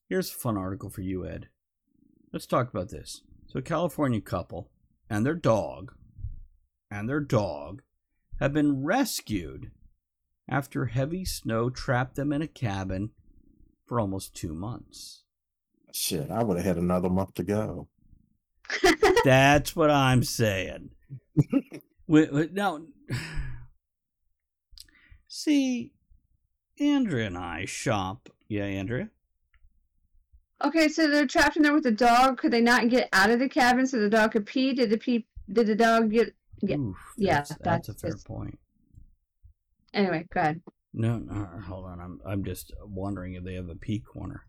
Here's 0.09 0.31
a 0.31 0.35
fun 0.35 0.57
article 0.57 0.89
for 0.89 1.01
you, 1.01 1.25
Ed. 1.25 1.49
Let's 2.31 2.45
talk 2.45 2.69
about 2.69 2.89
this. 2.89 3.21
So, 3.47 3.59
a 3.59 3.61
California 3.61 4.21
couple 4.21 4.69
and 5.09 5.25
their 5.25 5.35
dog, 5.35 5.93
and 6.89 7.09
their 7.09 7.19
dog, 7.19 7.81
have 8.39 8.53
been 8.53 8.83
rescued 8.83 9.71
after 10.49 10.85
heavy 10.85 11.25
snow 11.25 11.69
trapped 11.69 12.15
them 12.15 12.31
in 12.31 12.41
a 12.41 12.47
cabin 12.47 13.11
for 13.85 13.99
almost 13.99 14.35
two 14.35 14.53
months. 14.53 15.23
Shit, 15.93 16.29
I 16.29 16.43
would 16.43 16.57
have 16.57 16.65
had 16.65 16.77
another 16.77 17.09
month 17.09 17.33
to 17.35 17.43
go. 17.43 17.87
That's 19.25 19.75
what 19.75 19.89
I'm 19.89 20.23
saying. 20.23 20.91
Wait, 22.09 22.31
wait, 22.31 22.53
now, 22.53 22.79
see, 25.27 25.91
Andrea 26.79 27.27
and 27.27 27.37
I 27.37 27.65
shop. 27.65 28.29
Yeah, 28.47 28.63
Andrea. 28.63 29.09
Okay, 30.63 30.87
so 30.87 31.07
they're 31.07 31.27
trapped 31.27 31.55
in 31.57 31.63
there 31.63 31.73
with 31.73 31.83
the 31.83 31.91
dog. 31.91 32.39
Could 32.39 32.51
they 32.51 32.61
not 32.61 32.89
get 32.89 33.09
out 33.13 33.29
of 33.29 33.39
the 33.39 33.47
cabin 33.49 33.85
so 33.85 33.99
the 33.99 34.09
dog 34.09 34.31
could 34.31 34.45
pee? 34.45 34.73
Did 34.73 34.89
the 34.89 34.97
pee? 34.97 35.27
Did 35.51 35.67
the 35.67 35.75
dog 35.75 36.11
get? 36.11 36.33
Yeah, 36.61 36.77
Oof, 36.77 36.97
yeah, 37.17 37.35
that's, 37.35 37.55
that's 37.61 37.89
a 37.89 37.93
fair 37.93 38.11
just- 38.11 38.25
point. 38.27 38.57
Anyway, 39.93 40.25
go 40.33 40.41
ahead. 40.41 40.61
No, 40.93 41.19
no, 41.19 41.47
hold 41.67 41.85
on. 41.85 41.99
I'm 42.01 42.19
I'm 42.25 42.43
just 42.43 42.73
wondering 42.83 43.35
if 43.35 43.43
they 43.43 43.53
have 43.53 43.69
a 43.69 43.75
pee 43.75 43.99
corner. 43.99 44.45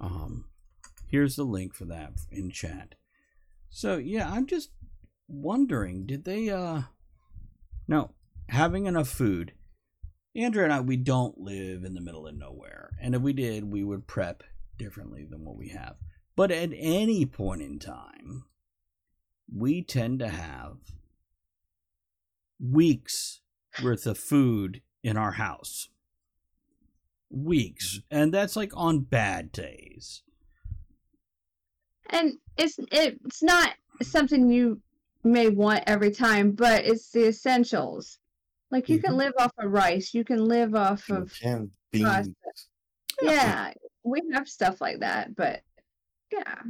Um, 0.00 0.46
here's 1.08 1.36
the 1.36 1.44
link 1.44 1.74
for 1.74 1.84
that 1.84 2.12
in 2.32 2.50
chat. 2.50 2.96
So 3.70 3.96
yeah, 3.96 4.28
I'm 4.30 4.46
just 4.46 4.70
wondering, 5.28 6.06
did 6.06 6.24
they 6.24 6.50
uh? 6.50 6.82
No, 7.86 8.10
having 8.48 8.86
enough 8.86 9.08
food. 9.08 9.52
Andrew 10.36 10.64
and 10.64 10.72
I, 10.72 10.80
we 10.80 10.96
don't 10.96 11.38
live 11.38 11.84
in 11.84 11.94
the 11.94 12.00
middle 12.00 12.26
of 12.26 12.36
nowhere, 12.36 12.90
and 13.00 13.14
if 13.14 13.22
we 13.22 13.32
did, 13.32 13.70
we 13.70 13.84
would 13.84 14.06
prep 14.06 14.42
differently 14.76 15.24
than 15.24 15.44
what 15.44 15.56
we 15.56 15.68
have. 15.68 15.96
But 16.36 16.50
at 16.50 16.70
any 16.74 17.24
point 17.24 17.62
in 17.62 17.78
time, 17.78 18.44
we 19.54 19.82
tend 19.82 20.18
to 20.18 20.28
have 20.28 20.78
weeks 22.58 23.40
worth 23.82 24.06
of 24.06 24.18
food 24.18 24.82
in 25.02 25.16
our 25.16 25.32
house. 25.32 25.88
weeks, 27.30 27.98
mm-hmm. 27.98 28.16
and 28.16 28.34
that's 28.34 28.56
like 28.56 28.72
on 28.74 29.00
bad 29.00 29.52
days. 29.52 30.22
And 32.10 32.34
it's 32.56 32.78
it's 32.92 33.42
not 33.42 33.74
something 34.02 34.50
you 34.50 34.80
may 35.22 35.48
want 35.48 35.84
every 35.86 36.10
time, 36.10 36.52
but 36.52 36.84
it's 36.84 37.10
the 37.10 37.28
essentials. 37.28 38.18
Like 38.74 38.88
you 38.88 38.98
can 39.00 39.12
Mhm. 39.12 39.18
live 39.18 39.32
off 39.38 39.52
of 39.58 39.70
rice, 39.70 40.12
you 40.14 40.24
can 40.24 40.44
live 40.44 40.74
off 40.74 41.08
You 41.08 41.14
of 41.18 41.32
can 41.32 41.70
beans. 41.92 42.28
yeah. 43.22 43.72
We 44.02 44.20
have 44.32 44.48
stuff 44.48 44.80
like 44.80 44.98
that, 44.98 45.36
but 45.36 45.62
yeah. 46.32 46.60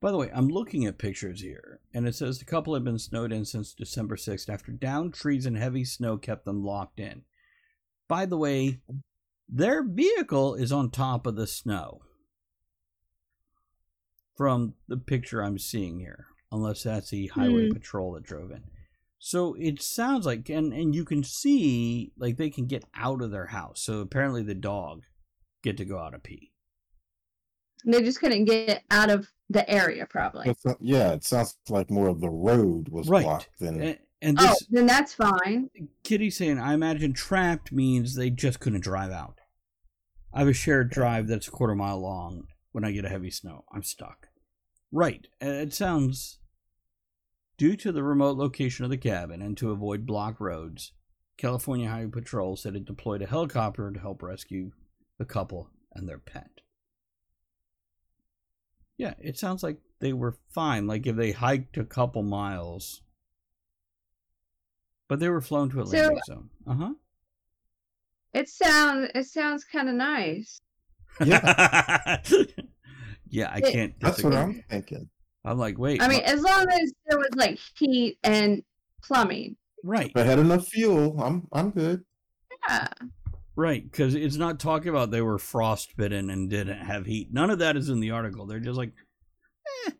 By 0.00 0.10
the 0.10 0.16
way, 0.16 0.30
I'm 0.32 0.48
looking 0.48 0.86
at 0.86 0.96
pictures 0.96 1.42
here, 1.42 1.80
and 1.92 2.08
it 2.08 2.14
says 2.14 2.38
the 2.38 2.46
couple 2.46 2.72
had 2.72 2.82
been 2.82 2.98
snowed 2.98 3.30
in 3.30 3.44
since 3.44 3.74
December 3.74 4.16
6th 4.16 4.48
after 4.48 4.72
downed 4.72 5.12
trees 5.12 5.44
and 5.44 5.58
heavy 5.58 5.84
snow 5.84 6.16
kept 6.16 6.46
them 6.46 6.64
locked 6.64 6.98
in. 6.98 7.26
By 8.08 8.24
the 8.24 8.38
way, 8.38 8.80
their 9.46 9.82
vehicle 9.86 10.54
is 10.54 10.72
on 10.72 10.90
top 10.90 11.26
of 11.26 11.36
the 11.36 11.46
snow 11.46 12.00
from 14.34 14.76
the 14.88 14.96
picture 14.96 15.42
I'm 15.42 15.58
seeing 15.58 16.00
here, 16.00 16.28
unless 16.50 16.84
that's 16.84 17.10
the 17.10 17.26
highway 17.26 17.66
Hmm. 17.66 17.74
patrol 17.74 18.12
that 18.14 18.22
drove 18.24 18.50
in. 18.50 18.64
So 19.24 19.54
it 19.56 19.80
sounds 19.80 20.26
like, 20.26 20.48
and, 20.48 20.72
and 20.72 20.96
you 20.96 21.04
can 21.04 21.22
see, 21.22 22.10
like 22.18 22.38
they 22.38 22.50
can 22.50 22.66
get 22.66 22.84
out 22.92 23.22
of 23.22 23.30
their 23.30 23.46
house. 23.46 23.80
So 23.80 24.00
apparently 24.00 24.42
the 24.42 24.56
dog 24.56 25.04
get 25.62 25.76
to 25.76 25.84
go 25.84 25.96
out 26.00 26.12
and 26.12 26.20
pee. 26.24 26.50
They 27.86 28.02
just 28.02 28.18
couldn't 28.18 28.46
get 28.46 28.82
out 28.90 29.10
of 29.10 29.28
the 29.48 29.68
area 29.70 30.06
probably. 30.06 30.48
It's 30.50 30.64
not- 30.64 30.78
yeah, 30.80 31.12
it 31.12 31.22
sounds 31.22 31.56
like 31.68 31.88
more 31.88 32.08
of 32.08 32.20
the 32.20 32.28
road 32.30 32.88
was 32.88 33.08
Right. 33.08 33.22
blocked 33.22 33.48
than 33.60 33.80
And, 33.80 33.98
and 34.20 34.36
Oh, 34.40 34.56
then 34.70 34.86
that's 34.86 35.14
fine. 35.14 35.70
Kitty 36.02 36.28
saying, 36.28 36.58
I 36.58 36.74
imagine 36.74 37.12
trapped 37.12 37.70
means 37.70 38.16
they 38.16 38.28
just 38.28 38.58
couldn't 38.58 38.82
drive 38.82 39.12
out. 39.12 39.38
I 40.34 40.40
have 40.40 40.48
a 40.48 40.52
shared 40.52 40.90
drive 40.90 41.28
that's 41.28 41.46
a 41.46 41.52
quarter 41.52 41.76
mile 41.76 42.00
long. 42.00 42.48
When 42.72 42.84
I 42.84 42.90
get 42.90 43.04
a 43.04 43.08
heavy 43.08 43.30
snow, 43.30 43.66
I'm 43.72 43.84
stuck. 43.84 44.26
Right. 44.90 45.28
uh, 45.40 45.46
It 45.46 45.74
sounds. 45.74 46.38
Due 47.62 47.76
to 47.76 47.92
the 47.92 48.02
remote 48.02 48.36
location 48.36 48.84
of 48.84 48.90
the 48.90 48.96
cabin 48.96 49.40
and 49.40 49.56
to 49.56 49.70
avoid 49.70 50.04
blocked 50.04 50.40
roads, 50.40 50.90
California 51.36 51.88
Highway 51.88 52.10
Patrol 52.10 52.56
said 52.56 52.74
it 52.74 52.84
deployed 52.84 53.22
a 53.22 53.26
helicopter 53.28 53.88
to 53.88 54.00
help 54.00 54.20
rescue 54.20 54.72
the 55.16 55.24
couple 55.24 55.70
and 55.94 56.08
their 56.08 56.18
pet. 56.18 56.50
Yeah, 58.96 59.14
it 59.20 59.38
sounds 59.38 59.62
like 59.62 59.78
they 60.00 60.12
were 60.12 60.38
fine. 60.52 60.88
Like 60.88 61.06
if 61.06 61.14
they 61.14 61.30
hiked 61.30 61.76
a 61.78 61.84
couple 61.84 62.24
miles. 62.24 63.00
But 65.06 65.20
they 65.20 65.28
were 65.28 65.40
flown 65.40 65.70
to 65.70 65.82
a 65.82 65.86
So- 65.86 65.96
landing 65.96 66.20
zone. 66.26 66.50
Uh 66.66 66.74
huh. 66.74 66.94
It 68.34 68.48
sounds 68.48 69.08
it 69.14 69.26
sounds 69.26 69.62
kind 69.62 69.88
of 69.88 69.94
nice. 69.94 70.60
Yeah. 71.24 72.20
yeah, 73.30 73.50
I 73.52 73.58
It- 73.58 73.72
can't. 73.72 74.00
that's 74.00 74.20
what 74.20 74.30
disagree. 74.30 74.54
I'm 74.56 74.64
thinking. 74.68 75.10
I'm 75.44 75.58
like, 75.58 75.78
wait. 75.78 76.00
I 76.02 76.08
mean, 76.08 76.18
my- 76.18 76.24
as 76.32 76.40
long 76.42 76.66
as 76.70 76.92
there 77.08 77.18
was 77.18 77.30
like 77.34 77.58
heat 77.76 78.18
and 78.22 78.62
plumbing. 79.02 79.56
right, 79.82 80.10
If 80.14 80.16
I 80.16 80.22
had 80.24 80.38
enough 80.38 80.68
fuel, 80.68 81.20
I'm 81.20 81.48
I'm 81.52 81.70
good. 81.70 82.04
Yeah. 82.68 82.88
right, 83.56 83.82
because 83.82 84.14
it's 84.14 84.36
not 84.36 84.60
talking 84.60 84.88
about 84.88 85.10
they 85.10 85.20
were 85.22 85.38
frostbitten 85.38 86.30
and 86.30 86.48
didn't 86.48 86.78
have 86.78 87.06
heat. 87.06 87.32
None 87.32 87.50
of 87.50 87.58
that 87.58 87.76
is 87.76 87.88
in 87.88 87.98
the 88.00 88.12
article. 88.12 88.46
They're 88.46 88.60
just 88.60 88.78
like, 88.78 88.92
eh, 89.86 89.90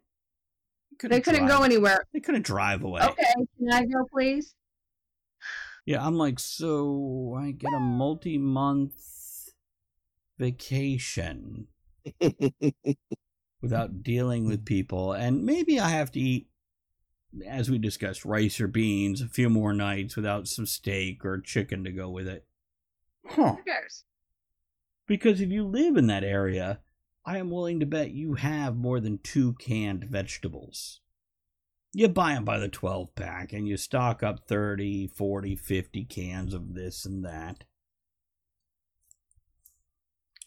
They 1.03 1.21
couldn't 1.21 1.49
go 1.49 1.63
anywhere. 1.65 2.05
They 2.13 2.21
couldn't 2.21 2.47
drive 2.47 2.85
away. 2.85 3.03
Okay, 3.03 3.33
can 3.59 3.73
I 3.73 3.85
go 3.85 4.05
please? 4.13 4.55
Yeah, 5.85 6.07
I'm 6.07 6.17
like, 6.17 6.39
so 6.39 7.37
I 7.37 7.51
get 7.51 7.73
a 7.75 7.81
multi-month 7.81 8.95
vacation 10.39 11.67
without 13.63 14.03
dealing 14.03 14.47
with 14.47 14.67
people, 14.67 15.13
and 15.13 15.45
maybe 15.45 15.81
I 15.81 15.89
have 15.89 16.11
to 16.13 16.21
eat, 16.21 16.49
as 17.47 17.71
we 17.71 17.79
discussed, 17.79 18.25
rice 18.25 18.61
or 18.61 18.67
beans 18.67 19.23
a 19.23 19.29
few 19.29 19.49
more 19.49 19.73
nights 19.73 20.17
without 20.17 20.49
some 20.49 20.67
steak 20.67 21.25
or 21.25 21.41
chicken 21.41 21.85
to 21.85 21.93
go 21.93 22.11
with 22.11 22.29
it. 22.29 22.45
Huh. 23.25 23.55
Who 23.55 23.63
cares? 23.63 24.05
Because 25.07 25.41
if 25.41 25.51
you 25.51 25.65
live 25.65 25.97
in 25.97 26.09
that 26.09 26.25
area, 26.25 26.81
I 27.25 27.39
am 27.39 27.51
willing 27.51 27.81
to 27.81 27.87
bet 27.87 28.11
you 28.11 28.35
have 28.35 28.77
more 28.77 28.99
than 28.99 29.19
two 29.19 29.55
canned 29.55 30.05
vegetables. 30.05 31.01
You 31.93 32.09
buy 32.09 32.35
them 32.35 32.45
by 32.45 32.59
the 32.59 32.69
12 32.69 33.15
pack 33.15 33.53
and 33.53 33.69
you 33.69 33.77
stock 33.77 34.23
up 34.23 34.49
30, 34.49 35.09
40, 35.09 35.57
50 35.57 36.05
cans 36.07 36.55
of 36.55 36.75
this 36.75 37.05
and 37.05 37.25
that. 37.25 37.65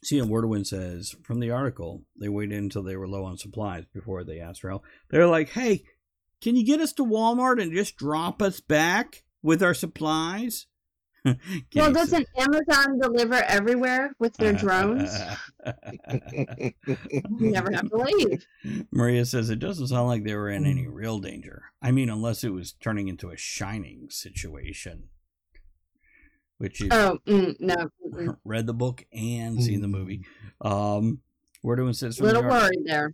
See, 0.05 0.19
and 0.19 0.29
Wordwin 0.29 0.67
says 0.67 1.15
from 1.23 1.39
the 1.39 1.49
article, 1.49 2.03
they 2.15 2.29
waited 2.29 2.59
until 2.59 2.83
they 2.83 2.95
were 2.95 3.07
low 3.07 3.23
on 3.23 3.39
supplies 3.39 3.85
before 3.91 4.23
they 4.23 4.39
asked 4.39 4.61
for 4.61 4.69
help. 4.69 4.83
They're 5.09 5.25
like, 5.25 5.49
hey, 5.49 5.83
can 6.41 6.55
you 6.55 6.63
get 6.63 6.79
us 6.79 6.93
to 6.93 7.03
Walmart 7.03 7.59
and 7.59 7.73
just 7.73 7.97
drop 7.97 8.39
us 8.39 8.59
back 8.59 9.23
with 9.41 9.63
our 9.63 9.73
supplies? 9.73 10.67
Well, 11.75 11.91
doesn't 11.91 12.27
Amazon 12.37 12.99
deliver 12.99 13.33
everywhere 13.33 14.13
with 14.19 14.37
their 14.37 14.53
drones? 14.63 15.09
You 16.87 17.51
never 17.51 17.71
have 17.71 17.89
to 17.89 17.97
leave. 17.97 18.45
Maria 18.91 19.25
says 19.25 19.49
it 19.49 19.57
doesn't 19.57 19.87
sound 19.87 20.07
like 20.07 20.23
they 20.23 20.35
were 20.35 20.49
in 20.51 20.65
Mm. 20.65 20.69
any 20.69 20.87
real 20.87 21.17
danger. 21.17 21.63
I 21.81 21.89
mean, 21.91 22.09
unless 22.11 22.43
it 22.43 22.49
was 22.53 22.73
turning 22.73 23.07
into 23.07 23.29
a 23.31 23.37
shining 23.37 24.07
situation, 24.11 25.09
which 26.57 26.81
is 26.81 26.89
Oh, 26.91 27.19
mm, 27.27 27.55
no. 27.59 27.89
read 28.45 28.67
the 28.67 28.73
book 28.73 29.05
and 29.11 29.61
seen 29.61 29.81
the 29.81 29.87
movie. 29.87 30.21
Um, 30.61 31.21
Wordwin 31.63 31.95
says 31.95 32.17
from 32.17 32.27
Little 32.27 32.43
the 32.43 32.49
worried 32.49 32.83
there. 32.85 33.13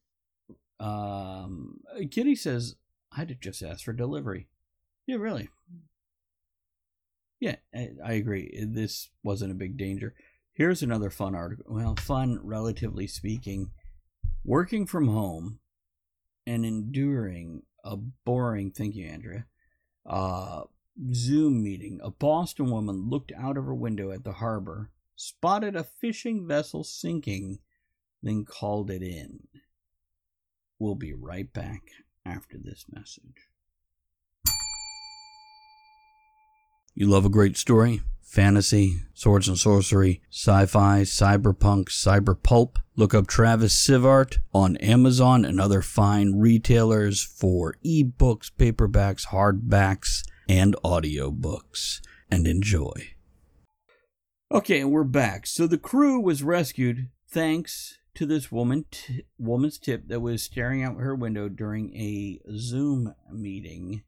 Um, 0.79 1.79
Kitty 2.09 2.35
says 2.35 2.75
I'd 3.15 3.37
just 3.41 3.61
ask 3.61 3.83
for 3.83 3.93
delivery. 3.93 4.47
Yeah, 5.07 5.17
really. 5.17 5.49
Yeah, 7.39 7.55
I, 7.73 7.89
I 8.05 8.13
agree. 8.13 8.53
This 8.67 9.09
wasn't 9.23 9.51
a 9.51 9.55
big 9.55 9.77
danger. 9.77 10.13
Here's 10.53 10.83
another 10.83 11.09
fun 11.09 11.33
article. 11.33 11.65
Well, 11.67 11.95
fun, 11.95 12.39
relatively 12.43 13.07
speaking. 13.07 13.71
Working 14.43 14.85
from 14.85 15.07
home 15.07 15.59
and 16.45 16.65
enduring 16.65 17.63
a 17.83 17.97
boring, 17.97 18.71
thank 18.71 18.95
you, 18.95 19.07
Andrea, 19.07 19.45
uh, 20.05 20.63
Zoom 21.13 21.63
meeting. 21.63 21.99
A 22.03 22.11
Boston 22.11 22.69
woman 22.69 23.09
looked 23.09 23.31
out 23.37 23.57
of 23.57 23.65
her 23.65 23.75
window 23.75 24.11
at 24.11 24.23
the 24.23 24.33
harbor, 24.33 24.89
spotted 25.15 25.75
a 25.75 25.83
fishing 25.83 26.47
vessel 26.47 26.83
sinking, 26.83 27.59
then 28.21 28.45
called 28.45 28.91
it 28.91 29.01
in. 29.01 29.47
We'll 30.79 30.95
be 30.95 31.13
right 31.13 31.51
back 31.51 31.81
after 32.25 32.57
this 32.57 32.85
message. 32.91 33.47
You 36.93 37.07
love 37.07 37.25
a 37.25 37.29
great 37.29 37.55
story? 37.55 38.01
Fantasy, 38.21 38.97
swords 39.13 39.47
and 39.47 39.57
sorcery, 39.57 40.21
sci 40.29 40.65
fi, 40.65 41.01
cyberpunk, 41.01 41.85
cyberpulp? 41.89 42.77
Look 42.95 43.13
up 43.13 43.27
Travis 43.27 43.75
Sivart 43.75 44.37
on 44.53 44.77
Amazon 44.77 45.45
and 45.45 45.59
other 45.59 45.81
fine 45.81 46.39
retailers 46.39 47.23
for 47.23 47.75
ebooks, 47.85 48.51
paperbacks, 48.51 49.27
hardbacks, 49.27 50.23
and 50.47 50.75
audiobooks. 50.83 52.01
And 52.29 52.47
enjoy. 52.47 53.13
Okay, 54.49 54.83
we're 54.85 55.03
back. 55.03 55.45
So 55.45 55.67
the 55.67 55.77
crew 55.77 56.19
was 56.19 56.43
rescued 56.43 57.09
thanks 57.27 57.99
to 58.15 58.25
this 58.25 58.51
woman 58.51 58.85
t- 58.91 59.25
woman's 59.37 59.77
tip 59.77 60.07
that 60.07 60.21
was 60.21 60.43
staring 60.43 60.83
out 60.83 60.97
her 60.97 61.15
window 61.15 61.49
during 61.49 61.95
a 61.95 62.39
Zoom 62.57 63.13
meeting 63.31 64.03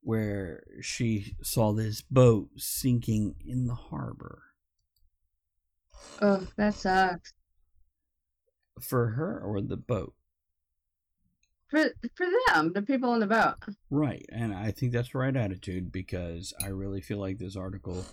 where 0.00 0.64
she 0.80 1.36
saw 1.42 1.72
this 1.72 2.02
boat 2.02 2.48
sinking 2.56 3.34
in 3.44 3.66
the 3.66 3.74
harbor. 3.74 4.42
Oh, 6.20 6.46
that 6.56 6.74
sucks. 6.74 7.34
For 8.80 9.10
her 9.10 9.40
or 9.40 9.60
the 9.60 9.76
boat? 9.76 10.14
For 11.68 11.90
for 12.14 12.26
them, 12.48 12.72
the 12.72 12.82
people 12.82 13.10
on 13.10 13.20
the 13.20 13.26
boat. 13.26 13.54
Right, 13.90 14.24
and 14.30 14.54
I 14.54 14.70
think 14.70 14.92
that's 14.92 15.10
the 15.10 15.18
right 15.18 15.36
attitude 15.36 15.90
because 15.92 16.52
I 16.62 16.68
really 16.68 17.00
feel 17.00 17.18
like 17.18 17.38
this 17.38 17.56
article 17.56 18.04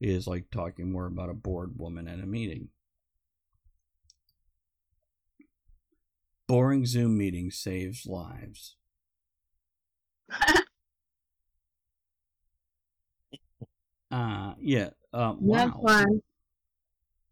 is 0.00 0.26
like 0.26 0.50
talking 0.50 0.90
more 0.92 1.06
about 1.06 1.30
a 1.30 1.34
bored 1.34 1.78
woman 1.78 2.08
at 2.08 2.20
a 2.20 2.26
meeting. 2.26 2.68
Boring 6.48 6.86
Zoom 6.86 7.16
meeting 7.16 7.50
saves 7.52 8.04
lives. 8.06 8.76
Uh 14.10 14.54
yeah. 14.60 14.90
Um, 15.12 15.38
That's 15.42 15.72
wow. 15.74 16.04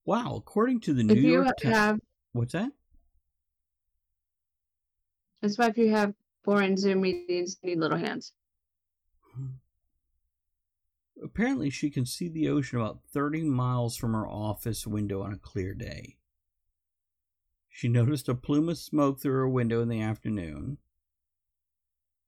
Wow. 0.04 0.36
According 0.36 0.80
to 0.82 0.94
the 0.94 1.02
New 1.02 1.14
If 1.14 1.22
you 1.22 1.32
York 1.32 1.56
Times, 1.62 1.74
have, 1.76 2.00
what's 2.32 2.52
that? 2.52 2.72
That's 5.44 5.58
why 5.58 5.66
if 5.66 5.76
you 5.76 5.90
have 5.90 6.14
boring 6.42 6.74
Zoom 6.74 7.02
meetings, 7.02 7.58
you 7.62 7.70
need 7.70 7.78
little 7.78 7.98
hands. 7.98 8.32
Hmm. 9.34 9.56
apparently 11.22 11.68
she 11.68 11.90
can 11.90 12.06
see 12.06 12.28
the 12.28 12.48
ocean 12.48 12.80
about 12.80 13.00
30 13.12 13.42
miles 13.42 13.96
from 13.96 14.12
her 14.14 14.26
office 14.26 14.86
window 14.86 15.22
on 15.22 15.34
a 15.34 15.38
clear 15.38 15.74
day. 15.74 16.16
She 17.68 17.88
noticed 17.88 18.28
a 18.28 18.34
plume 18.34 18.70
of 18.70 18.78
smoke 18.78 19.20
through 19.20 19.34
her 19.34 19.48
window 19.48 19.82
in 19.82 19.88
the 19.88 20.00
afternoon 20.00 20.78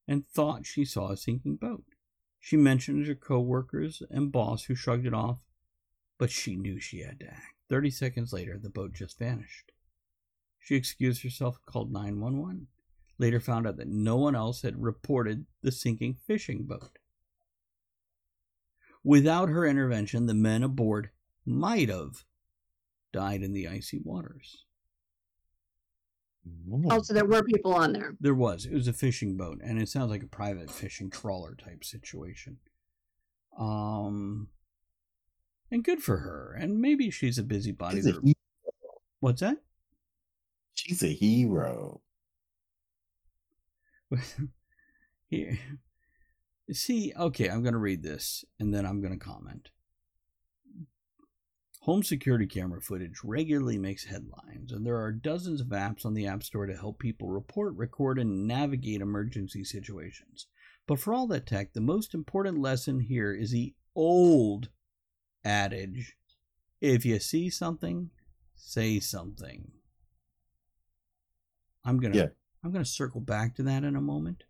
and 0.07 0.29
thought 0.29 0.67
she 0.67 0.85
saw 0.85 1.11
a 1.11 1.17
sinking 1.17 1.57
boat. 1.57 1.85
She 2.39 2.57
mentioned 2.57 3.03
it 3.03 3.05
to 3.05 3.09
her 3.11 3.15
coworkers 3.15 4.03
and 4.11 4.31
boss 4.31 4.65
who 4.65 4.75
shrugged 4.75 5.07
it 5.07 5.15
off, 5.15 5.39
but 6.19 6.31
she 6.31 6.55
knew 6.55 6.79
she 6.81 7.01
had 7.01 7.21
to 7.21 7.29
act. 7.29 7.55
30 7.71 7.91
seconds 7.91 8.33
later, 8.33 8.59
the 8.59 8.69
boat 8.69 8.93
just 8.93 9.19
vanished. 9.19 9.73
She 10.59 10.75
excused 10.75 11.23
herself 11.23 11.57
and 11.57 11.73
called 11.73 11.93
911. 11.93 12.67
Later 13.19 13.41
found 13.41 13.67
out 13.67 13.77
that 13.79 13.89
no 13.89 14.17
one 14.17 14.35
else 14.37 14.63
had 14.63 14.83
reported 14.83 15.47
the 15.63 15.73
sinking 15.73 16.17
fishing 16.27 16.65
boat. 16.65 16.99
Without 19.03 19.49
her 19.49 19.65
intervention, 19.67 20.27
the 20.27 20.35
men 20.35 20.63
aboard 20.63 21.11
might 21.47 21.89
have 21.89 22.25
died 23.13 23.43
in 23.43 23.53
the 23.53 23.69
icy 23.69 24.01
waters. 24.03 24.65
Oh, 26.91 27.03
so 27.03 27.13
there 27.15 27.25
were 27.25 27.43
people 27.43 27.75
on 27.75 27.93
there. 27.93 28.17
There 28.21 28.35
was. 28.35 28.67
It 28.67 28.75
was 28.75 28.87
a 28.87 28.93
fishing 28.93 29.37
boat, 29.37 29.61
and 29.65 29.81
it 29.81 29.89
sounds 29.89 30.11
like 30.11 30.23
a 30.23 30.29
private 30.29 30.71
fishing 30.71 31.11
trawler 31.11 31.55
type 31.55 31.85
situation. 31.85 32.59
Um, 33.59 34.49
and 35.71 35.83
good 35.83 36.03
for 36.03 36.19
her. 36.19 36.57
And 36.59 36.81
maybe 36.81 37.11
she's 37.11 37.39
a 37.39 37.43
busybody. 37.43 37.97
She's 37.97 38.07
a, 38.07 38.21
but- 38.21 38.35
What's 39.21 39.41
that? 39.41 39.57
she's 40.75 41.03
a 41.03 41.09
hero. 41.09 42.03
Here. 45.29 45.59
See, 46.73 47.13
okay, 47.17 47.49
I'm 47.49 47.63
going 47.63 47.75
to 47.75 47.79
read 47.79 48.03
this 48.03 48.45
and 48.59 48.73
then 48.73 48.87
I'm 48.87 49.01
going 49.01 49.19
to 49.19 49.25
comment. 49.25 49.71
Home 51.83 52.03
security 52.03 52.47
camera 52.47 52.81
footage 52.81 53.21
regularly 53.23 53.79
makes 53.79 54.07
headlines, 54.07 54.73
and 54.73 54.85
there 54.85 55.01
are 55.01 55.13
dozens 55.13 55.61
of 55.61 55.69
apps 55.69 56.05
on 56.05 56.15
the 56.15 56.27
App 56.27 56.43
Store 56.43 56.67
to 56.67 56.77
help 56.77 56.99
people 56.99 57.29
report, 57.29 57.77
record, 57.77 58.19
and 58.19 58.49
navigate 58.49 59.01
emergency 59.01 59.63
situations. 59.63 60.49
But 60.89 60.99
for 60.99 61.15
all 61.15 61.29
that 61.29 61.47
tech, 61.47 61.75
the 61.75 61.81
most 61.81 62.13
important 62.13 62.59
lesson 62.59 62.99
here 62.99 63.33
is 63.33 63.53
the 63.53 63.73
old 63.95 64.69
adage 65.45 66.17
if 66.81 67.07
you 67.07 67.19
see 67.19 67.51
something, 67.51 68.11
say 68.55 69.01
something. 69.01 69.73
I'm 71.85 71.99
gonna 71.99 72.17
Yeah. 72.17 72.29
I'm 72.65 72.73
gonna 72.73 72.85
circle 72.85 73.21
back 73.21 73.55
to 73.57 73.63
that 73.65 73.85
in 73.85 73.97
a 73.97 74.01
moment. 74.01 74.45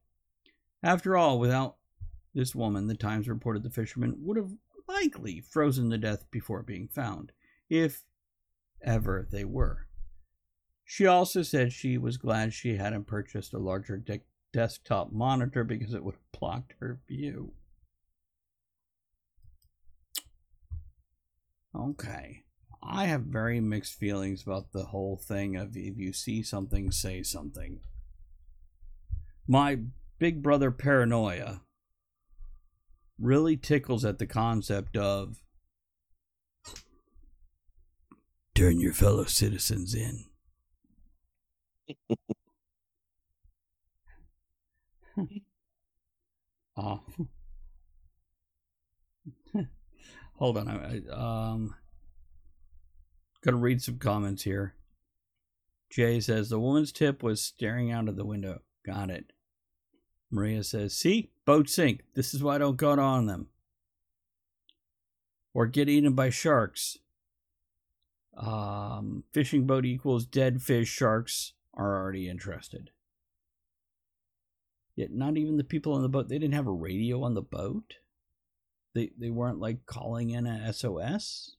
After 0.82 1.16
all, 1.16 1.38
without 1.38 1.76
this 2.34 2.54
woman, 2.54 2.86
the 2.86 2.94
Times 2.94 3.28
reported 3.28 3.62
the 3.62 3.70
fisherman 3.70 4.16
would 4.20 4.36
have 4.36 4.52
likely 4.88 5.40
frozen 5.40 5.90
to 5.90 5.98
death 5.98 6.30
before 6.30 6.62
being 6.62 6.88
found, 6.88 7.32
if 7.68 8.04
ever 8.82 9.26
they 9.30 9.44
were. 9.44 9.86
She 10.84 11.06
also 11.06 11.42
said 11.42 11.72
she 11.72 11.98
was 11.98 12.16
glad 12.16 12.52
she 12.52 12.76
hadn't 12.76 13.08
purchased 13.08 13.52
a 13.52 13.58
larger 13.58 13.96
de- 13.96 14.20
desktop 14.52 15.12
monitor 15.12 15.64
because 15.64 15.92
it 15.92 16.04
would 16.04 16.14
have 16.14 16.40
blocked 16.40 16.74
her 16.78 17.00
view. 17.08 17.52
Okay. 21.74 22.44
I 22.82 23.06
have 23.06 23.22
very 23.22 23.60
mixed 23.60 23.94
feelings 23.94 24.44
about 24.44 24.70
the 24.72 24.84
whole 24.84 25.16
thing 25.16 25.56
of 25.56 25.76
if 25.76 25.98
you 25.98 26.12
see 26.12 26.42
something, 26.42 26.92
say 26.92 27.22
something. 27.22 27.80
My 29.48 29.78
big 30.18 30.42
brother 30.42 30.70
paranoia 30.70 31.62
really 33.18 33.56
tickles 33.56 34.04
at 34.04 34.18
the 34.18 34.26
concept 34.26 34.96
of 34.96 35.42
turn 38.54 38.80
your 38.80 38.92
fellow 38.92 39.24
citizens 39.24 39.94
in. 39.94 40.24
Ah. 46.78 47.00
Hold 50.34 50.58
on. 50.58 50.68
I, 50.68 51.00
I, 51.10 51.52
um, 51.52 51.74
gonna 53.42 53.56
read 53.56 53.80
some 53.80 53.98
comments 53.98 54.42
here. 54.42 54.74
Jay 55.90 56.20
says 56.20 56.50
the 56.50 56.60
woman's 56.60 56.92
tip 56.92 57.22
was 57.22 57.42
staring 57.42 57.90
out 57.92 58.08
of 58.08 58.16
the 58.16 58.26
window. 58.26 58.60
Got 58.84 59.10
it. 59.10 59.32
Maria 60.30 60.64
says, 60.64 60.96
"See, 60.96 61.30
boats 61.44 61.74
sink. 61.74 62.04
This 62.14 62.34
is 62.34 62.42
why 62.42 62.56
I 62.56 62.58
don't 62.58 62.76
go 62.76 62.98
on 62.98 63.26
them, 63.26 63.48
or 65.54 65.66
get 65.66 65.88
eaten 65.88 66.14
by 66.14 66.30
sharks." 66.30 66.98
Um, 68.36 69.24
fishing 69.32 69.66
boat 69.66 69.86
equals 69.86 70.26
dead 70.26 70.60
fish. 70.62 70.88
Sharks 70.88 71.54
are 71.72 71.96
already 71.96 72.28
interested. 72.28 72.90
Yet 74.94 75.12
not 75.12 75.36
even 75.36 75.56
the 75.56 75.64
people 75.64 75.92
on 75.92 76.02
the 76.02 76.08
boat. 76.08 76.28
They 76.28 76.38
didn't 76.38 76.54
have 76.54 76.66
a 76.66 76.72
radio 76.72 77.22
on 77.22 77.34
the 77.34 77.42
boat. 77.42 77.96
They 78.94 79.10
they 79.18 79.30
weren't 79.30 79.60
like 79.60 79.84
calling 79.86 80.30
in 80.30 80.46
a 80.46 80.72
SOS. 80.72 81.56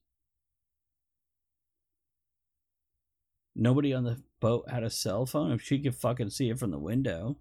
Nobody 3.55 3.93
on 3.93 4.03
the 4.03 4.21
boat 4.39 4.69
had 4.69 4.83
a 4.83 4.89
cell 4.89 5.25
phone. 5.25 5.51
If 5.51 5.61
she 5.61 5.79
could 5.79 5.95
fucking 5.95 6.31
see 6.31 6.49
it 6.49 6.59
from 6.59 6.71
the 6.71 6.79
window, 6.79 7.37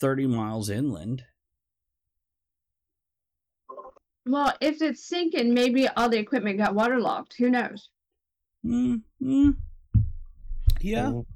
thirty 0.00 0.26
miles 0.26 0.70
inland. 0.70 1.24
Well, 4.26 4.54
if 4.60 4.80
it's 4.82 5.04
sinking, 5.06 5.54
maybe 5.54 5.88
all 5.88 6.08
the 6.08 6.18
equipment 6.18 6.58
got 6.58 6.74
waterlogged. 6.74 7.34
Who 7.38 7.50
knows? 7.50 7.88
Mm, 8.64 9.02
mm. 9.22 9.56
Yeah. 10.80 11.08
Oh, 11.08 11.26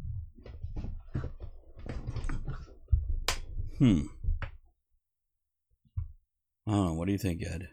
Hmm. 3.78 4.02
I 6.66 6.70
don't 6.70 6.84
know. 6.86 6.94
What 6.94 7.06
do 7.06 7.12
you 7.12 7.18
think, 7.18 7.42
Ed? 7.42 7.68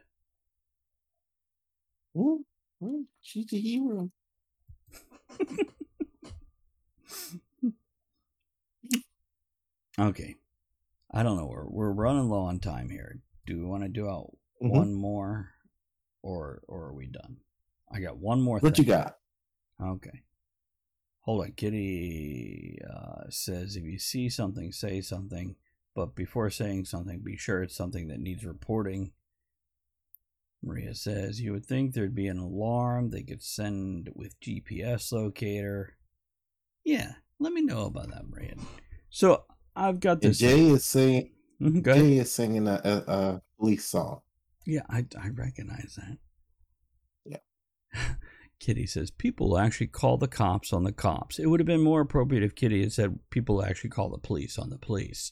ooh, 2.17 2.43
ooh, 2.83 3.05
she's 3.21 3.51
a 3.53 3.57
hero. 3.57 4.09
Okay. 9.99 10.35
I 11.11 11.23
don't 11.23 11.35
know. 11.37 11.47
We're 11.47 11.67
we're 11.67 11.91
running 11.91 12.29
low 12.29 12.41
on 12.43 12.59
time 12.59 12.89
here. 12.89 13.19
Do 13.45 13.57
we 13.59 13.65
want 13.65 13.83
to 13.83 13.89
do 13.89 14.07
out 14.09 14.31
Mhm. 14.61 14.69
one 14.71 14.93
more, 14.93 15.51
or 16.21 16.61
or 16.67 16.85
are 16.85 16.93
we 16.93 17.07
done? 17.07 17.37
I 17.91 17.99
got 17.99 18.17
one 18.17 18.41
more. 18.41 18.59
What 18.59 18.75
thing. 18.77 18.85
you 18.85 18.91
got? 18.91 19.17
Okay. 19.81 20.21
Hold 21.21 21.43
on. 21.43 21.51
Kitty 21.51 22.79
uh, 22.89 23.23
says 23.29 23.75
if 23.75 23.83
you 23.83 23.99
see 23.99 24.29
something, 24.29 24.71
say 24.71 25.01
something. 25.01 25.55
But 25.93 26.15
before 26.15 26.49
saying 26.49 26.85
something, 26.85 27.19
be 27.19 27.35
sure 27.35 27.61
it's 27.63 27.75
something 27.75 28.07
that 28.07 28.19
needs 28.21 28.45
reporting. 28.45 29.11
Maria 30.63 30.93
says 30.95 31.41
you 31.41 31.51
would 31.51 31.65
think 31.65 31.93
there'd 31.93 32.15
be 32.15 32.27
an 32.27 32.37
alarm 32.37 33.09
they 33.09 33.23
could 33.23 33.41
send 33.43 34.09
with 34.15 34.39
GPS 34.39 35.11
locator. 35.11 35.97
Yeah, 36.85 37.13
let 37.39 37.51
me 37.51 37.61
know 37.61 37.85
about 37.85 38.09
that, 38.11 38.29
Maria. 38.29 38.55
So 39.09 39.43
I've 39.75 39.99
got 39.99 40.21
And. 40.21 40.33
Jay 40.33 40.67
is 40.67 40.85
saying 40.85 41.31
Mhm, 41.61 41.83
go. 41.83 41.93
Jay 41.93 42.17
is 42.17 42.31
singing 42.31 42.67
a, 42.67 42.81
a, 42.83 43.11
a 43.11 43.41
police 43.59 43.85
song. 43.85 44.21
Yeah, 44.65 44.81
I, 44.89 45.05
I 45.19 45.29
recognize 45.29 45.97
that. 45.97 46.17
Yeah. 47.25 48.13
Kitty 48.59 48.87
says 48.87 49.11
people 49.11 49.57
actually 49.57 49.87
call 49.87 50.17
the 50.17 50.27
cops 50.27 50.73
on 50.73 50.83
the 50.83 50.91
cops. 50.91 51.39
It 51.39 51.47
would 51.47 51.59
have 51.59 51.67
been 51.67 51.83
more 51.83 52.01
appropriate 52.01 52.43
if 52.43 52.55
Kitty 52.55 52.81
had 52.81 52.93
said 52.93 53.19
people 53.29 53.63
actually 53.63 53.89
call 53.91 54.09
the 54.09 54.17
police 54.17 54.57
on 54.57 54.69
the 54.69 54.77
police 54.77 55.31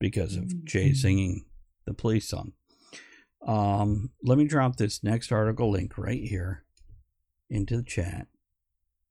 because 0.00 0.36
of 0.36 0.64
Jay 0.64 0.92
singing 0.92 1.44
the 1.86 1.94
police 1.94 2.28
song. 2.28 2.52
Um, 3.46 4.10
let 4.22 4.38
me 4.38 4.46
drop 4.46 4.76
this 4.76 5.02
next 5.02 5.30
article 5.30 5.70
link 5.70 5.98
right 5.98 6.22
here 6.22 6.64
into 7.50 7.76
the 7.76 7.82
chat. 7.82 8.28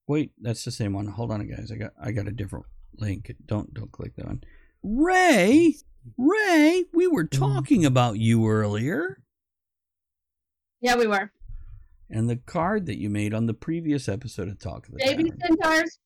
Wait, 0.07 0.31
that's 0.41 0.65
the 0.65 0.71
same 0.71 0.93
one. 0.93 1.07
Hold 1.07 1.31
on, 1.31 1.47
guys. 1.47 1.71
I 1.71 1.77
got 1.77 1.91
I 2.01 2.11
got 2.11 2.27
a 2.27 2.31
different 2.31 2.65
link. 2.99 3.33
Don't 3.45 3.73
don't 3.73 3.91
click 3.91 4.15
that 4.15 4.25
one. 4.25 4.43
Ray, 4.83 5.75
hmm. 6.17 6.29
Ray, 6.29 6.85
we 6.93 7.07
were 7.07 7.27
hmm. 7.31 7.37
talking 7.37 7.85
about 7.85 8.17
you 8.17 8.47
earlier. 8.47 9.21
Yeah, 10.81 10.95
we 10.97 11.07
were. 11.07 11.31
and 12.09 12.29
the 12.29 12.35
card 12.35 12.85
that 12.87 12.99
you 12.99 13.09
made 13.09 13.33
on 13.33 13.45
the 13.45 13.53
previous 13.53 14.09
episode 14.09 14.49
of 14.49 14.59
Talk 14.59 14.87
of 14.87 14.93
the 14.93 14.97
Baby 14.97 15.31
Tavern. 15.31 15.57
centaurs. 15.61 15.99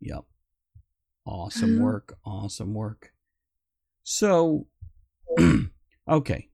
Yep. 0.00 0.24
Awesome 1.26 1.76
hmm. 1.76 1.82
work. 1.82 2.16
Awesome 2.24 2.74
work. 2.74 3.12
So, 4.04 4.66
okay. 6.08 6.48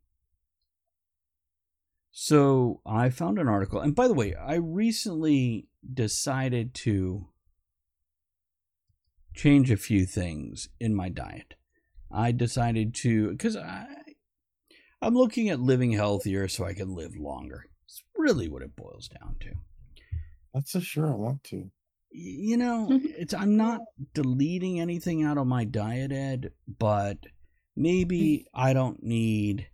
So 2.12 2.80
I 2.84 3.10
found 3.10 3.38
an 3.38 3.48
article, 3.48 3.80
and 3.80 3.94
by 3.94 4.06
the 4.06 4.14
way, 4.14 4.34
I 4.34 4.54
recently 4.54 5.68
decided 5.92 6.74
to 6.74 7.28
change 9.34 9.70
a 9.70 9.76
few 9.76 10.06
things 10.06 10.68
in 10.78 10.94
my 10.94 11.08
diet. 11.08 11.54
I 12.10 12.32
decided 12.32 12.94
to 12.96 13.30
because 13.30 13.56
I 13.56 13.86
I'm 15.02 15.14
looking 15.14 15.48
at 15.48 15.60
living 15.60 15.92
healthier 15.92 16.48
so 16.48 16.64
I 16.64 16.74
can 16.74 16.94
live 16.94 17.16
longer. 17.16 17.66
It's 17.86 18.02
really 18.16 18.48
what 18.48 18.62
it 18.62 18.76
boils 18.76 19.08
down 19.08 19.36
to. 19.40 19.52
That's 20.52 20.72
so 20.72 20.80
sure 20.80 21.06
I 21.10 21.14
want 21.16 21.44
to. 21.44 21.70
You 22.12 22.56
know, 22.56 22.88
Mhm. 22.90 23.14
it's 23.16 23.32
I'm 23.34 23.56
not 23.56 23.80
deleting 24.14 24.80
anything 24.80 25.22
out 25.22 25.38
of 25.38 25.46
my 25.46 25.64
diet, 25.64 26.10
Ed, 26.12 26.52
but 26.66 27.18
maybe 27.76 28.46
I 28.52 28.72
don't 28.72 29.02
need 29.02 29.68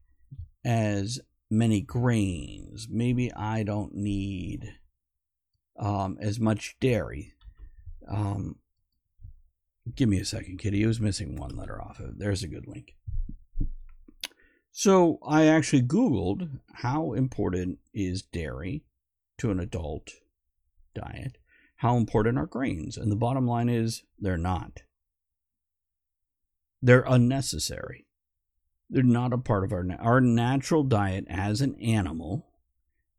as 0.65 1.19
many 1.51 1.81
grains. 1.81 2.89
Maybe 2.91 3.33
I 3.33 3.63
don't 3.63 3.95
need 3.95 4.75
um, 5.79 6.19
as 6.21 6.39
much 6.41 6.77
dairy. 6.81 7.33
Um, 8.09 8.57
give 9.95 10.09
me 10.09 10.19
a 10.19 10.25
second, 10.25 10.59
Kitty. 10.59 10.83
It 10.83 10.87
was 10.87 11.01
missing 11.01 11.37
one 11.37 11.57
letter 11.57 11.81
off 11.81 12.01
of 12.01 12.11
it. 12.11 12.19
There's 12.19 12.43
a 12.43 12.49
good 12.49 12.67
link. 12.67 12.95
So 14.73 15.19
I 15.27 15.47
actually 15.47 15.83
Googled 15.83 16.61
how 16.75 17.15
important 17.15 17.79
is 17.95 18.23
dairy 18.23 18.85
to 19.39 19.51
an 19.51 19.59
adult 19.59 20.11
diet. 20.95 21.39
How 21.77 21.97
important 21.97 22.39
are 22.39 22.47
grains? 22.47 22.97
And 22.97 23.11
the 23.11 23.17
bottom 23.17 23.47
line 23.47 23.69
is 23.69 24.03
they're 24.19 24.37
not. 24.37 24.83
They're 26.83 27.05
unnecessary. 27.07 28.07
They're 28.91 29.03
not 29.03 29.33
a 29.33 29.39
part 29.39 29.65
of 29.65 29.73
our 29.73 29.83
na- 29.83 29.97
our 29.97 30.21
natural 30.21 30.83
diet 30.83 31.25
as 31.29 31.61
an 31.61 31.75
animal 31.81 32.47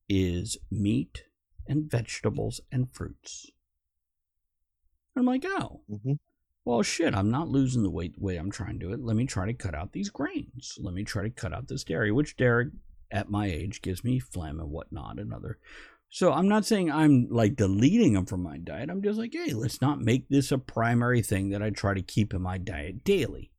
is 0.07 0.57
meat 0.71 1.23
and 1.67 1.89
vegetables 1.89 2.61
and 2.71 2.89
fruits. 2.91 3.51
I'm 5.15 5.25
like, 5.25 5.43
oh, 5.45 5.81
hmm 5.89 6.13
well, 6.67 6.83
shit, 6.83 7.15
I'm 7.15 7.31
not 7.31 7.47
losing 7.47 7.81
the 7.81 7.89
weight 7.89 8.15
the 8.15 8.25
way 8.25 8.35
I'm 8.35 8.51
trying 8.51 8.77
to 8.77 8.85
do 8.87 8.91
it. 8.91 8.99
Let 8.99 9.15
me 9.15 9.25
try 9.25 9.45
to 9.45 9.53
cut 9.53 9.73
out 9.73 9.93
these 9.93 10.09
grains. 10.09 10.77
Let 10.77 10.93
me 10.93 11.05
try 11.05 11.23
to 11.23 11.29
cut 11.29 11.53
out 11.53 11.69
this 11.69 11.85
dairy, 11.85 12.11
which 12.11 12.35
dairy 12.35 12.71
at 13.09 13.29
my 13.29 13.45
age 13.47 13.81
gives 13.81 14.03
me 14.03 14.19
phlegm 14.19 14.59
and 14.59 14.69
whatnot 14.69 15.17
and 15.17 15.33
other. 15.33 15.59
So 16.09 16.33
I'm 16.33 16.49
not 16.49 16.65
saying 16.65 16.91
I'm 16.91 17.29
like 17.31 17.55
deleting 17.55 18.13
them 18.13 18.25
from 18.25 18.43
my 18.43 18.57
diet. 18.57 18.89
I'm 18.89 19.01
just 19.01 19.17
like, 19.17 19.31
hey, 19.31 19.53
let's 19.53 19.81
not 19.81 20.01
make 20.01 20.27
this 20.27 20.51
a 20.51 20.57
primary 20.57 21.21
thing 21.21 21.51
that 21.51 21.63
I 21.63 21.69
try 21.69 21.93
to 21.93 22.01
keep 22.01 22.33
in 22.33 22.41
my 22.41 22.57
diet 22.57 23.05
daily. 23.05 23.53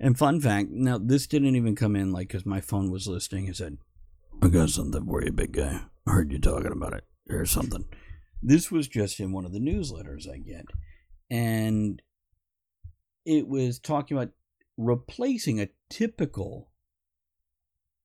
And 0.00 0.16
fun 0.16 0.40
fact, 0.40 0.70
now 0.70 0.96
this 0.96 1.26
didn't 1.26 1.54
even 1.54 1.76
come 1.76 1.94
in 1.96 2.12
like 2.12 2.28
because 2.28 2.46
my 2.46 2.62
phone 2.62 2.90
was 2.90 3.06
listening. 3.06 3.46
It 3.46 3.56
said, 3.56 3.76
I 4.40 4.48
got 4.48 4.70
something 4.70 5.04
for 5.04 5.22
you, 5.22 5.32
big 5.32 5.52
guy. 5.52 5.82
I 6.06 6.12
heard 6.12 6.32
you 6.32 6.38
talking 6.38 6.72
about 6.72 6.94
it. 6.94 7.04
Here's 7.28 7.50
something. 7.50 7.84
This 8.42 8.70
was 8.70 8.88
just 8.88 9.20
in 9.20 9.32
one 9.32 9.44
of 9.44 9.52
the 9.52 9.60
newsletters 9.60 10.28
I 10.28 10.38
get. 10.38 10.66
And 11.30 12.02
it 13.24 13.46
was 13.46 13.78
talking 13.78 14.16
about 14.16 14.32
replacing 14.76 15.60
a 15.60 15.68
typical 15.88 16.70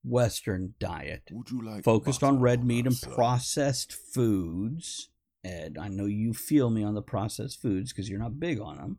Western 0.03 0.73
diet 0.79 1.23
Would 1.31 1.49
you 1.51 1.61
like 1.61 1.83
focused 1.83 2.23
on 2.23 2.39
red 2.39 2.63
meat 2.63 2.85
and 2.85 2.99
processed 3.01 3.91
foods. 3.91 5.09
Ed, 5.43 5.77
I 5.79 5.87
know 5.87 6.05
you 6.05 6.33
feel 6.33 6.69
me 6.69 6.83
on 6.83 6.93
the 6.93 7.01
processed 7.01 7.61
foods 7.61 7.91
because 7.91 8.09
you're 8.09 8.19
not 8.19 8.39
big 8.39 8.59
on 8.59 8.77
them. 8.77 8.97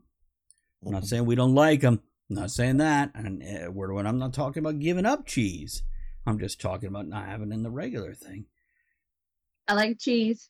I'm 0.84 0.92
not 0.92 1.04
saying 1.04 1.24
we 1.24 1.34
don't 1.34 1.54
like 1.54 1.80
them. 1.80 2.00
I'm 2.30 2.36
not 2.36 2.50
saying 2.50 2.76
that. 2.78 3.10
And 3.14 3.42
uh, 3.42 3.70
we're, 3.70 3.92
when 3.92 4.06
I'm 4.06 4.18
not 4.18 4.32
talking 4.32 4.62
about 4.62 4.78
giving 4.78 5.06
up 5.06 5.26
cheese, 5.26 5.82
I'm 6.26 6.38
just 6.38 6.60
talking 6.60 6.88
about 6.88 7.08
not 7.08 7.26
having 7.26 7.50
it 7.50 7.54
in 7.54 7.62
the 7.62 7.70
regular 7.70 8.14
thing. 8.14 8.46
I 9.66 9.74
like 9.74 9.98
cheese. 9.98 10.48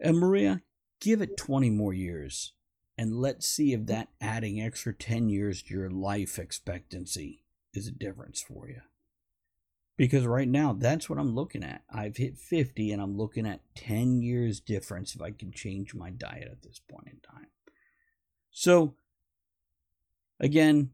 And 0.00 0.18
Maria, 0.18 0.62
give 1.00 1.20
it 1.20 1.36
20 1.36 1.70
more 1.70 1.92
years 1.92 2.52
and 3.00 3.16
let's 3.16 3.48
see 3.48 3.72
if 3.72 3.86
that 3.86 4.08
adding 4.20 4.60
extra 4.60 4.92
10 4.92 5.30
years 5.30 5.62
to 5.62 5.72
your 5.72 5.88
life 5.88 6.38
expectancy 6.38 7.44
is 7.72 7.86
a 7.86 7.92
difference 7.92 8.42
for 8.42 8.68
you. 8.68 8.82
Because 9.96 10.26
right 10.26 10.46
now, 10.46 10.74
that's 10.74 11.08
what 11.08 11.18
I'm 11.18 11.34
looking 11.34 11.64
at. 11.64 11.82
I've 11.88 12.18
hit 12.18 12.36
50 12.36 12.92
and 12.92 13.00
I'm 13.00 13.16
looking 13.16 13.46
at 13.46 13.62
10 13.74 14.20
years 14.20 14.60
difference 14.60 15.14
if 15.14 15.22
I 15.22 15.30
can 15.30 15.50
change 15.50 15.94
my 15.94 16.10
diet 16.10 16.48
at 16.52 16.60
this 16.60 16.78
point 16.90 17.06
in 17.06 17.20
time. 17.20 17.46
So, 18.50 18.96
again, 20.38 20.90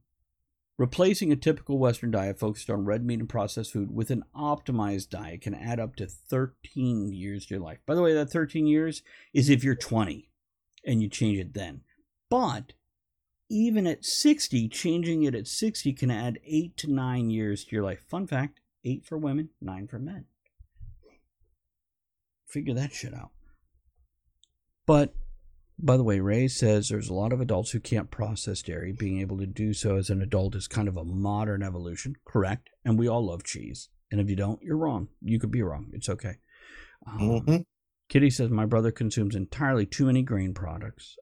replacing 0.78 1.32
a 1.32 1.36
typical 1.36 1.78
Western 1.78 2.10
diet 2.10 2.38
focused 2.38 2.68
on 2.68 2.84
red 2.84 3.04
meat 3.04 3.20
and 3.20 3.28
processed 3.28 3.72
food 3.72 3.94
with 3.94 4.10
an 4.10 4.24
optimized 4.36 5.08
diet 5.10 5.40
can 5.40 5.54
add 5.54 5.80
up 5.80 5.96
to 5.96 6.06
13 6.06 7.12
years 7.12 7.46
to 7.46 7.54
your 7.54 7.62
life. 7.62 7.78
By 7.86 7.94
the 7.94 8.02
way, 8.02 8.12
that 8.14 8.30
13 8.30 8.66
years 8.66 9.02
is 9.32 9.48
if 9.48 9.64
you're 9.64 9.74
20 9.74 10.28
and 10.84 11.02
you 11.02 11.08
change 11.08 11.38
it 11.38 11.54
then. 11.54 11.82
But 12.28 12.72
even 13.48 13.86
at 13.86 14.04
60, 14.04 14.68
changing 14.68 15.22
it 15.22 15.34
at 15.34 15.46
60 15.46 15.92
can 15.92 16.10
add 16.10 16.40
8 16.44 16.76
to 16.78 16.92
9 16.92 17.30
years 17.30 17.64
to 17.64 17.76
your 17.76 17.84
life. 17.84 18.00
Fun 18.08 18.26
fact 18.26 18.60
8 18.84 19.04
for 19.04 19.18
women, 19.18 19.50
9 19.60 19.88
for 19.88 19.98
men. 19.98 20.26
Figure 22.46 22.74
that 22.74 22.92
shit 22.92 23.14
out. 23.14 23.30
But 24.86 25.14
by 25.78 25.96
the 25.96 26.04
way, 26.04 26.20
Ray 26.20 26.48
says 26.48 26.88
there's 26.88 27.08
a 27.08 27.14
lot 27.14 27.32
of 27.32 27.40
adults 27.40 27.70
who 27.70 27.80
can't 27.80 28.10
process 28.10 28.62
dairy. 28.62 28.92
Being 28.92 29.20
able 29.20 29.38
to 29.38 29.46
do 29.46 29.72
so 29.74 29.96
as 29.96 30.10
an 30.10 30.22
adult 30.22 30.54
is 30.54 30.66
kind 30.68 30.88
of 30.88 30.96
a 30.96 31.04
modern 31.04 31.62
evolution. 31.62 32.14
Correct. 32.26 32.70
And 32.84 32.98
we 32.98 33.08
all 33.08 33.26
love 33.26 33.44
cheese. 33.44 33.88
And 34.10 34.20
if 34.20 34.30
you 34.30 34.36
don't, 34.36 34.62
you're 34.62 34.76
wrong. 34.76 35.08
You 35.20 35.38
could 35.38 35.50
be 35.50 35.62
wrong. 35.62 35.90
It's 35.92 36.08
okay. 36.08 36.36
Um, 37.06 37.20
Mhm. 37.40 37.64
Kitty 38.08 38.30
says 38.30 38.50
my 38.50 38.66
brother 38.66 38.92
consumes 38.92 39.34
entirely 39.34 39.84
too 39.84 40.06
many 40.06 40.22
grain 40.22 40.54
products. 40.54 41.16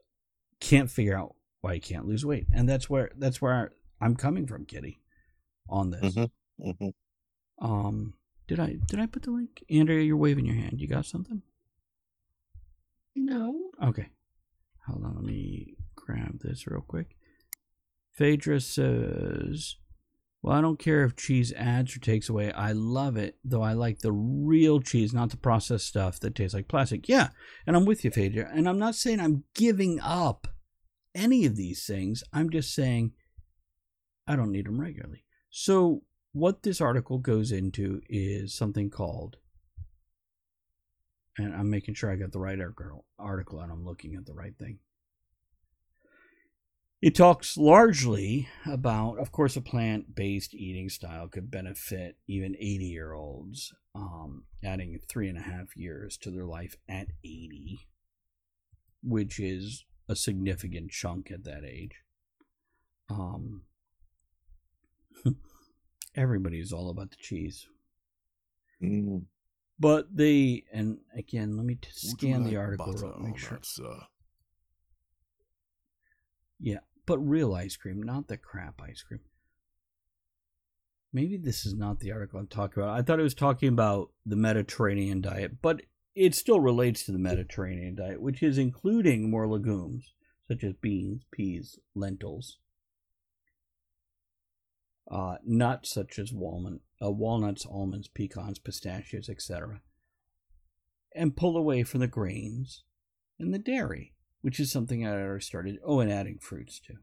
Can't 0.60 0.90
figure 0.90 1.16
out 1.16 1.34
why 1.62 1.74
he 1.74 1.80
can't 1.80 2.06
lose 2.06 2.24
weight, 2.26 2.46
and 2.52 2.68
that's 2.68 2.88
where 2.90 3.10
that's 3.16 3.40
where 3.40 3.72
I'm 4.00 4.16
coming 4.16 4.46
from, 4.46 4.66
Kitty, 4.66 5.00
on 5.68 5.90
this. 5.90 6.14
Mhm. 6.14 6.30
Mhm. 6.60 6.94
Um, 7.58 8.14
did 8.46 8.60
I 8.60 8.74
did 8.86 9.00
I 9.00 9.06
put 9.06 9.22
the 9.22 9.30
link? 9.30 9.64
Andrea, 9.70 10.02
you're 10.04 10.16
waving 10.18 10.44
your 10.44 10.56
hand. 10.56 10.80
You 10.80 10.86
got 10.86 11.06
something? 11.06 11.42
No. 13.14 13.70
Okay. 13.82 14.10
Hold 14.86 15.04
on, 15.04 15.14
let 15.16 15.24
me 15.24 15.76
grab 15.94 16.40
this 16.40 16.66
real 16.66 16.84
quick. 16.86 17.16
Phaedra 18.12 18.60
says, 18.60 19.76
Well, 20.42 20.56
I 20.56 20.60
don't 20.60 20.78
care 20.78 21.04
if 21.04 21.16
cheese 21.16 21.52
adds 21.56 21.96
or 21.96 22.00
takes 22.00 22.28
away. 22.28 22.52
I 22.52 22.72
love 22.72 23.16
it, 23.16 23.38
though 23.44 23.62
I 23.62 23.72
like 23.72 24.00
the 24.00 24.12
real 24.12 24.80
cheese, 24.80 25.12
not 25.12 25.30
the 25.30 25.36
processed 25.36 25.86
stuff 25.86 26.20
that 26.20 26.34
tastes 26.34 26.54
like 26.54 26.68
plastic. 26.68 27.08
Yeah, 27.08 27.30
and 27.66 27.76
I'm 27.76 27.86
with 27.86 28.04
you, 28.04 28.10
Phaedra. 28.10 28.50
And 28.52 28.68
I'm 28.68 28.78
not 28.78 28.94
saying 28.94 29.20
I'm 29.20 29.44
giving 29.54 30.00
up 30.00 30.48
any 31.14 31.46
of 31.46 31.56
these 31.56 31.86
things. 31.86 32.22
I'm 32.32 32.50
just 32.50 32.74
saying 32.74 33.12
I 34.26 34.36
don't 34.36 34.52
need 34.52 34.66
them 34.66 34.80
regularly. 34.80 35.24
So, 35.50 36.02
what 36.32 36.62
this 36.62 36.80
article 36.80 37.18
goes 37.18 37.52
into 37.52 38.00
is 38.08 38.56
something 38.56 38.90
called 38.90 39.36
and 41.38 41.54
I'm 41.54 41.70
making 41.70 41.94
sure 41.94 42.10
I 42.10 42.16
got 42.16 42.32
the 42.32 42.40
right 42.40 42.60
article, 42.60 43.06
article 43.18 43.60
and 43.60 43.72
I'm 43.72 43.84
looking 43.84 44.14
at 44.14 44.26
the 44.26 44.34
right 44.34 44.56
thing. 44.58 44.78
It 47.02 47.14
talks 47.14 47.58
largely 47.58 48.48
about, 48.64 49.18
of 49.18 49.30
course, 49.30 49.56
a 49.56 49.60
plant 49.60 50.14
based 50.14 50.54
eating 50.54 50.88
style 50.88 51.28
could 51.28 51.50
benefit 51.50 52.16
even 52.26 52.56
80 52.58 52.84
year 52.86 53.12
olds, 53.12 53.74
um, 53.94 54.44
adding 54.64 54.98
three 55.06 55.28
and 55.28 55.36
a 55.36 55.42
half 55.42 55.76
years 55.76 56.16
to 56.18 56.30
their 56.30 56.46
life 56.46 56.76
at 56.88 57.08
80, 57.22 57.80
which 59.02 59.38
is 59.38 59.84
a 60.08 60.16
significant 60.16 60.92
chunk 60.92 61.30
at 61.30 61.44
that 61.44 61.62
age. 61.62 61.96
Um, 63.10 63.62
everybody's 66.16 66.72
all 66.72 66.88
about 66.88 67.10
the 67.10 67.16
cheese. 67.16 67.66
Mm. 68.82 69.24
But 69.78 70.06
they, 70.14 70.64
and 70.72 70.98
again, 71.16 71.56
let 71.56 71.66
me 71.66 71.74
t- 71.74 71.88
scan 71.92 72.44
the 72.44 72.56
article 72.56 72.92
real, 72.92 73.18
make 73.18 73.38
sure. 73.38 73.58
sir? 73.62 74.00
Yeah, 76.60 76.78
but 77.06 77.18
real 77.18 77.54
ice 77.54 77.76
cream, 77.76 78.02
not 78.02 78.28
the 78.28 78.36
crap 78.36 78.80
ice 78.80 79.02
cream. 79.02 79.20
Maybe 81.12 81.36
this 81.36 81.64
is 81.64 81.74
not 81.74 82.00
the 82.00 82.12
article 82.12 82.40
I'm 82.40 82.46
talking 82.46 82.82
about. 82.82 82.98
I 82.98 83.02
thought 83.02 83.20
it 83.20 83.24
was 83.24 83.34
talking 83.34 83.68
about 83.68 84.10
the 84.26 84.36
Mediterranean 84.36 85.20
diet, 85.20 85.60
but 85.62 85.82
it 86.14 86.34
still 86.34 86.60
relates 86.60 87.04
to 87.04 87.12
the 87.12 87.18
Mediterranean 87.18 87.96
diet, 87.96 88.20
which 88.20 88.42
is 88.42 88.58
including 88.58 89.30
more 89.30 89.46
legumes 89.46 90.12
such 90.48 90.62
as 90.62 90.74
beans, 90.74 91.24
peas, 91.30 91.78
lentils, 91.94 92.58
uh, 95.10 95.36
nuts 95.44 95.92
such 95.92 96.18
as 96.18 96.32
walnut, 96.32 96.80
uh, 97.02 97.10
walnuts, 97.10 97.66
almonds, 97.66 98.08
pecans, 98.08 98.58
pistachios, 98.58 99.28
etc., 99.28 99.80
and 101.14 101.36
pull 101.36 101.56
away 101.56 101.82
from 101.82 102.00
the 102.00 102.06
grains 102.08 102.84
and 103.38 103.52
the 103.54 103.58
dairy, 103.58 104.14
which 104.42 104.58
is 104.58 104.72
something 104.72 105.06
I 105.06 105.12
already 105.12 105.44
started. 105.44 105.78
Oh, 105.84 106.00
and 106.00 106.10
adding 106.10 106.38
fruits 106.38 106.80
too. 106.80 106.96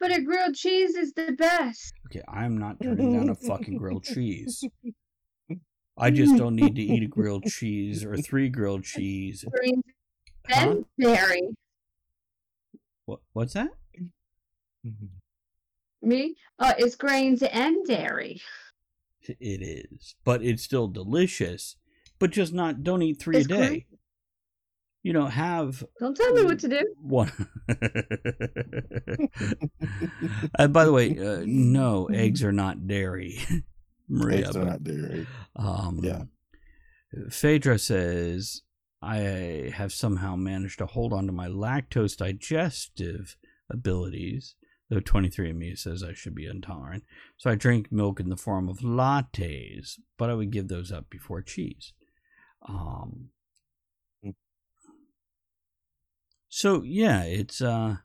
But 0.00 0.16
a 0.16 0.22
grilled 0.22 0.54
cheese 0.54 0.94
is 0.94 1.12
the 1.14 1.32
best. 1.32 1.92
Okay, 2.06 2.22
I'm 2.28 2.56
not 2.56 2.80
turning 2.80 3.12
down 3.14 3.30
a 3.30 3.34
fucking 3.34 3.76
grilled 3.78 4.04
cheese. 4.04 4.62
I 5.98 6.10
just 6.10 6.36
don't 6.36 6.54
need 6.54 6.76
to 6.76 6.82
eat 6.82 7.02
a 7.02 7.08
grilled 7.08 7.42
cheese 7.44 8.04
or 8.04 8.16
three 8.16 8.48
grilled 8.48 8.84
cheese. 8.84 9.44
Greens 9.50 9.82
Huh? 10.48 10.70
and 10.70 10.84
dairy. 10.98 11.42
What, 13.04 13.20
what's 13.32 13.54
that? 13.54 13.70
Me? 16.02 16.36
Uh, 16.58 16.74
it's 16.78 16.94
grains 16.96 17.42
and 17.42 17.84
dairy. 17.86 18.40
It 19.22 19.62
is, 19.62 20.14
but 20.24 20.42
it's 20.42 20.62
still 20.62 20.88
delicious. 20.88 21.76
But 22.18 22.30
just 22.30 22.52
not. 22.52 22.82
Don't 22.82 23.02
eat 23.02 23.20
three 23.20 23.36
It's 23.36 23.46
a 23.46 23.48
day. 23.48 23.68
great. 23.68 23.86
You 25.02 25.12
know, 25.12 25.26
have 25.26 25.84
Don't 26.00 26.16
tell 26.16 26.32
me 26.34 26.42
what 26.44 26.58
to 26.60 26.68
do. 26.68 26.94
one. 27.02 27.30
and 30.58 30.72
by 30.72 30.84
the 30.84 30.92
way, 30.92 31.18
uh, 31.18 31.42
no, 31.46 32.06
eggs 32.06 32.42
are 32.42 32.52
not 32.52 32.86
dairy. 32.86 33.38
Maria, 34.08 34.38
Eggs 34.46 34.56
are 34.56 34.60
but- 34.64 34.68
not 34.68 34.84
dairy. 34.84 35.26
Um, 35.56 36.00
Yeah. 36.02 36.22
Phaedra 37.30 37.78
says, 37.78 38.62
I 39.00 39.72
have 39.74 39.92
somehow 39.92 40.36
managed 40.36 40.78
to 40.78 40.86
hold 40.86 41.12
on 41.14 41.26
to 41.26 41.32
my 41.32 41.48
lactose 41.48 42.16
digestive 42.16 43.36
abilities, 43.70 44.56
though 44.88 45.00
23andMe 45.00 45.76
says 45.78 46.02
I 46.02 46.12
should 46.14 46.34
be 46.34 46.46
intolerant. 46.46 47.04
So 47.36 47.50
I 47.50 47.54
drink 47.54 47.92
milk 47.92 48.20
in 48.20 48.28
the 48.28 48.36
form 48.36 48.68
of 48.68 48.78
lattes, 48.78 49.98
but 50.16 50.30
I 50.30 50.34
would 50.34 50.50
give 50.50 50.68
those 50.68 50.90
up 50.90 51.10
before 51.10 51.42
cheese. 51.42 51.92
Um, 52.68 53.30
Mm. 54.24 54.34
so 56.48 56.82
yeah, 56.82 57.22
it's 57.22 57.60
uh 57.62 57.98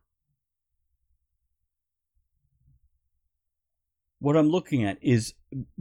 what 4.20 4.38
I'm 4.38 4.48
looking 4.50 4.84
at 4.86 4.98
is 5.02 5.34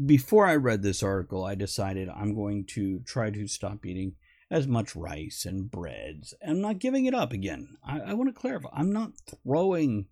before 0.05 0.47
I 0.47 0.57
read 0.57 0.83
this 0.83 1.03
article, 1.03 1.45
I 1.45 1.55
decided 1.55 2.09
I'm 2.09 2.35
going 2.35 2.65
to 2.71 3.01
try 3.01 3.31
to 3.31 3.47
stop 3.47 3.87
eating 3.87 4.15
as 4.51 4.67
much 4.67 4.97
rice 4.97 5.45
and 5.47 5.71
breads. 5.71 6.35
I'm 6.47 6.61
not 6.61 6.79
giving 6.81 7.07
it 7.07 7.15
up 7.15 7.33
again. 7.33 7.77
I, 7.87 8.01
I 8.01 8.15
want 8.15 8.35
to 8.35 8.41
clarify. 8.41 8.69
I'm 8.73 8.93
not 8.93 9.13
throwing 9.45 10.07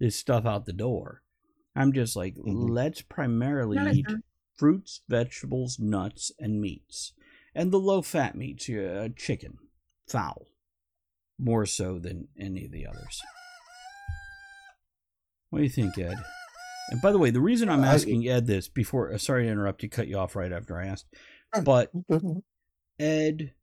this 0.00 0.16
stuff 0.16 0.44
out 0.46 0.64
the 0.66 0.72
door. 0.72 1.22
I'm 1.76 1.92
just 1.92 2.16
like, 2.16 2.34
Mhm. 2.34 2.68
let's 2.70 3.02
primarily 3.02 3.76
No, 3.76 3.90
eat 3.92 4.06
it's 4.08 4.20
fruits, 4.56 5.02
vegetables, 5.08 5.78
nuts, 5.78 6.32
and 6.40 6.60
meats. 6.60 7.12
And 7.54 7.70
the 7.72 7.78
low 7.78 8.02
fat 8.02 8.34
meats, 8.36 8.68
uh, 8.68 9.08
chicken, 9.16 9.58
fowl, 10.08 10.48
more 11.38 11.66
so 11.66 11.98
than 11.98 12.28
any 12.36 12.64
of 12.64 12.72
the 12.72 12.86
others. 12.86 13.20
What 15.50 15.58
do 15.58 15.64
you 15.64 15.70
think, 15.70 15.98
Ed? 15.98 16.16
And 16.90 17.00
by 17.02 17.12
the 17.12 17.18
way, 17.18 17.30
the 17.30 17.40
reason 17.40 17.68
I'm 17.68 17.84
asking 17.84 18.26
Ed 18.28 18.46
this 18.46 18.68
before, 18.68 19.12
uh, 19.12 19.18
sorry 19.18 19.44
to 19.44 19.50
interrupt 19.50 19.82
you, 19.82 19.88
cut 19.88 20.08
you 20.08 20.16
off 20.18 20.34
right 20.36 20.52
after 20.52 20.78
I 20.78 20.86
asked, 20.86 21.06
Oh. 21.52 21.62
but 21.62 21.92
Ed 22.98 23.54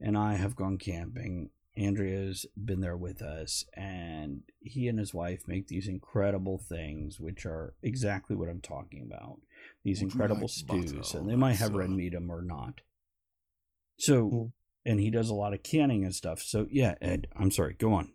and 0.00 0.16
I 0.18 0.34
have 0.34 0.54
gone 0.56 0.78
camping. 0.78 1.50
Andrea's 1.76 2.46
been 2.56 2.80
there 2.80 2.96
with 2.96 3.20
us, 3.20 3.64
and 3.74 4.42
he 4.60 4.86
and 4.86 4.98
his 4.98 5.12
wife 5.12 5.42
make 5.48 5.66
these 5.68 5.88
incredible 5.88 6.58
things, 6.58 7.18
which 7.18 7.44
are 7.44 7.74
exactly 7.82 8.36
what 8.36 8.48
I'm 8.48 8.60
talking 8.60 9.02
about. 9.02 9.40
These 9.82 10.00
Would 10.00 10.12
incredible 10.12 10.42
like 10.42 10.50
stews, 10.50 11.12
butter 11.12 11.18
and 11.20 11.28
they 11.28 11.36
might 11.36 11.52
that, 11.54 11.58
have 11.58 11.74
red 11.74 11.90
sir? 11.90 11.96
meat 11.96 12.14
'em 12.14 12.30
or 12.30 12.42
not. 12.42 12.80
So, 13.98 14.30
Mm. 14.30 14.52
and 14.84 15.00
he 15.00 15.10
does 15.10 15.30
a 15.30 15.34
lot 15.34 15.52
of 15.54 15.62
canning 15.62 16.04
and 16.04 16.14
stuff. 16.14 16.40
So, 16.42 16.66
yeah, 16.70 16.94
Ed, 17.00 17.26
I'm 17.34 17.50
sorry. 17.50 17.74
Go 17.74 17.92
on. 17.92 18.12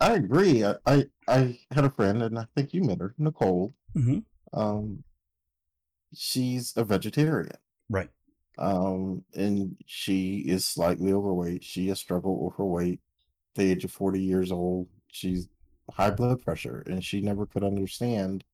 I 0.00 0.14
agree. 0.14 0.64
I, 0.64 0.74
I 0.84 1.06
I 1.28 1.58
had 1.70 1.84
a 1.84 1.90
friend, 1.90 2.22
and 2.22 2.38
I 2.38 2.46
think 2.54 2.74
you 2.74 2.82
met 2.82 2.98
her, 3.00 3.14
Nicole. 3.16 3.74
hmm 3.94 4.18
Um, 4.52 5.04
she's 6.12 6.76
a 6.76 6.84
vegetarian. 6.84 7.56
Right. 7.88 8.10
Um, 8.60 9.24
and 9.34 9.76
she 9.86 10.40
is 10.46 10.64
slightly 10.64 11.12
overweight. 11.12 11.64
She 11.64 11.88
has 11.88 11.98
struggled 11.98 12.44
with 12.44 12.56
her 12.56 12.64
weight. 12.64 13.00
The 13.54 13.72
age 13.72 13.84
of 13.84 13.90
40 13.90 14.20
years 14.20 14.52
old, 14.52 14.86
she's 15.08 15.48
high 15.90 16.10
blood 16.10 16.42
pressure, 16.42 16.84
and 16.86 17.02
she 17.02 17.20
never 17.20 17.46
could 17.46 17.64
understand 17.64 18.44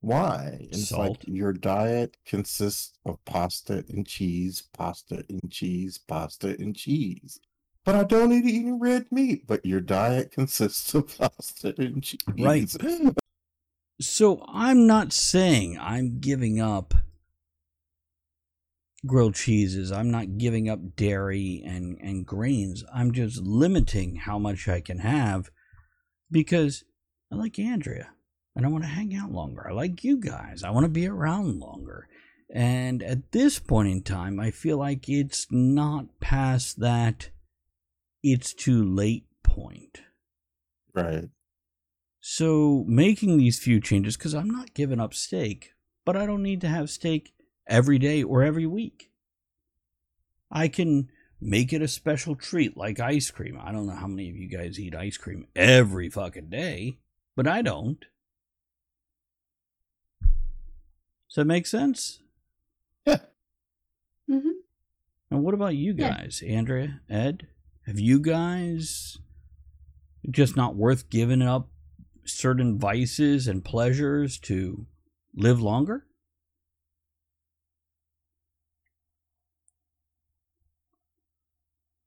why. 0.00 0.58
And 0.60 0.68
it's 0.72 0.92
like 0.92 1.22
Salt. 1.22 1.28
your 1.28 1.52
diet 1.52 2.16
consists 2.24 2.98
of 3.04 3.24
pasta 3.24 3.84
and 3.88 4.06
cheese, 4.06 4.62
pasta 4.72 5.24
and 5.28 5.50
cheese, 5.50 5.98
pasta 5.98 6.56
and 6.58 6.76
cheese. 6.76 7.40
But 7.84 7.94
I 7.94 8.04
don't 8.04 8.32
eat 8.32 8.44
any 8.44 8.72
red 8.72 9.10
meat. 9.10 9.46
But 9.46 9.64
your 9.64 9.80
diet 9.80 10.32
consists 10.32 10.94
of 10.94 11.18
pasta 11.18 11.74
and 11.78 12.02
cheese. 12.02 12.18
Right. 12.38 12.74
So 14.02 14.42
I'm 14.48 14.86
not 14.86 15.12
saying 15.12 15.78
I'm 15.78 16.20
giving 16.20 16.58
up 16.58 16.94
grilled 19.06 19.34
cheeses. 19.34 19.90
I'm 19.90 20.10
not 20.10 20.38
giving 20.38 20.68
up 20.68 20.96
dairy 20.96 21.62
and, 21.64 21.98
and 22.00 22.26
grains. 22.26 22.84
I'm 22.94 23.12
just 23.12 23.40
limiting 23.42 24.16
how 24.16 24.38
much 24.38 24.68
I 24.68 24.80
can 24.80 24.98
have 24.98 25.50
because 26.30 26.84
I 27.32 27.36
like 27.36 27.58
Andrea 27.58 28.10
and 28.54 28.66
I 28.66 28.68
want 28.68 28.84
to 28.84 28.90
hang 28.90 29.14
out 29.14 29.32
longer. 29.32 29.66
I 29.68 29.72
like 29.72 30.04
you 30.04 30.18
guys. 30.18 30.62
I 30.62 30.70
want 30.70 30.84
to 30.84 30.90
be 30.90 31.06
around 31.06 31.58
longer. 31.58 32.08
And 32.52 33.02
at 33.02 33.32
this 33.32 33.58
point 33.58 33.88
in 33.88 34.02
time, 34.02 34.40
I 34.40 34.50
feel 34.50 34.76
like 34.78 35.08
it's 35.08 35.46
not 35.50 36.20
past 36.20 36.80
that 36.80 37.30
it's 38.22 38.52
too 38.52 38.84
late 38.84 39.24
point. 39.42 40.02
Right. 40.94 41.28
So 42.20 42.84
making 42.86 43.38
these 43.38 43.58
few 43.58 43.80
changes 43.80 44.16
because 44.16 44.34
I'm 44.34 44.50
not 44.50 44.74
giving 44.74 45.00
up 45.00 45.14
steak, 45.14 45.72
but 46.04 46.16
I 46.16 46.26
don't 46.26 46.42
need 46.42 46.60
to 46.62 46.68
have 46.68 46.90
steak 46.90 47.32
every 47.70 47.98
day 47.98 48.22
or 48.22 48.42
every 48.42 48.66
week. 48.66 49.10
I 50.50 50.68
can 50.68 51.08
make 51.40 51.72
it 51.72 51.80
a 51.80 51.88
special 51.88 52.34
treat 52.34 52.76
like 52.76 53.00
ice 53.00 53.30
cream. 53.30 53.58
I 53.62 53.72
don't 53.72 53.86
know 53.86 53.94
how 53.94 54.06
many 54.08 54.28
of 54.28 54.36
you 54.36 54.48
guys 54.48 54.78
eat 54.78 54.94
ice 54.94 55.16
cream 55.16 55.46
every 55.56 56.10
fucking 56.10 56.50
day, 56.50 56.98
but 57.36 57.46
I 57.46 57.62
don't. 57.62 58.04
Does 61.28 61.36
that 61.36 61.44
make 61.46 61.66
sense? 61.66 62.18
Yeah. 63.06 63.18
Mm-hmm. 64.28 64.48
And 65.30 65.42
what 65.44 65.54
about 65.54 65.76
you 65.76 65.94
Yeah. 65.96 66.10
guys, 66.10 66.42
Andrea, 66.46 67.00
Ed? 67.08 67.46
Have 67.86 68.00
you 68.00 68.18
guys 68.18 69.18
just 70.28 70.56
not 70.56 70.74
worth 70.74 71.08
giving 71.08 71.40
up 71.40 71.68
certain 72.24 72.78
vices 72.78 73.46
and 73.48 73.64
pleasures 73.64 74.38
to 74.40 74.86
live 75.34 75.60
longer? 75.60 76.06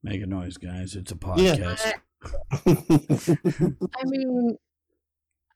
Make 0.04 0.20
a 0.22 0.26
noise, 0.26 0.56
guys. 0.58 0.94
It's 0.94 1.10
a 1.12 1.18
Yeah. 1.36 1.56
podcast. 1.56 1.92
I 3.96 4.04
mean, 4.04 4.56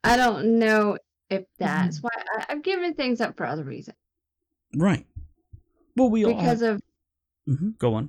I 0.02 0.16
don't 0.16 0.58
know 0.58 0.96
if 1.30 1.42
Mm-hmm. 1.42 1.46
that's 1.58 1.98
why 2.02 2.08
I, 2.34 2.46
I've 2.48 2.62
given 2.62 2.94
things 2.94 3.20
up 3.20 3.36
for 3.36 3.44
other 3.44 3.62
reasons. 3.62 3.96
Right. 4.74 5.06
Well, 5.96 6.08
we 6.10 6.24
all 6.24 6.34
Because 6.34 6.62
have... 6.62 6.76
of 6.76 6.82
Mhm, 7.46 7.78
Go 7.78 7.92
on. 7.94 8.08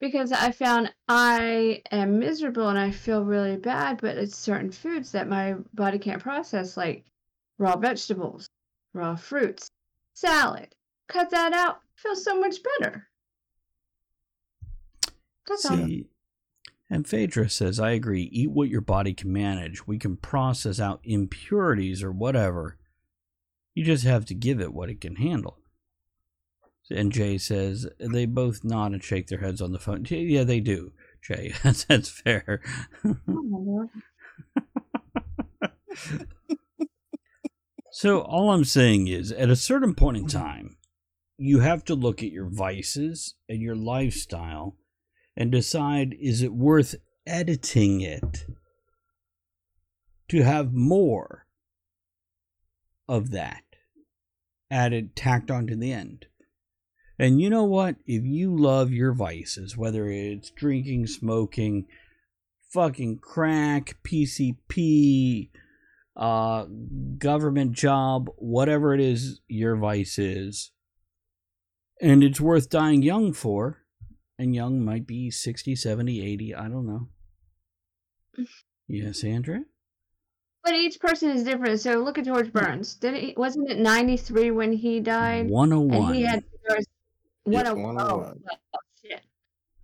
because 0.00 0.32
I 0.32 0.50
found 0.50 0.92
I 1.08 1.82
am 1.92 2.18
miserable 2.18 2.68
and 2.68 2.78
I 2.78 2.90
feel 2.90 3.24
really 3.24 3.56
bad, 3.56 4.00
but 4.00 4.16
it's 4.16 4.36
certain 4.36 4.72
foods 4.72 5.12
that 5.12 5.28
my 5.28 5.54
body 5.74 5.98
can't 5.98 6.22
process, 6.22 6.76
like 6.76 7.04
raw 7.58 7.76
vegetables, 7.76 8.48
raw 8.94 9.14
fruits, 9.14 9.68
salad. 10.14 10.74
Cut 11.08 11.30
that 11.30 11.52
out, 11.52 11.80
feel 11.96 12.16
so 12.16 12.40
much 12.40 12.56
better. 12.80 13.08
See, 15.56 16.06
and 16.90 17.06
Phaedra 17.06 17.48
says, 17.48 17.80
I 17.80 17.92
agree. 17.92 18.28
Eat 18.32 18.50
what 18.50 18.68
your 18.68 18.80
body 18.80 19.14
can 19.14 19.32
manage. 19.32 19.86
We 19.86 19.98
can 19.98 20.16
process 20.16 20.78
out 20.78 21.00
impurities 21.04 22.02
or 22.02 22.12
whatever. 22.12 22.78
You 23.74 23.84
just 23.84 24.04
have 24.04 24.24
to 24.26 24.34
give 24.34 24.60
it 24.60 24.74
what 24.74 24.90
it 24.90 25.00
can 25.00 25.16
handle. 25.16 25.58
And 26.90 27.12
Jay 27.12 27.38
says, 27.38 27.88
they 27.98 28.26
both 28.26 28.64
nod 28.64 28.92
and 28.92 29.02
shake 29.02 29.28
their 29.28 29.40
heads 29.40 29.62
on 29.62 29.72
the 29.72 29.78
phone. 29.78 30.04
Yeah, 30.08 30.44
they 30.44 30.60
do, 30.60 30.92
Jay. 31.22 31.54
That's, 31.62 31.84
that's 31.84 32.10
fair. 32.10 32.60
So 37.94 38.22
all 38.22 38.50
I'm 38.50 38.64
saying 38.64 39.08
is, 39.08 39.30
at 39.32 39.50
a 39.50 39.54
certain 39.54 39.94
point 39.94 40.16
in 40.16 40.26
time, 40.26 40.78
you 41.36 41.60
have 41.60 41.84
to 41.84 41.94
look 41.94 42.22
at 42.22 42.32
your 42.32 42.48
vices 42.48 43.34
and 43.50 43.60
your 43.60 43.76
lifestyle 43.76 44.76
and 45.36 45.50
decide 45.50 46.14
is 46.20 46.42
it 46.42 46.52
worth 46.52 46.94
editing 47.26 48.00
it 48.00 48.46
to 50.28 50.42
have 50.42 50.72
more 50.72 51.46
of 53.08 53.30
that 53.30 53.62
added 54.70 55.14
tacked 55.14 55.50
onto 55.50 55.76
the 55.76 55.92
end. 55.92 56.26
And 57.18 57.40
you 57.40 57.50
know 57.50 57.64
what? 57.64 57.96
If 58.06 58.24
you 58.24 58.56
love 58.56 58.90
your 58.90 59.12
vices, 59.12 59.76
whether 59.76 60.08
it's 60.08 60.50
drinking, 60.50 61.06
smoking, 61.08 61.86
fucking 62.72 63.18
crack, 63.18 63.98
PCP, 64.02 65.50
uh, 66.16 66.64
government 67.18 67.72
job, 67.72 68.30
whatever 68.36 68.94
it 68.94 69.00
is 69.00 69.40
your 69.46 69.76
vice 69.76 70.18
is, 70.18 70.72
and 72.00 72.24
it's 72.24 72.40
worth 72.40 72.70
dying 72.70 73.02
young 73.02 73.32
for, 73.32 73.81
and 74.42 74.54
young 74.54 74.84
might 74.84 75.06
be 75.06 75.30
60, 75.30 75.74
70, 75.76 76.20
80, 76.24 76.54
I 76.54 76.68
don't 76.68 76.86
know. 76.86 77.08
Yes, 78.88 79.24
Andrea? 79.24 79.62
But 80.64 80.74
each 80.74 81.00
person 81.00 81.30
is 81.30 81.44
different. 81.44 81.80
So 81.80 82.00
look 82.00 82.18
at 82.18 82.26
George 82.26 82.52
Burns. 82.52 82.94
Did 82.96 83.14
it? 83.14 83.38
Wasn't 83.38 83.70
it 83.70 83.78
ninety 83.78 84.16
three 84.18 84.50
when 84.50 84.72
he 84.72 85.00
died? 85.00 85.48
101. 85.48 86.06
And 86.08 86.14
he 86.14 86.22
had 86.22 86.44
oh 86.44 86.58
cigars. 86.68 86.86
Yeah, 87.46 87.72
101. 87.72 88.42
oh, 88.74 88.78
shit! 89.02 89.22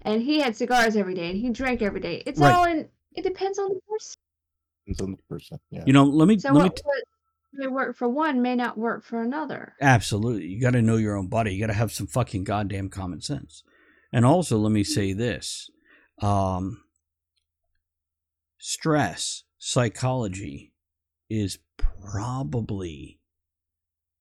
And 0.02 0.20
he 0.20 0.40
had 0.40 0.56
cigars 0.56 0.94
every 0.94 1.14
day, 1.14 1.30
and 1.30 1.38
he 1.40 1.48
drank 1.50 1.80
every 1.80 2.00
day. 2.00 2.22
It's 2.26 2.38
Right. 2.38 2.54
all 2.54 2.64
in. 2.66 2.88
It 3.14 3.22
depends 3.22 3.59
on 3.59 3.70
the 3.70 3.80
person. 3.88 4.16
Depends 4.86 5.00
on 5.00 5.11
the 5.12 5.22
person. 5.28 5.59
Yeah. 5.70 5.84
You 5.86 5.92
know, 5.94 6.04
let 6.04 6.28
me 6.28 6.38
So 6.38 6.52
let 6.52 6.64
me 6.64 6.68
what, 6.68 6.80
what 6.84 7.04
may 7.54 7.66
work 7.68 7.96
for 7.96 8.09
one 8.09 8.42
may 8.42 8.54
not 8.56 8.76
work 8.76 9.04
for 9.04 9.22
another. 9.22 9.74
Absolutely. 9.80 10.46
You 10.48 10.61
got 10.61 10.72
to 10.72 10.82
know 10.82 10.96
your 10.96 11.16
own 11.16 11.28
body. 11.28 11.54
You 11.54 11.61
got 11.61 11.68
to 11.68 11.72
have 11.78 11.92
some 11.92 12.06
fucking 12.09 12.44
goddamn 12.44 12.90
common 12.90 13.20
sense. 13.22 13.62
And 14.12 14.24
also, 14.24 14.59
let 14.59 14.72
me 14.72 14.84
say 14.84 15.12
this 15.12 15.70
um, 16.22 16.82
stress, 18.59 19.44
psychology 19.59 20.72
is 21.28 21.59
probably 21.76 23.20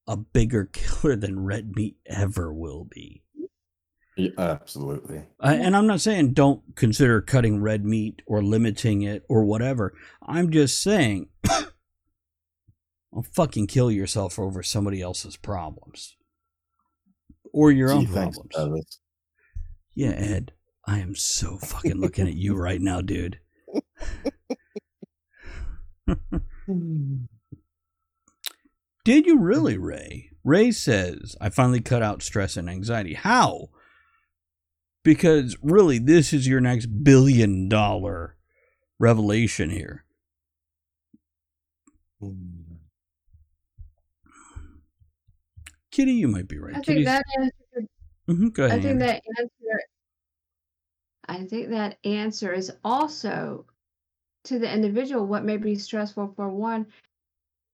a 0.06 0.16
bigger 0.16 0.64
killer 0.72 1.16
than 1.16 1.44
red 1.44 1.76
meat 1.76 1.96
ever 2.06 2.52
will 2.52 2.84
be. 2.84 3.22
Yeah, 4.16 4.30
absolutely. 4.36 5.22
And 5.40 5.76
I'm 5.76 5.86
not 5.86 6.00
saying 6.00 6.32
don't 6.32 6.74
consider 6.74 7.20
cutting 7.20 7.62
red 7.62 7.84
meat 7.84 8.20
or 8.26 8.42
limiting 8.42 9.02
it 9.02 9.24
or 9.28 9.44
whatever. 9.44 9.94
I'm 10.20 10.50
just 10.50 10.82
saying, 10.82 11.28
don't 11.44 13.26
fucking 13.32 13.68
kill 13.68 13.92
yourself 13.92 14.36
over 14.40 14.60
somebody 14.64 15.00
else's 15.00 15.36
problems 15.36 16.16
or 17.52 17.70
your 17.70 17.92
own 17.92 18.06
Gee, 18.06 18.12
thanks, 18.12 18.38
problems. 18.38 18.54
Travis. 18.54 18.98
Yeah, 19.98 20.10
Ed, 20.10 20.52
I 20.86 21.00
am 21.00 21.16
so 21.16 21.58
fucking 21.58 21.96
looking 22.00 22.28
at 22.28 22.34
you 22.34 22.54
right 22.54 22.80
now, 22.80 23.00
dude. 23.00 23.40
Did 29.04 29.26
you 29.26 29.40
really, 29.40 29.76
Ray? 29.76 30.30
Ray 30.44 30.70
says, 30.70 31.34
I 31.40 31.48
finally 31.48 31.80
cut 31.80 32.00
out 32.00 32.22
stress 32.22 32.56
and 32.56 32.70
anxiety. 32.70 33.14
How? 33.14 33.70
Because 35.02 35.56
really, 35.62 35.98
this 35.98 36.32
is 36.32 36.46
your 36.46 36.60
next 36.60 36.86
billion 37.02 37.68
dollar 37.68 38.36
revelation 39.00 39.70
here. 39.70 40.04
Hmm. 42.20 42.76
Kitty, 45.90 46.12
you 46.12 46.28
might 46.28 46.46
be 46.46 46.60
right. 46.60 46.74
I 46.74 46.82
think 46.82 46.86
Kitty's- 46.86 47.06
that 47.06 47.24
answer. 47.36 47.50
Mhm, 48.28 48.52
go 48.52 48.64
I 48.64 48.68
ahead. 48.68 48.82
think 48.82 48.98
that 49.00 49.22
answer. 49.38 49.80
I 51.26 51.44
think 51.44 51.70
that 51.70 51.98
answer 52.04 52.52
is 52.52 52.72
also 52.84 53.66
to 54.44 54.58
the 54.58 54.72
individual. 54.72 55.26
What 55.26 55.44
may 55.44 55.56
be 55.56 55.74
stressful 55.76 56.32
for 56.36 56.48
one 56.48 56.86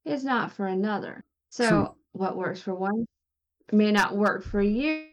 is 0.05 0.24
not 0.24 0.52
for 0.52 0.66
another. 0.66 1.24
So 1.50 1.68
True. 1.68 1.94
what 2.12 2.36
works 2.36 2.61
for 2.61 2.74
one 2.74 3.07
may 3.72 3.90
not 3.92 4.16
work 4.16 4.42
for 4.44 4.61
you. 4.62 5.11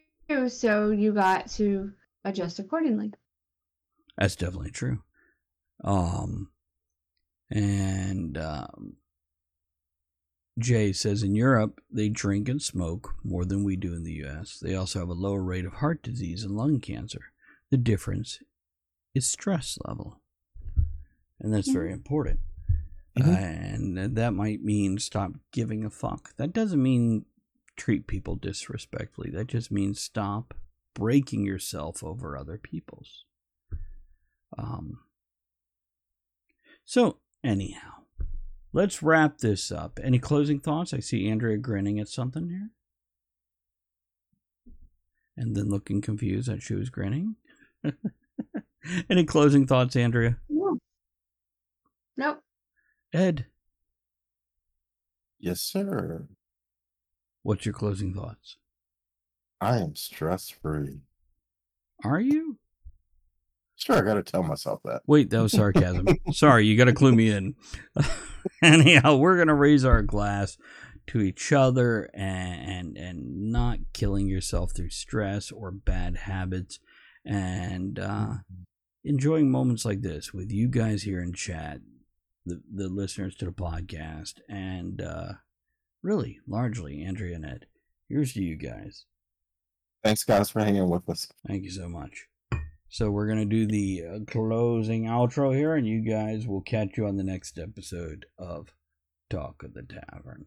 So 0.48 0.92
you 0.92 1.14
got 1.14 1.48
to 1.52 1.94
adjust 2.24 2.60
accordingly. 2.60 3.14
That's 4.18 4.36
definitely 4.36 4.72
true. 4.72 5.04
Um, 5.84 6.52
and 7.50 8.38
um, 8.38 8.98
Jay 10.60 10.92
says 10.92 11.24
in 11.24 11.36
Europe 11.36 11.82
they 11.90 12.10
drink 12.10 12.50
and 12.50 12.62
smoke 12.62 13.16
more 13.24 13.46
than 13.46 13.64
we 13.64 13.76
do 13.76 13.94
in 13.94 14.04
the 14.04 14.14
U.S. 14.16 14.60
They 14.60 14.76
also 14.76 15.00
have 15.00 15.10
a 15.10 15.14
lower 15.14 15.42
rate 15.42 15.66
of 15.66 15.74
heart 15.74 16.04
disease 16.04 16.44
and 16.44 16.56
lung 16.56 16.80
cancer. 16.80 17.32
The 17.70 17.78
difference 17.78 18.40
is 19.16 19.30
stress 19.30 19.78
level, 19.88 20.20
and 21.40 21.54
that's 21.54 21.70
very 21.72 21.92
important. 21.92 22.40
Mhm. 23.18 23.28
Uh, 23.28 23.38
and 23.38 24.16
that 24.18 24.34
might 24.34 24.64
mean 24.64 24.98
stop 24.98 25.34
giving 25.52 25.84
a 25.84 25.90
fuck. 25.90 26.36
That 26.38 26.54
doesn't 26.54 26.82
mean 26.82 27.26
treat 27.76 28.08
people 28.08 28.36
disrespectfully. 28.36 29.30
That 29.32 29.48
just 29.48 29.72
means 29.72 30.00
stop 30.00 30.54
breaking 30.94 31.46
yourself 31.46 32.04
over 32.04 32.38
other 32.38 32.58
people's. 32.58 33.26
Um, 34.58 35.00
so, 36.86 37.20
anyhow, 37.44 38.01
let's 38.74 39.02
wrap 39.04 39.38
this 39.40 39.72
up. 39.72 40.00
Any 40.04 40.20
closing 40.20 40.60
thoughts? 40.60 40.94
I 40.94 41.00
see 41.00 41.30
Andrea 41.30 41.58
grinning 41.58 42.00
at 42.00 42.08
something 42.08 42.50
here. 42.50 42.70
And 45.38 45.56
then 45.56 45.70
looking 45.70 46.02
confused 46.02 46.50
that 46.50 46.62
she 46.62 46.76
was 46.76 46.90
grinning. 46.90 47.36
Any 49.10 49.26
closing 49.26 49.66
thoughts, 49.68 49.96
Andrea? 49.96 50.38
No. 50.50 50.78
Nope. 52.18 52.40
Ed, 53.14 53.46
Yes, 55.40 55.60
sir. 55.62 56.28
what's 57.42 57.66
your 57.66 57.74
closing 57.74 58.14
thoughts? 58.14 58.58
I 59.60 59.78
am 59.80 59.96
stress 59.96 60.50
free. 60.50 61.02
Are 62.04 62.20
you? 62.22 62.58
Sure, 63.84 63.98
I 63.98 64.02
got 64.02 64.14
to 64.14 64.24
tell 64.24 64.44
myself 64.44 64.82
that. 64.86 65.02
Wait, 65.08 65.32
that 65.32 65.42
was 65.42 65.54
sarcasm. 65.54 66.08
Sorry, 66.32 66.68
you 66.68 66.78
got 66.78 66.86
to 66.86 66.94
clue 66.94 67.16
me 67.16 67.32
in. 67.32 67.56
Anyhow, 68.64 69.16
we're 69.16 69.38
gonna 69.38 69.56
raise 69.56 69.84
our 69.84 70.04
glass 70.04 70.58
to 71.08 71.20
each 71.20 71.52
other 71.52 72.10
and, 72.14 72.96
and 72.96 72.98
and 72.98 73.52
not 73.52 73.80
killing 73.92 74.28
yourself 74.28 74.72
through 74.76 74.92
stress 74.92 75.52
or 75.52 75.72
bad 75.72 76.18
habits, 76.18 76.80
and 77.26 77.98
uh, 77.98 78.34
enjoying 79.04 79.50
moments 79.50 79.84
like 79.84 80.02
this 80.02 80.32
with 80.32 80.52
you 80.52 80.68
guys 80.68 81.04
here 81.04 81.22
in 81.22 81.34
chat, 81.34 81.80
the 82.46 82.62
the 82.72 82.88
listeners 82.88 83.36
to 83.36 83.46
the 83.46 83.52
podcast, 83.52 84.36
and 84.48 85.02
uh, 85.02 85.34
really 86.04 86.40
largely 86.48 87.04
Andrea 87.04 87.36
and 87.36 87.46
Ed. 87.46 87.66
Here's 88.08 88.34
to 88.34 88.44
you 88.44 88.58
guys. 88.58 89.06
Thanks, 90.04 90.24
guys, 90.24 90.52
for 90.52 90.60
hanging 90.60 90.90
with 90.90 91.10
us. 91.10 91.32
Thank 91.48 91.64
you 91.64 91.72
so 91.72 91.88
much. 91.88 92.28
So 92.94 93.10
we're 93.10 93.28
gonna 93.28 93.46
do 93.46 93.66
the 93.66 94.04
uh, 94.06 94.20
closing 94.28 95.06
outro 95.06 95.56
here, 95.56 95.76
and 95.76 95.88
you 95.88 96.02
guys 96.02 96.46
will 96.46 96.60
catch 96.60 96.98
you 96.98 97.08
on 97.08 97.16
the 97.16 97.24
next 97.24 97.58
episode 97.58 98.26
of 98.38 98.74
Talk 99.30 99.64
of 99.64 99.74
the 99.74 99.84
Tavern. 99.84 100.46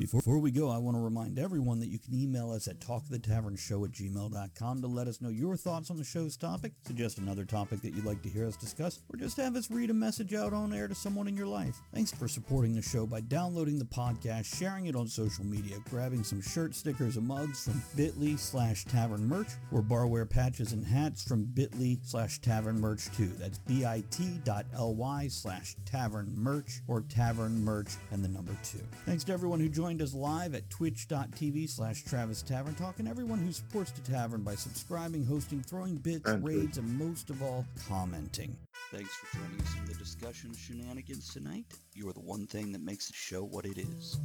Before 0.00 0.38
we 0.38 0.50
go, 0.50 0.70
I 0.70 0.78
want 0.78 0.96
to 0.96 1.00
remind 1.02 1.38
everyone 1.38 1.78
that 1.80 1.90
you 1.90 1.98
can 1.98 2.14
email 2.14 2.50
us 2.52 2.68
at 2.68 2.80
talkofthetavernshow 2.80 3.84
at 3.84 3.92
gmail.com 3.92 4.80
to 4.80 4.86
let 4.86 5.06
us 5.06 5.20
know 5.20 5.28
your 5.28 5.58
thoughts 5.58 5.90
on 5.90 5.98
the 5.98 6.04
show's 6.04 6.38
topic, 6.38 6.72
suggest 6.86 7.18
another 7.18 7.44
topic 7.44 7.82
that 7.82 7.92
you'd 7.92 8.06
like 8.06 8.22
to 8.22 8.30
hear 8.30 8.46
us 8.46 8.56
discuss, 8.56 9.00
or 9.12 9.18
just 9.18 9.36
have 9.36 9.56
us 9.56 9.70
read 9.70 9.90
a 9.90 9.94
message 9.94 10.32
out 10.32 10.54
on 10.54 10.72
air 10.72 10.88
to 10.88 10.94
someone 10.94 11.28
in 11.28 11.36
your 11.36 11.46
life. 11.46 11.82
Thanks 11.92 12.12
for 12.12 12.28
supporting 12.28 12.74
the 12.74 12.80
show 12.80 13.04
by 13.04 13.20
downloading 13.20 13.78
the 13.78 13.84
podcast, 13.84 14.56
sharing 14.58 14.86
it 14.86 14.96
on 14.96 15.06
social 15.06 15.44
media, 15.44 15.76
grabbing 15.90 16.24
some 16.24 16.40
shirt 16.40 16.74
stickers 16.74 17.18
and 17.18 17.28
mugs 17.28 17.64
from 17.64 17.82
bit.ly 17.94 18.36
slash 18.36 18.86
tavern 18.86 19.28
merch, 19.28 19.50
or 19.70 19.82
barware 19.82 20.28
patches 20.28 20.72
and 20.72 20.86
hats 20.86 21.22
from 21.22 21.44
bit.ly 21.44 21.98
slash 22.04 22.38
tavern 22.38 22.80
merch 22.80 23.14
too. 23.14 23.30
That's 23.38 23.58
bit.ly 23.58 25.28
slash 25.28 25.76
tavern 25.84 26.32
merch 26.34 26.80
or 26.88 27.02
tavern 27.02 27.62
merch 27.62 27.90
and 28.12 28.24
the 28.24 28.28
number 28.28 28.56
two. 28.64 28.80
Thanks 29.04 29.24
to 29.24 29.34
everyone 29.34 29.60
who 29.60 29.68
joined 29.90 30.02
us 30.02 30.14
live 30.14 30.54
at 30.54 30.70
twitch.tv 30.70 31.68
slash 31.68 32.04
Travis 32.04 32.42
Tavern 32.42 32.76
Talk 32.76 33.00
and 33.00 33.08
everyone 33.08 33.40
who 33.40 33.50
supports 33.50 33.90
the 33.90 34.08
tavern 34.08 34.44
by 34.44 34.54
subscribing, 34.54 35.26
hosting, 35.26 35.64
throwing 35.64 35.96
bits, 35.96 36.30
And 36.30 36.44
raids, 36.44 36.78
and 36.78 36.96
most 36.96 37.28
of 37.28 37.42
all, 37.42 37.66
commenting. 37.88 38.56
Thanks 38.92 39.16
for 39.16 39.36
joining 39.36 39.60
us 39.60 39.74
in 39.76 39.86
the 39.86 39.94
discussion 39.94 40.54
shenanigans 40.54 41.34
tonight. 41.34 41.64
You 41.92 42.08
are 42.08 42.12
the 42.12 42.20
one 42.20 42.46
thing 42.46 42.70
that 42.70 42.82
makes 42.82 43.08
the 43.08 43.14
show 43.14 43.42
what 43.42 43.66
it 43.66 43.78
is. 43.78 44.20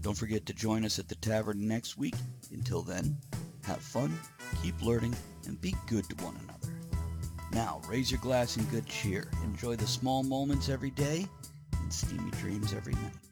Don't 0.00 0.16
forget 0.16 0.46
to 0.46 0.54
join 0.54 0.86
us 0.86 0.98
at 0.98 1.06
the 1.06 1.16
tavern 1.16 1.68
next 1.68 1.98
week. 1.98 2.16
Until 2.50 2.80
then, 2.80 3.18
have 3.64 3.82
fun, 3.82 4.18
keep 4.62 4.80
learning, 4.80 5.14
and 5.46 5.60
be 5.60 5.74
good 5.86 6.08
to 6.08 6.24
one 6.24 6.36
another. 6.44 6.74
Now, 7.52 7.82
raise 7.90 8.10
your 8.10 8.22
glass 8.22 8.56
in 8.56 8.64
good 8.64 8.86
cheer. 8.86 9.30
Enjoy 9.44 9.76
the 9.76 9.86
small 9.86 10.22
moments 10.22 10.70
every 10.70 10.92
day 10.92 11.26
and 11.78 11.92
steamy 11.92 12.30
dreams 12.30 12.72
every 12.72 12.94
night. 12.94 13.29